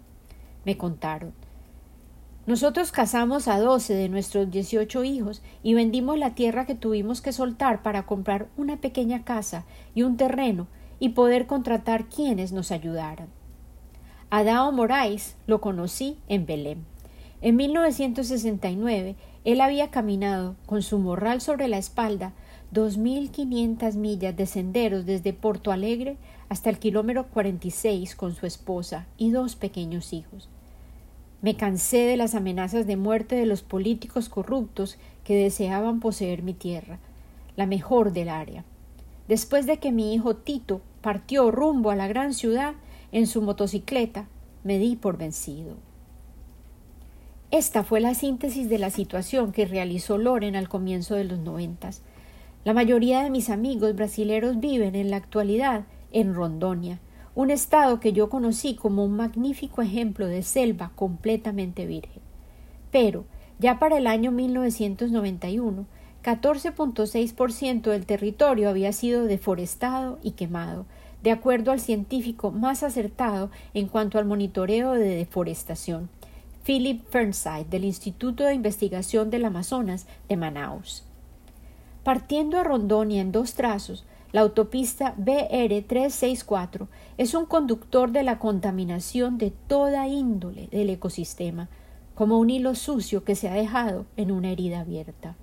Me 0.63 0.77
contaron. 0.77 1.33
Nosotros 2.45 2.91
casamos 2.91 3.47
a 3.47 3.59
doce 3.59 3.93
de 3.93 4.09
nuestros 4.09 4.49
dieciocho 4.49 5.03
hijos 5.03 5.41
y 5.61 5.73
vendimos 5.73 6.17
la 6.17 6.33
tierra 6.35 6.65
que 6.65 6.75
tuvimos 6.75 7.21
que 7.21 7.31
soltar 7.31 7.83
para 7.83 8.05
comprar 8.05 8.47
una 8.57 8.77
pequeña 8.77 9.23
casa 9.23 9.65
y 9.93 10.03
un 10.03 10.17
terreno 10.17 10.67
y 10.99 11.09
poder 11.09 11.47
contratar 11.47 12.05
quienes 12.05 12.51
nos 12.51 12.71
ayudaran. 12.71 13.27
Adao 14.31 14.71
Moraes 14.71 15.35
lo 15.47 15.61
conocí 15.61 16.17
en 16.27 16.45
Belém. 16.45 16.79
En 17.41 17.55
1969 17.55 19.15
él 19.51 19.61
había 19.61 19.89
caminado 19.89 20.55
con 20.65 20.83
su 20.83 20.99
morral 20.99 21.41
sobre 21.41 21.67
la 21.67 21.77
espalda 21.77 22.33
dos 22.71 22.97
mil 22.97 23.31
quinientas 23.31 23.95
millas 23.95 24.35
de 24.37 24.45
senderos 24.45 25.05
desde 25.05 25.33
Porto 25.33 25.71
Alegre 25.71 26.17
hasta 26.49 26.69
el 26.69 26.77
kilómetro 26.77 27.27
46 27.27 28.15
con 28.15 28.35
su 28.35 28.45
esposa 28.45 29.07
y 29.17 29.31
dos 29.31 29.55
pequeños 29.55 30.13
hijos. 30.13 30.49
Me 31.41 31.55
cansé 31.55 31.99
de 31.99 32.17
las 32.17 32.35
amenazas 32.35 32.85
de 32.85 32.97
muerte 32.97 33.35
de 33.35 33.45
los 33.45 33.63
políticos 33.63 34.29
corruptos 34.29 34.97
que 35.23 35.35
deseaban 35.35 35.99
poseer 35.99 36.43
mi 36.43 36.53
tierra, 36.53 36.99
la 37.55 37.65
mejor 37.65 38.13
del 38.13 38.29
área. 38.29 38.65
Después 39.27 39.65
de 39.65 39.77
que 39.77 39.91
mi 39.91 40.13
hijo 40.13 40.35
Tito 40.35 40.81
partió 41.01 41.49
rumbo 41.49 41.91
a 41.91 41.95
la 41.95 42.07
gran 42.07 42.33
ciudad 42.33 42.73
en 43.11 43.25
su 43.25 43.41
motocicleta, 43.41 44.27
me 44.63 44.77
di 44.77 44.95
por 44.95 45.17
vencido. 45.17 45.88
Esta 47.51 47.83
fue 47.83 47.99
la 47.99 48.13
síntesis 48.13 48.69
de 48.69 48.77
la 48.77 48.91
situación 48.91 49.51
que 49.51 49.65
realizó 49.65 50.19
Loren 50.19 50.55
al 50.55 50.69
comienzo 50.69 51.15
de 51.15 51.23
los 51.23 51.39
noventas. 51.39 52.03
La 52.63 52.73
mayoría 52.73 53.23
de 53.23 53.31
mis 53.31 53.49
amigos 53.49 53.95
brasileros 53.95 54.59
viven 54.59 54.93
en 54.93 55.09
la 55.09 55.17
actualidad 55.17 55.85
en 56.11 56.35
Rondonia, 56.35 56.99
un 57.33 57.49
estado 57.49 57.99
que 57.99 58.13
yo 58.13 58.29
conocí 58.29 58.75
como 58.75 59.03
un 59.03 59.15
magnífico 59.15 59.81
ejemplo 59.81 60.27
de 60.27 60.43
selva 60.43 60.91
completamente 60.95 61.87
virgen. 61.87 62.21
Pero, 62.91 63.25
ya 63.57 63.79
para 63.79 63.97
el 63.97 64.05
año 64.05 64.31
1991, 64.31 65.87
14.6% 66.23 67.81
del 67.89 68.05
territorio 68.05 68.69
había 68.69 68.93
sido 68.93 69.23
deforestado 69.25 70.19
y 70.21 70.31
quemado, 70.31 70.85
de 71.23 71.31
acuerdo 71.31 71.71
al 71.71 71.79
científico 71.79 72.51
más 72.51 72.83
acertado 72.83 73.49
en 73.73 73.87
cuanto 73.87 74.19
al 74.19 74.25
monitoreo 74.25 74.93
de 74.93 75.15
deforestación, 75.15 76.09
Philip 76.69 77.01
Fernside 77.09 77.65
del 77.67 77.83
Instituto 77.83 78.43
de 78.43 78.53
Investigación 78.53 79.31
del 79.31 79.45
Amazonas 79.45 80.05
de 80.27 80.37
Manaus. 80.37 81.03
Partiendo 82.03 82.59
a 82.59 82.63
Rondonia 82.63 83.21
en 83.21 83.31
dos 83.31 83.55
trazos, 83.55 84.05
la 84.33 84.41
autopista 84.41 85.15
BR-364 85.17 86.85
es 87.17 87.33
un 87.33 87.47
conductor 87.47 88.11
de 88.11 88.21
la 88.21 88.37
contaminación 88.37 89.39
de 89.39 89.49
toda 89.49 90.07
índole 90.07 90.67
del 90.67 90.91
ecosistema, 90.91 91.69
como 92.13 92.37
un 92.37 92.51
hilo 92.51 92.75
sucio 92.75 93.23
que 93.23 93.33
se 93.33 93.49
ha 93.49 93.53
dejado 93.53 94.05
en 94.15 94.29
una 94.29 94.51
herida 94.51 94.81
abierta. 94.81 95.35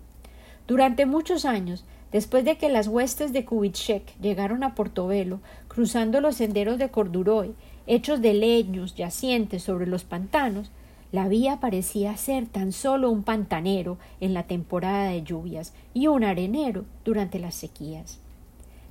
Durante 0.69 1.07
muchos 1.07 1.45
años, 1.45 1.85
después 2.13 2.45
de 2.45 2.57
que 2.57 2.69
las 2.69 2.87
huestes 2.87 3.33
de 3.33 3.45
Kubitschek 3.45 4.17
llegaron 4.21 4.63
a 4.63 4.77
Portobelo, 4.77 5.41
cruzando 5.67 6.21
los 6.21 6.37
senderos 6.37 6.79
de 6.79 6.93
Corduroy, 6.93 7.57
hechos 7.89 8.23
de 8.23 8.33
leños 8.33 8.95
yacientes 8.95 9.65
sobre 9.65 9.89
los 9.89 10.05
pantanos, 10.05 10.71
la 11.17 11.29
vía 11.29 11.61
parecía 11.61 12.15
ser 12.19 12.47
tan 12.47 12.73
solo 12.73 13.11
un 13.11 13.23
pantanero 13.23 13.97
en 14.21 14.35
la 14.35 14.43
temporada 14.43 15.09
de 15.09 15.23
lluvias 15.23 15.73
y 15.95 16.09
un 16.09 16.25
arenero 16.25 16.85
durante 17.07 17.39
las 17.39 17.55
sequías. 17.55 18.19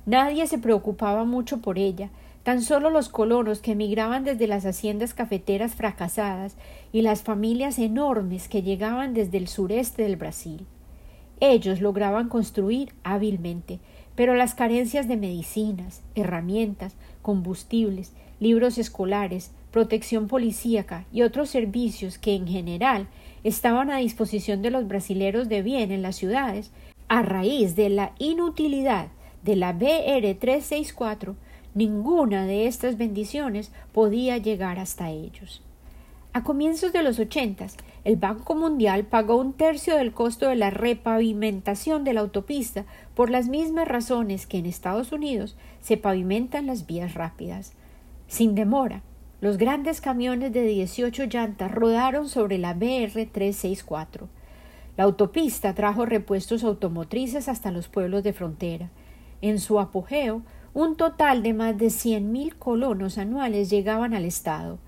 Nadie 0.06 0.48
se 0.48 0.58
preocupaba 0.58 1.24
mucho 1.24 1.58
por 1.58 1.78
ella, 1.78 2.10
tan 2.42 2.62
solo 2.62 2.90
los 2.90 3.10
colonos 3.10 3.60
que 3.60 3.72
emigraban 3.72 4.24
desde 4.24 4.48
las 4.48 4.66
haciendas 4.66 5.14
cafeteras 5.14 5.76
fracasadas 5.76 6.56
y 6.92 7.02
las 7.02 7.22
familias 7.22 7.78
enormes 7.78 8.48
que 8.48 8.62
llegaban 8.62 9.14
desde 9.14 9.38
el 9.38 9.46
sureste 9.46 10.02
del 10.02 10.16
Brasil. 10.16 10.66
Ellos 11.38 11.80
lograban 11.80 12.28
construir 12.28 12.92
hábilmente, 13.04 13.78
pero 14.16 14.34
las 14.34 14.56
carencias 14.56 15.06
de 15.06 15.16
medicinas, 15.16 16.02
herramientas, 16.16 16.96
combustibles, 17.22 18.14
libros 18.40 18.78
escolares, 18.78 19.52
protección 19.76 20.26
policíaca 20.26 21.04
y 21.12 21.20
otros 21.20 21.50
servicios 21.50 22.16
que 22.16 22.34
en 22.34 22.48
general 22.48 23.08
estaban 23.44 23.90
a 23.90 23.98
disposición 23.98 24.62
de 24.62 24.70
los 24.70 24.88
brasileros 24.88 25.50
de 25.50 25.60
bien 25.60 25.92
en 25.92 26.00
las 26.00 26.16
ciudades, 26.16 26.70
a 27.08 27.20
raíz 27.20 27.76
de 27.76 27.90
la 27.90 28.12
inutilidad 28.18 29.08
de 29.42 29.54
la 29.54 29.74
BR 29.74 30.34
364, 30.34 31.36
ninguna 31.74 32.46
de 32.46 32.66
estas 32.66 32.96
bendiciones 32.96 33.70
podía 33.92 34.38
llegar 34.38 34.78
hasta 34.78 35.10
ellos. 35.10 35.62
A 36.32 36.42
comienzos 36.42 36.94
de 36.94 37.02
los 37.02 37.18
ochentas, 37.18 37.76
el 38.04 38.16
Banco 38.16 38.54
Mundial 38.54 39.04
pagó 39.04 39.36
un 39.36 39.52
tercio 39.52 39.96
del 39.96 40.14
costo 40.14 40.48
de 40.48 40.56
la 40.56 40.70
repavimentación 40.70 42.02
de 42.02 42.14
la 42.14 42.20
autopista 42.22 42.86
por 43.14 43.28
las 43.28 43.46
mismas 43.48 43.86
razones 43.86 44.46
que 44.46 44.56
en 44.56 44.64
Estados 44.64 45.12
Unidos 45.12 45.54
se 45.82 45.98
pavimentan 45.98 46.66
las 46.66 46.86
vías 46.86 47.12
rápidas. 47.12 47.74
Sin 48.26 48.54
demora, 48.54 49.02
los 49.40 49.58
grandes 49.58 50.00
camiones 50.00 50.52
de 50.52 50.62
18 50.62 51.24
llantas 51.24 51.70
rodaron 51.70 52.28
sobre 52.28 52.56
la 52.56 52.72
BR 52.72 53.26
364. 53.26 54.28
La 54.96 55.04
autopista 55.04 55.74
trajo 55.74 56.06
repuestos 56.06 56.64
automotrices 56.64 57.48
hasta 57.48 57.70
los 57.70 57.88
pueblos 57.88 58.22
de 58.22 58.32
frontera. 58.32 58.88
En 59.42 59.58
su 59.58 59.78
apogeo, 59.78 60.40
un 60.72 60.96
total 60.96 61.42
de 61.42 61.52
más 61.52 61.76
de 61.76 61.90
cien 61.90 62.32
mil 62.32 62.56
colonos 62.56 63.18
anuales 63.18 63.68
llegaban 63.68 64.14
al 64.14 64.24
estado. 64.24 64.78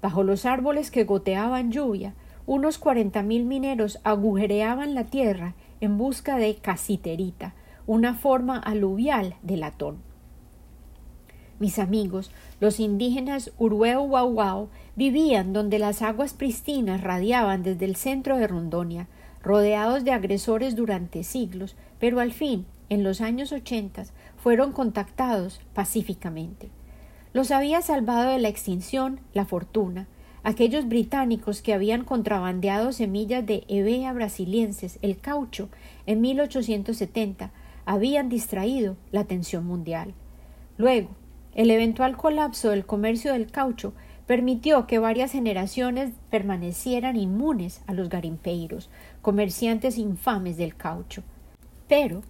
Bajo 0.00 0.22
los 0.22 0.46
árboles 0.46 0.90
que 0.90 1.04
goteaban 1.04 1.70
lluvia, 1.70 2.14
unos 2.46 2.78
cuarenta 2.78 3.22
mil 3.22 3.44
mineros 3.44 4.00
agujereaban 4.02 4.94
la 4.94 5.04
tierra 5.04 5.54
en 5.82 5.98
busca 5.98 6.38
de 6.38 6.54
casiterita, 6.56 7.54
una 7.86 8.14
forma 8.14 8.58
aluvial 8.58 9.34
de 9.42 9.58
latón. 9.58 10.09
Mis 11.60 11.78
amigos, 11.78 12.30
los 12.58 12.80
indígenas 12.80 13.52
Urueu 13.58 14.70
vivían 14.96 15.52
donde 15.52 15.78
las 15.78 16.00
aguas 16.00 16.32
pristinas 16.32 17.02
radiaban 17.02 17.62
desde 17.62 17.84
el 17.84 17.96
centro 17.96 18.38
de 18.38 18.46
Rondonia, 18.46 19.08
rodeados 19.42 20.02
de 20.02 20.12
agresores 20.12 20.74
durante 20.74 21.22
siglos, 21.22 21.76
pero 21.98 22.20
al 22.20 22.32
fin, 22.32 22.64
en 22.88 23.04
los 23.04 23.20
años 23.20 23.52
ochenta, 23.52 24.04
fueron 24.38 24.72
contactados 24.72 25.60
pacíficamente. 25.74 26.70
Los 27.34 27.50
había 27.50 27.82
salvado 27.82 28.30
de 28.30 28.38
la 28.38 28.48
extinción 28.48 29.20
la 29.34 29.44
fortuna, 29.44 30.08
aquellos 30.42 30.88
británicos 30.88 31.60
que 31.60 31.74
habían 31.74 32.04
contrabandeado 32.04 32.90
semillas 32.92 33.44
de 33.44 33.64
Hevea 33.68 34.14
brasilienses, 34.14 34.98
el 35.02 35.18
caucho, 35.18 35.68
en 36.06 36.22
1870, 36.22 37.50
habían 37.84 38.30
distraído 38.30 38.96
la 39.12 39.20
atención 39.20 39.66
mundial. 39.66 40.14
Luego, 40.78 41.10
el 41.54 41.70
eventual 41.70 42.16
colapso 42.16 42.70
del 42.70 42.86
comercio 42.86 43.32
del 43.32 43.50
caucho 43.50 43.92
permitió 44.26 44.86
que 44.86 45.00
varias 45.00 45.32
generaciones 45.32 46.12
permanecieran 46.30 47.16
inmunes 47.16 47.82
a 47.88 47.94
los 47.94 48.08
garimpeiros, 48.08 48.88
comerciantes 49.22 49.98
infames 49.98 50.56
del 50.56 50.76
caucho. 50.76 51.24
Pero, 51.88 52.22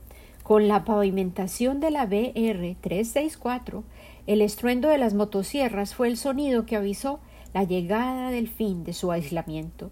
con 0.42 0.66
la 0.66 0.84
pavimentación 0.84 1.78
de 1.80 1.90
la 1.90 2.06
BR 2.06 2.76
364, 2.80 3.84
el 4.26 4.40
estruendo 4.40 4.88
de 4.88 4.96
las 4.96 5.12
motosierras 5.12 5.94
fue 5.94 6.08
el 6.08 6.16
sonido 6.16 6.64
que 6.64 6.76
avisó 6.76 7.20
la 7.52 7.64
llegada 7.64 8.30
del 8.30 8.48
fin 8.48 8.84
de 8.84 8.94
su 8.94 9.12
aislamiento. 9.12 9.90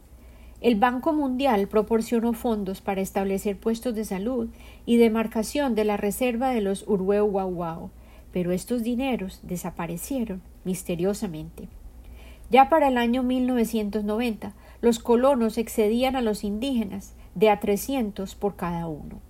El 0.61 0.76
Banco 0.76 1.12
Mundial 1.12 1.68
proporcionó 1.68 2.33
fondos 2.33 2.81
para 2.81 3.01
establecer 3.01 3.59
puestos 3.59 3.95
de 3.95 4.05
salud 4.05 4.49
y 4.87 4.97
demarcación 4.97 5.74
de 5.74 5.85
la 5.85 5.97
reserva 5.97 6.51
de 6.51 6.62
los 6.62 6.89
Urueu 6.89 7.31
pero 8.33 8.53
estos 8.53 8.83
dineros 8.83 9.41
desaparecieron 9.43 10.43
misteriosamente. 10.64 11.68
Ya 12.51 12.68
para 12.68 12.89
el 12.89 12.97
año 12.97 13.22
1990, 13.22 14.53
los 14.81 14.99
colonos 14.99 15.59
excedían 15.59 16.16
a 16.16 16.22
los 16.22 16.45
indígenas 16.45 17.14
de 17.35 17.51
a 17.51 17.61
300 17.61 18.35
por 18.35 18.57
cada 18.57 18.87
uno. 18.87 19.20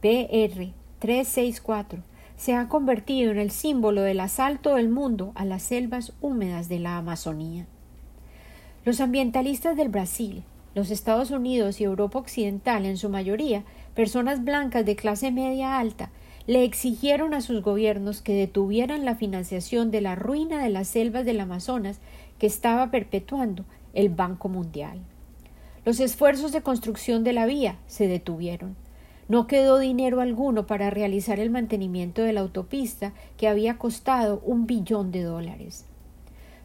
PR 0.00 0.72
364 0.98 2.02
se 2.36 2.54
ha 2.54 2.68
convertido 2.68 3.32
en 3.32 3.38
el 3.38 3.50
símbolo 3.50 4.02
del 4.02 4.20
asalto 4.20 4.76
del 4.76 4.88
mundo 4.88 5.32
a 5.34 5.44
las 5.44 5.62
selvas 5.62 6.12
húmedas 6.20 6.68
de 6.68 6.78
la 6.78 6.96
Amazonía. 6.96 7.66
Los 8.84 9.00
ambientalistas 9.00 9.76
del 9.76 9.88
Brasil, 9.88 10.44
los 10.74 10.90
Estados 10.90 11.32
Unidos 11.32 11.80
y 11.80 11.84
Europa 11.84 12.20
Occidental, 12.20 12.86
en 12.86 12.96
su 12.96 13.08
mayoría, 13.08 13.64
personas 13.94 14.44
blancas 14.44 14.86
de 14.86 14.94
clase 14.94 15.32
media 15.32 15.78
alta, 15.78 16.10
le 16.48 16.64
exigieron 16.64 17.34
a 17.34 17.42
sus 17.42 17.60
gobiernos 17.60 18.22
que 18.22 18.32
detuvieran 18.32 19.04
la 19.04 19.14
financiación 19.14 19.90
de 19.90 20.00
la 20.00 20.14
ruina 20.14 20.62
de 20.62 20.70
las 20.70 20.88
selvas 20.88 21.26
del 21.26 21.40
Amazonas 21.40 22.00
que 22.38 22.46
estaba 22.46 22.90
perpetuando 22.90 23.66
el 23.92 24.08
Banco 24.08 24.48
Mundial. 24.48 24.98
Los 25.84 26.00
esfuerzos 26.00 26.50
de 26.52 26.62
construcción 26.62 27.22
de 27.22 27.34
la 27.34 27.44
vía 27.44 27.76
se 27.86 28.08
detuvieron. 28.08 28.76
No 29.28 29.46
quedó 29.46 29.78
dinero 29.78 30.22
alguno 30.22 30.66
para 30.66 30.88
realizar 30.88 31.38
el 31.38 31.50
mantenimiento 31.50 32.22
de 32.22 32.32
la 32.32 32.40
autopista 32.40 33.12
que 33.36 33.46
había 33.46 33.76
costado 33.76 34.40
un 34.42 34.66
billón 34.66 35.12
de 35.12 35.24
dólares. 35.24 35.84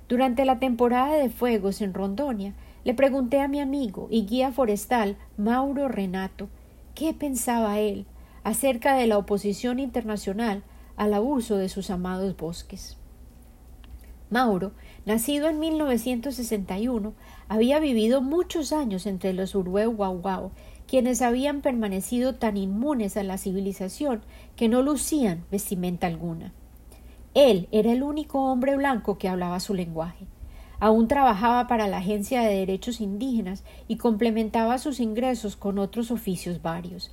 Durante 0.08 0.46
la 0.46 0.60
temporada 0.60 1.18
de 1.18 1.30
fuegos 1.30 1.82
en 1.82 1.94
Rondonia, 1.94 2.54
le 2.86 2.94
pregunté 2.94 3.42
a 3.42 3.50
mi 3.50 3.60
amigo 3.60 4.08
y 4.10 4.26
guía 4.28 4.54
forestal 4.54 5.18
Mauro 5.36 5.90
Renato 5.90 6.48
qué 6.96 7.14
pensaba 7.14 7.82
él 7.82 8.06
acerca 8.44 8.96
de 8.96 9.08
la 9.08 9.18
oposición 9.18 9.80
internacional 9.80 10.64
al 10.96 11.14
abuso 11.14 11.58
de 11.58 11.70
sus 11.70 11.90
amados 11.90 12.36
bosques. 12.38 12.98
Mauro, 14.30 14.72
nacido 15.06 15.48
en 15.48 15.60
1961, 15.60 17.14
había 17.48 17.80
vivido 17.80 18.22
muchos 18.22 18.74
años 18.74 19.06
entre 19.06 19.34
los 19.34 19.54
Urueu 19.54 19.96
quienes 20.88 21.22
habían 21.22 21.62
permanecido 21.62 22.36
tan 22.36 22.58
inmunes 22.58 23.16
a 23.16 23.24
la 23.24 23.38
civilización 23.38 24.22
que 24.56 24.70
no 24.70 24.82
lucían 24.82 25.46
vestimenta 25.52 26.08
alguna. 26.08 26.52
Él 27.34 27.68
era 27.72 27.92
el 27.92 28.04
único 28.04 28.52
hombre 28.52 28.76
blanco 28.76 29.18
que 29.18 29.30
hablaba 29.30 29.60
su 29.60 29.74
lenguaje. 29.74 30.26
Aún 30.80 31.08
trabajaba 31.08 31.68
para 31.68 31.88
la 31.88 31.98
Agencia 31.98 32.42
de 32.42 32.56
Derechos 32.56 33.02
Indígenas 33.02 33.64
y 33.88 33.98
complementaba 33.98 34.78
sus 34.78 35.00
ingresos 35.00 35.56
con 35.56 35.80
otros 35.80 36.12
oficios 36.12 36.62
varios. 36.62 37.12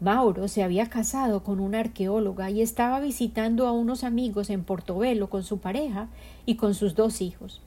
Mauro 0.00 0.48
se 0.48 0.62
había 0.62 0.88
casado 0.88 1.42
con 1.44 1.60
una 1.60 1.80
arqueóloga 1.80 2.50
y 2.50 2.62
estaba 2.62 3.00
visitando 3.00 3.66
a 3.66 3.72
unos 3.72 4.04
amigos 4.04 4.50
en 4.50 4.64
Portobelo 4.64 5.30
con 5.30 5.44
su 5.44 5.58
pareja 5.58 6.08
y 6.46 6.56
con 6.56 6.74
sus 6.74 6.94
dos 6.94 7.20
hijos. 7.20 7.62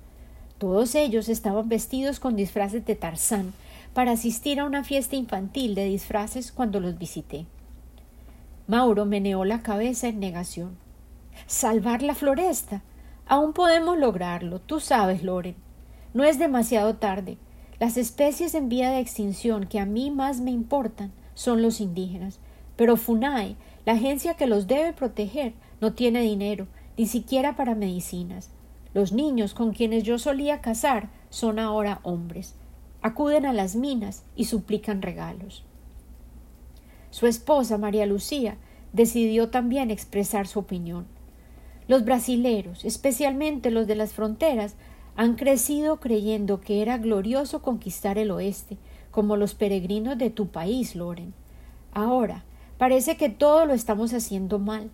Todos 0.58 0.96
ellos 0.96 1.30
estaban 1.30 1.70
vestidos 1.70 2.20
con 2.20 2.36
disfraces 2.36 2.86
de 2.86 2.96
Tarzán 2.96 3.54
para 3.94 4.12
asistir 4.12 4.60
a 4.60 4.66
una 4.66 4.84
fiesta 4.84 5.16
infantil 5.16 5.76
de 5.76 5.86
disfraces 5.86 6.52
cuando 6.52 6.80
los 6.80 6.98
visité. 6.98 7.46
Mauro 8.68 9.06
meneó 9.06 9.46
la 9.46 9.62
cabeza 9.62 10.08
en 10.08 10.20
negación. 10.20 10.78
¿Salvar 11.46 12.02
la 12.02 12.16
floresta? 12.16 12.82
Aún 13.26 13.54
podemos 13.54 13.98
lograrlo, 13.98 14.60
tú 14.60 14.80
sabes, 14.80 15.24
Loren. 15.24 15.56
No 16.14 16.24
es 16.24 16.40
demasiado 16.40 16.96
tarde. 16.96 17.38
Las 17.80 17.96
especies 17.96 18.56
en 18.56 18.70
vía 18.70 18.90
de 18.90 19.00
extinción 19.00 19.68
que 19.68 19.80
a 19.80 19.86
mí 19.86 20.12
más 20.12 20.42
me 20.42 20.52
importan 20.52 21.12
son 21.38 21.62
los 21.62 21.82
indígenas, 21.82 22.40
pero 22.76 22.98
FUNAI, 22.98 23.58
la 23.86 23.94
agencia 23.94 24.34
que 24.34 24.48
los 24.48 24.66
debe 24.66 24.92
proteger, 24.92 25.54
no 25.80 25.94
tiene 25.94 26.22
dinero, 26.22 26.68
ni 26.98 27.06
siquiera 27.06 27.56
para 27.56 27.76
medicinas. 27.76 28.50
Los 28.96 29.12
niños 29.12 29.54
con 29.54 29.72
quienes 29.72 30.02
yo 30.02 30.18
solía 30.18 30.62
casar 30.62 31.12
son 31.30 31.60
ahora 31.60 32.00
hombres. 32.02 32.56
Acuden 33.04 33.46
a 33.46 33.54
las 33.54 33.76
minas 33.76 34.24
y 34.36 34.46
suplican 34.46 35.04
regalos. 35.04 35.64
Su 37.12 37.28
esposa, 37.28 37.78
María 37.78 38.08
Lucía, 38.08 38.58
decidió 38.92 39.50
también 39.50 39.92
expresar 39.92 40.48
su 40.48 40.58
opinión. 40.58 41.06
Los 41.88 42.04
brasileros, 42.04 42.84
especialmente 42.84 43.70
los 43.70 43.86
de 43.86 43.96
las 43.96 44.12
fronteras, 44.12 44.74
han 45.16 45.36
crecido 45.36 46.00
creyendo 46.00 46.62
que 46.62 46.82
era 46.82 46.98
glorioso 46.98 47.62
conquistar 47.62 48.18
el 48.18 48.32
oeste, 48.32 48.80
como 49.18 49.36
los 49.36 49.56
peregrinos 49.56 50.16
de 50.20 50.30
tu 50.30 50.50
país, 50.50 50.96
Loren. 50.96 51.34
Ahora, 51.92 52.44
parece 52.78 53.18
que 53.18 53.30
todo 53.30 53.66
lo 53.66 53.74
estamos 53.74 54.14
haciendo 54.14 54.60
mal. 54.60 54.92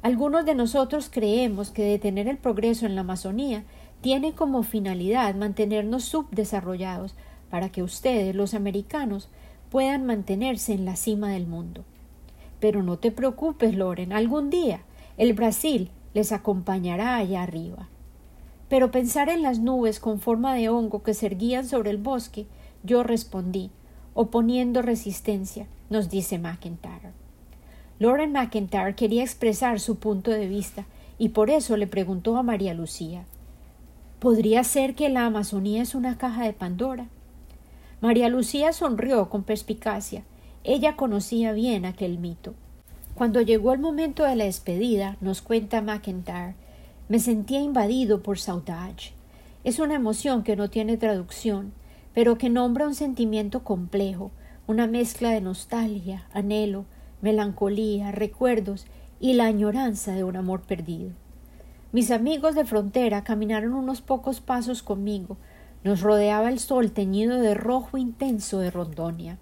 Algunos 0.00 0.46
de 0.46 0.54
nosotros 0.54 1.10
creemos 1.12 1.72
que 1.72 1.82
detener 1.82 2.28
el 2.28 2.36
progreso 2.36 2.86
en 2.86 2.94
la 2.94 3.00
Amazonía 3.00 3.64
tiene 4.00 4.32
como 4.32 4.62
finalidad 4.62 5.34
mantenernos 5.34 6.04
subdesarrollados 6.04 7.16
para 7.50 7.70
que 7.70 7.82
ustedes, 7.82 8.36
los 8.36 8.54
americanos, 8.54 9.28
puedan 9.70 10.06
mantenerse 10.06 10.72
en 10.72 10.84
la 10.84 10.94
cima 10.94 11.30
del 11.30 11.48
mundo. 11.48 11.82
Pero 12.60 12.84
no 12.84 13.00
te 13.00 13.10
preocupes, 13.10 13.74
Loren, 13.74 14.12
algún 14.12 14.50
día 14.50 14.82
el 15.16 15.32
Brasil 15.32 15.90
les 16.14 16.30
acompañará 16.30 17.16
allá 17.16 17.42
arriba. 17.42 17.88
Pero 18.68 18.92
pensar 18.92 19.28
en 19.30 19.42
las 19.42 19.58
nubes 19.58 19.98
con 19.98 20.20
forma 20.20 20.54
de 20.54 20.68
hongo 20.68 21.02
que 21.02 21.12
se 21.12 21.26
erguían 21.26 21.66
sobre 21.66 21.90
el 21.90 21.98
bosque, 21.98 22.46
yo 22.84 23.02
respondí, 23.02 23.70
oponiendo 24.14 24.82
resistencia, 24.82 25.66
nos 25.90 26.08
dice 26.08 26.38
McIntyre. 26.38 27.12
Lauren 27.98 28.32
McIntyre 28.32 28.94
quería 28.94 29.22
expresar 29.22 29.80
su 29.80 29.96
punto 29.96 30.30
de 30.30 30.46
vista 30.46 30.86
y 31.18 31.30
por 31.30 31.50
eso 31.50 31.76
le 31.76 31.86
preguntó 31.86 32.36
a 32.36 32.42
María 32.42 32.74
Lucía 32.74 33.24
¿Podría 34.24 34.64
ser 34.64 34.94
que 34.94 35.10
la 35.10 35.26
Amazonía 35.26 35.82
es 35.82 35.94
una 35.94 36.16
caja 36.16 36.44
de 36.44 36.54
Pandora? 36.54 37.08
María 38.00 38.28
Lucía 38.30 38.72
sonrió 38.72 39.28
con 39.28 39.42
perspicacia. 39.42 40.24
Ella 40.62 40.96
conocía 40.96 41.52
bien 41.52 41.84
aquel 41.84 42.18
mito. 42.18 42.54
Cuando 43.14 43.42
llegó 43.42 43.74
el 43.74 43.80
momento 43.80 44.24
de 44.24 44.34
la 44.34 44.44
despedida, 44.44 45.18
nos 45.20 45.42
cuenta 45.42 45.82
McIntyre, 45.82 46.54
me 47.08 47.18
sentía 47.18 47.60
invadido 47.60 48.22
por 48.22 48.38
saudade. 48.38 49.12
Es 49.62 49.78
una 49.78 49.94
emoción 49.94 50.42
que 50.42 50.56
no 50.56 50.70
tiene 50.70 50.96
traducción, 50.96 51.72
pero 52.14 52.38
que 52.38 52.48
nombra 52.48 52.86
un 52.86 52.94
sentimiento 52.94 53.64
complejo, 53.64 54.30
una 54.66 54.86
mezcla 54.86 55.30
de 55.30 55.40
nostalgia, 55.40 56.26
anhelo, 56.32 56.86
melancolía, 57.20 58.12
recuerdos 58.12 58.86
y 59.20 59.34
la 59.34 59.46
añoranza 59.46 60.12
de 60.12 60.24
un 60.24 60.36
amor 60.36 60.62
perdido. 60.62 61.10
Mis 61.92 62.10
amigos 62.10 62.54
de 62.54 62.64
frontera 62.64 63.24
caminaron 63.24 63.72
unos 63.72 64.00
pocos 64.00 64.40
pasos 64.40 64.82
conmigo. 64.82 65.36
Nos 65.84 66.00
rodeaba 66.00 66.48
el 66.48 66.58
sol 66.58 66.92
teñido 66.92 67.40
de 67.40 67.54
rojo 67.54 67.98
intenso 67.98 68.58
de 68.58 68.70
Rondonia. 68.70 69.38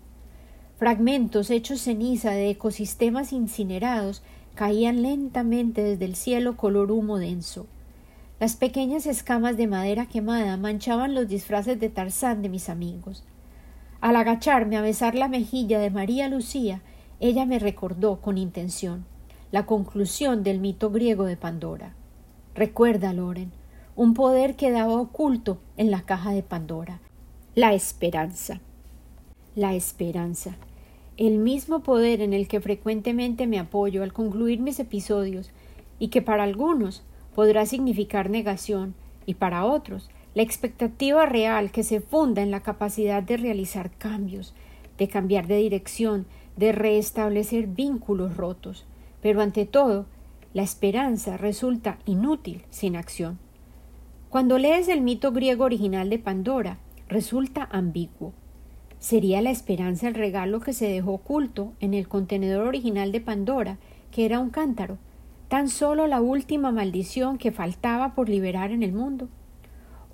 Fragmentos 0.76 1.50
hechos 1.50 1.80
ceniza 1.80 2.32
de 2.32 2.50
ecosistemas 2.50 3.32
incinerados 3.32 4.22
caían 4.54 5.02
lentamente 5.02 5.82
desde 5.82 6.04
el 6.04 6.14
cielo 6.14 6.56
color 6.56 6.90
humo 6.90 7.18
denso. 7.18 7.66
Las 8.42 8.56
pequeñas 8.56 9.06
escamas 9.06 9.56
de 9.56 9.68
madera 9.68 10.06
quemada 10.06 10.56
manchaban 10.56 11.14
los 11.14 11.28
disfraces 11.28 11.78
de 11.78 11.88
Tarzán 11.90 12.42
de 12.42 12.48
mis 12.48 12.68
amigos. 12.68 13.22
Al 14.00 14.16
agacharme 14.16 14.76
a 14.76 14.80
besar 14.80 15.14
la 15.14 15.28
mejilla 15.28 15.78
de 15.78 15.90
María 15.90 16.28
Lucía, 16.28 16.82
ella 17.20 17.46
me 17.46 17.60
recordó 17.60 18.20
con 18.20 18.38
intención 18.38 19.04
la 19.52 19.64
conclusión 19.64 20.42
del 20.42 20.58
mito 20.58 20.90
griego 20.90 21.24
de 21.24 21.36
Pandora. 21.36 21.94
Recuerda, 22.56 23.12
Loren, 23.12 23.52
un 23.94 24.12
poder 24.12 24.56
quedaba 24.56 24.94
oculto 25.00 25.58
en 25.76 25.92
la 25.92 26.02
caja 26.02 26.32
de 26.32 26.42
Pandora, 26.42 26.98
la 27.54 27.74
esperanza. 27.74 28.60
La 29.54 29.74
esperanza 29.74 30.56
el 31.16 31.38
mismo 31.38 31.84
poder 31.84 32.20
en 32.20 32.32
el 32.32 32.48
que 32.48 32.60
frecuentemente 32.60 33.46
me 33.46 33.60
apoyo 33.60 34.02
al 34.02 34.12
concluir 34.12 34.58
mis 34.58 34.80
episodios 34.80 35.52
y 36.00 36.08
que 36.08 36.22
para 36.22 36.42
algunos 36.42 37.04
podrá 37.34 37.66
significar 37.66 38.30
negación 38.30 38.94
y 39.26 39.34
para 39.34 39.64
otros 39.64 40.10
la 40.34 40.42
expectativa 40.42 41.26
real 41.26 41.70
que 41.70 41.82
se 41.82 42.00
funda 42.00 42.42
en 42.42 42.50
la 42.50 42.60
capacidad 42.60 43.22
de 43.22 43.36
realizar 43.36 43.90
cambios, 43.90 44.54
de 44.98 45.08
cambiar 45.08 45.46
de 45.46 45.56
dirección, 45.56 46.26
de 46.56 46.72
restablecer 46.72 47.66
vínculos 47.66 48.36
rotos. 48.36 48.86
Pero 49.20 49.42
ante 49.42 49.66
todo, 49.66 50.06
la 50.54 50.62
esperanza 50.62 51.36
resulta 51.36 51.98
inútil 52.06 52.62
sin 52.70 52.96
acción. 52.96 53.38
Cuando 54.30 54.58
lees 54.58 54.88
el 54.88 55.02
mito 55.02 55.32
griego 55.32 55.64
original 55.64 56.08
de 56.08 56.18
Pandora, 56.18 56.78
resulta 57.08 57.68
ambiguo. 57.70 58.32
¿Sería 58.98 59.42
la 59.42 59.50
esperanza 59.50 60.08
el 60.08 60.14
regalo 60.14 60.60
que 60.60 60.72
se 60.72 60.88
dejó 60.88 61.12
oculto 61.14 61.72
en 61.80 61.92
el 61.92 62.08
contenedor 62.08 62.66
original 62.66 63.12
de 63.12 63.20
Pandora, 63.20 63.78
que 64.10 64.24
era 64.24 64.38
un 64.38 64.50
cántaro, 64.50 64.98
tan 65.52 65.68
solo 65.68 66.06
la 66.06 66.22
última 66.22 66.72
maldición 66.72 67.36
que 67.36 67.52
faltaba 67.52 68.14
por 68.14 68.30
liberar 68.30 68.70
en 68.70 68.82
el 68.82 68.94
mundo? 68.94 69.28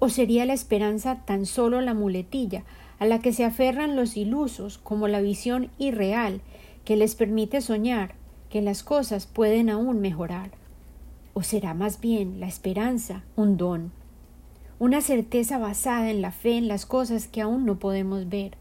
¿O 0.01 0.09
sería 0.09 0.45
la 0.45 0.53
esperanza 0.53 1.25
tan 1.27 1.47
solo 1.47 1.81
la 1.81 1.95
muletilla 1.95 2.65
a 2.99 3.07
la 3.07 3.21
que 3.21 3.33
se 3.33 3.45
aferran 3.45 3.95
los 3.95 4.17
ilusos 4.17 4.79
como 4.79 5.07
la 5.07 5.21
visión 5.21 5.71
irreal 5.79 6.41
que 6.85 6.97
les 6.97 7.15
permite 7.15 7.61
soñar 7.61 8.17
que 8.51 8.63
las 8.63 8.83
cosas 8.83 9.27
pueden 9.27 9.71
aún 9.71 10.01
mejorar? 10.01 10.51
¿O 11.35 11.45
será 11.45 11.73
más 11.73 12.01
bien 12.01 12.41
la 12.41 12.49
esperanza 12.49 13.23
un 13.37 13.57
don, 13.57 13.93
una 14.81 15.01
certeza 15.03 15.57
basada 15.57 16.11
en 16.11 16.21
la 16.21 16.33
fe 16.33 16.57
en 16.57 16.67
las 16.67 16.85
cosas 16.85 17.29
que 17.29 17.43
aún 17.43 17.65
no 17.65 17.79
podemos 17.79 18.29
ver, 18.29 18.57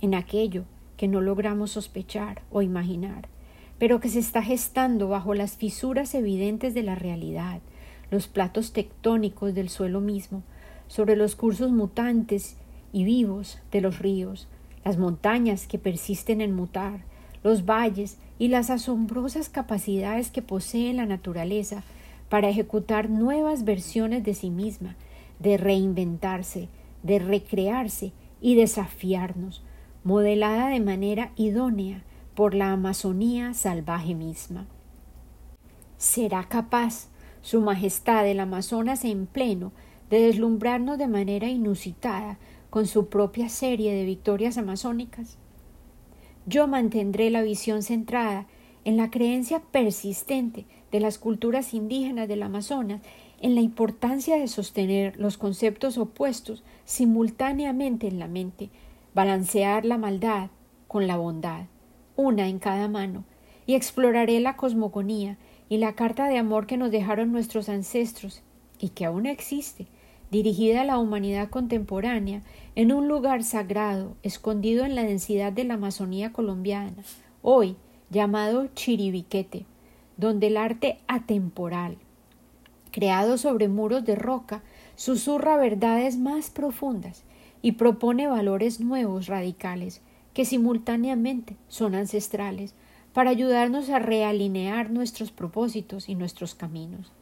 en 0.00 0.16
aquello 0.16 0.64
que 0.96 1.06
no 1.06 1.20
logramos 1.20 1.70
sospechar 1.70 2.42
o 2.50 2.62
imaginar, 2.62 3.28
pero 3.80 3.98
que 3.98 4.10
se 4.10 4.18
está 4.18 4.42
gestando 4.42 5.08
bajo 5.08 5.32
las 5.32 5.56
fisuras 5.56 6.14
evidentes 6.14 6.74
de 6.74 6.82
la 6.82 6.96
realidad, 6.96 7.60
los 8.10 8.28
platos 8.28 8.74
tectónicos 8.74 9.54
del 9.54 9.70
suelo 9.70 10.02
mismo, 10.02 10.42
sobre 10.86 11.16
los 11.16 11.34
cursos 11.34 11.72
mutantes 11.72 12.58
y 12.92 13.04
vivos 13.04 13.58
de 13.72 13.80
los 13.80 13.98
ríos, 13.98 14.48
las 14.84 14.98
montañas 14.98 15.66
que 15.66 15.78
persisten 15.78 16.42
en 16.42 16.54
mutar, 16.54 17.00
los 17.42 17.64
valles 17.64 18.18
y 18.38 18.48
las 18.48 18.68
asombrosas 18.68 19.48
capacidades 19.48 20.30
que 20.30 20.42
posee 20.42 20.92
la 20.92 21.06
naturaleza 21.06 21.82
para 22.28 22.50
ejecutar 22.50 23.08
nuevas 23.08 23.64
versiones 23.64 24.22
de 24.24 24.34
sí 24.34 24.50
misma, 24.50 24.94
de 25.38 25.56
reinventarse, 25.56 26.68
de 27.02 27.18
recrearse 27.18 28.12
y 28.42 28.56
desafiarnos, 28.56 29.62
modelada 30.04 30.68
de 30.68 30.80
manera 30.80 31.32
idónea 31.36 32.04
por 32.34 32.54
la 32.54 32.72
Amazonía 32.72 33.54
salvaje 33.54 34.14
misma. 34.14 34.66
¿Será 35.98 36.44
capaz 36.48 37.08
Su 37.42 37.60
Majestad 37.60 38.26
el 38.26 38.40
Amazonas 38.40 39.04
en 39.04 39.26
pleno 39.26 39.72
de 40.08 40.20
deslumbrarnos 40.20 40.98
de 40.98 41.08
manera 41.08 41.48
inusitada 41.48 42.38
con 42.70 42.86
su 42.86 43.08
propia 43.08 43.48
serie 43.48 43.94
de 43.94 44.04
victorias 44.04 44.58
amazónicas? 44.58 45.38
Yo 46.46 46.66
mantendré 46.66 47.30
la 47.30 47.42
visión 47.42 47.82
centrada 47.82 48.46
en 48.84 48.96
la 48.96 49.10
creencia 49.10 49.60
persistente 49.60 50.66
de 50.90 51.00
las 51.00 51.18
culturas 51.18 51.74
indígenas 51.74 52.28
del 52.28 52.42
Amazonas 52.42 53.02
en 53.40 53.54
la 53.54 53.60
importancia 53.60 54.36
de 54.36 54.48
sostener 54.48 55.18
los 55.18 55.38
conceptos 55.38 55.98
opuestos 55.98 56.62
simultáneamente 56.84 58.08
en 58.08 58.18
la 58.18 58.28
mente 58.28 58.70
balancear 59.14 59.84
la 59.84 59.98
maldad 59.98 60.50
con 60.88 61.06
la 61.06 61.16
bondad, 61.16 61.66
una 62.20 62.48
en 62.48 62.58
cada 62.58 62.86
mano, 62.86 63.24
y 63.66 63.74
exploraré 63.74 64.40
la 64.40 64.56
cosmogonía 64.56 65.38
y 65.68 65.78
la 65.78 65.94
carta 65.94 66.28
de 66.28 66.38
amor 66.38 66.66
que 66.66 66.76
nos 66.76 66.90
dejaron 66.90 67.32
nuestros 67.32 67.68
ancestros 67.68 68.42
y 68.78 68.90
que 68.90 69.04
aún 69.04 69.26
existe, 69.26 69.86
dirigida 70.30 70.82
a 70.82 70.84
la 70.84 70.98
humanidad 70.98 71.48
contemporánea 71.48 72.42
en 72.74 72.92
un 72.92 73.08
lugar 73.08 73.42
sagrado, 73.42 74.16
escondido 74.22 74.84
en 74.84 74.94
la 74.94 75.02
densidad 75.02 75.52
de 75.52 75.64
la 75.64 75.74
Amazonía 75.74 76.32
colombiana, 76.32 76.92
hoy 77.42 77.76
llamado 78.10 78.68
Chiribiquete, 78.74 79.66
donde 80.16 80.48
el 80.48 80.56
arte 80.56 80.98
atemporal, 81.08 81.96
creado 82.90 83.38
sobre 83.38 83.68
muros 83.68 84.04
de 84.04 84.16
roca, 84.16 84.62
susurra 84.96 85.56
verdades 85.56 86.18
más 86.18 86.50
profundas 86.50 87.22
y 87.62 87.72
propone 87.72 88.26
valores 88.26 88.80
nuevos 88.80 89.26
radicales 89.26 90.02
que 90.34 90.44
simultáneamente 90.44 91.56
son 91.68 91.94
ancestrales 91.94 92.74
para 93.12 93.30
ayudarnos 93.30 93.90
a 93.90 93.98
realinear 93.98 94.90
nuestros 94.90 95.32
propósitos 95.32 96.08
y 96.08 96.14
nuestros 96.14 96.54
caminos. 96.54 97.12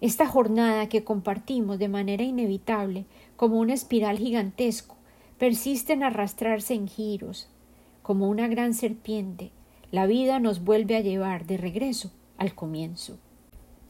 Esta 0.00 0.26
jornada 0.26 0.88
que 0.88 1.04
compartimos 1.04 1.78
de 1.78 1.88
manera 1.88 2.24
inevitable 2.24 3.04
como 3.36 3.58
una 3.58 3.74
espiral 3.74 4.18
gigantesco 4.18 4.96
persiste 5.38 5.92
en 5.92 6.02
arrastrarse 6.02 6.74
en 6.74 6.88
giros. 6.88 7.48
Como 8.02 8.28
una 8.28 8.48
gran 8.48 8.74
serpiente, 8.74 9.50
la 9.92 10.06
vida 10.06 10.40
nos 10.40 10.64
vuelve 10.64 10.96
a 10.96 11.00
llevar 11.00 11.46
de 11.46 11.56
regreso 11.56 12.10
al 12.38 12.54
comienzo. 12.54 13.18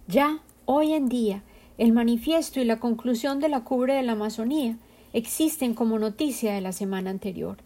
Ya, 0.08 0.40
hoy 0.64 0.94
en 0.94 1.08
día, 1.08 1.42
el 1.78 1.92
manifiesto 1.92 2.61
y 2.61 2.64
la 2.64 2.80
conclusión 2.80 3.38
de 3.38 3.48
la 3.48 3.64
cubre 3.64 3.94
de 3.94 4.02
la 4.02 4.12
Amazonía 4.12 4.76
existen 5.12 5.74
como 5.74 5.98
noticia 5.98 6.52
de 6.54 6.61
la 6.61 6.72
semana 6.72 7.11
anterior. 7.11 7.58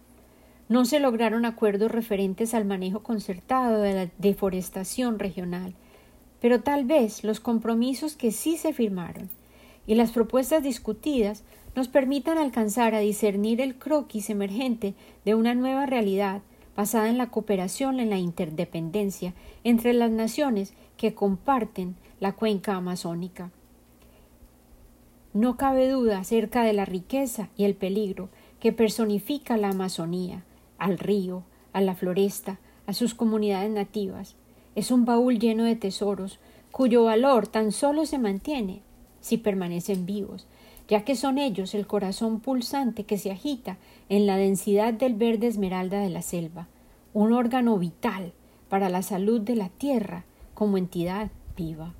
No 0.67 0.85
se 0.85 0.99
lograron 0.99 1.45
acuerdos 1.45 1.91
referentes 1.91 2.53
al 2.55 2.65
manejo 2.65 3.03
concertado 3.03 3.81
de 3.81 3.93
la 3.93 4.09
deforestación 4.17 5.19
regional, 5.19 5.75
pero 6.41 6.61
tal 6.61 6.85
vez 6.85 7.23
los 7.23 7.39
compromisos 7.39 8.15
que 8.15 8.31
sí 8.31 8.57
se 8.57 8.73
firmaron 8.73 9.29
y 9.85 9.93
las 9.93 10.11
propuestas 10.11 10.63
discutidas 10.63 11.43
nos 11.75 11.87
permitan 11.87 12.39
alcanzar 12.39 12.95
a 12.95 12.99
discernir 12.99 13.61
el 13.61 13.75
croquis 13.75 14.29
emergente 14.31 14.95
de 15.23 15.35
una 15.35 15.53
nueva 15.53 15.85
realidad 15.85 16.41
basada 16.75 17.09
en 17.09 17.17
la 17.17 17.29
cooperación 17.29 17.99
en 17.99 18.09
la 18.09 18.17
interdependencia 18.17 19.33
entre 19.63 19.93
las 19.93 20.09
naciones 20.09 20.73
que 20.97 21.13
comparten 21.13 21.95
la 22.19 22.31
cuenca 22.33 22.75
amazónica. 22.75 23.51
No 25.33 25.57
cabe 25.57 25.89
duda 25.89 26.19
acerca 26.19 26.63
de 26.63 26.73
la 26.73 26.85
riqueza 26.85 27.49
y 27.57 27.65
el 27.65 27.75
peligro 27.75 28.29
que 28.59 28.71
personifica 28.71 29.57
la 29.57 29.69
Amazonía, 29.69 30.43
al 30.77 30.97
río, 30.97 31.43
a 31.73 31.81
la 31.81 31.95
floresta, 31.95 32.59
a 32.87 32.93
sus 32.93 33.13
comunidades 33.13 33.71
nativas. 33.71 34.35
Es 34.75 34.91
un 34.91 35.05
baúl 35.05 35.39
lleno 35.39 35.63
de 35.63 35.75
tesoros, 35.75 36.39
cuyo 36.71 37.03
valor 37.03 37.47
tan 37.47 37.71
solo 37.71 38.05
se 38.05 38.17
mantiene 38.17 38.81
si 39.21 39.37
permanecen 39.37 40.05
vivos, 40.05 40.45
ya 40.87 41.03
que 41.03 41.15
son 41.15 41.37
ellos 41.37 41.73
el 41.73 41.87
corazón 41.87 42.39
pulsante 42.39 43.05
que 43.05 43.17
se 43.17 43.31
agita 43.31 43.77
en 44.09 44.27
la 44.27 44.37
densidad 44.37 44.93
del 44.93 45.15
verde 45.15 45.47
esmeralda 45.47 45.99
de 45.99 46.09
la 46.09 46.21
selva, 46.21 46.67
un 47.13 47.33
órgano 47.33 47.77
vital 47.77 48.33
para 48.69 48.89
la 48.89 49.01
salud 49.01 49.41
de 49.41 49.55
la 49.55 49.69
tierra 49.69 50.25
como 50.53 50.77
entidad 50.77 51.31
viva. 51.55 51.93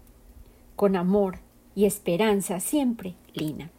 Con 0.76 0.96
amor 0.96 1.40
y 1.74 1.86
esperanza 1.86 2.60
siempre, 2.60 3.16
Lina. 3.34 3.72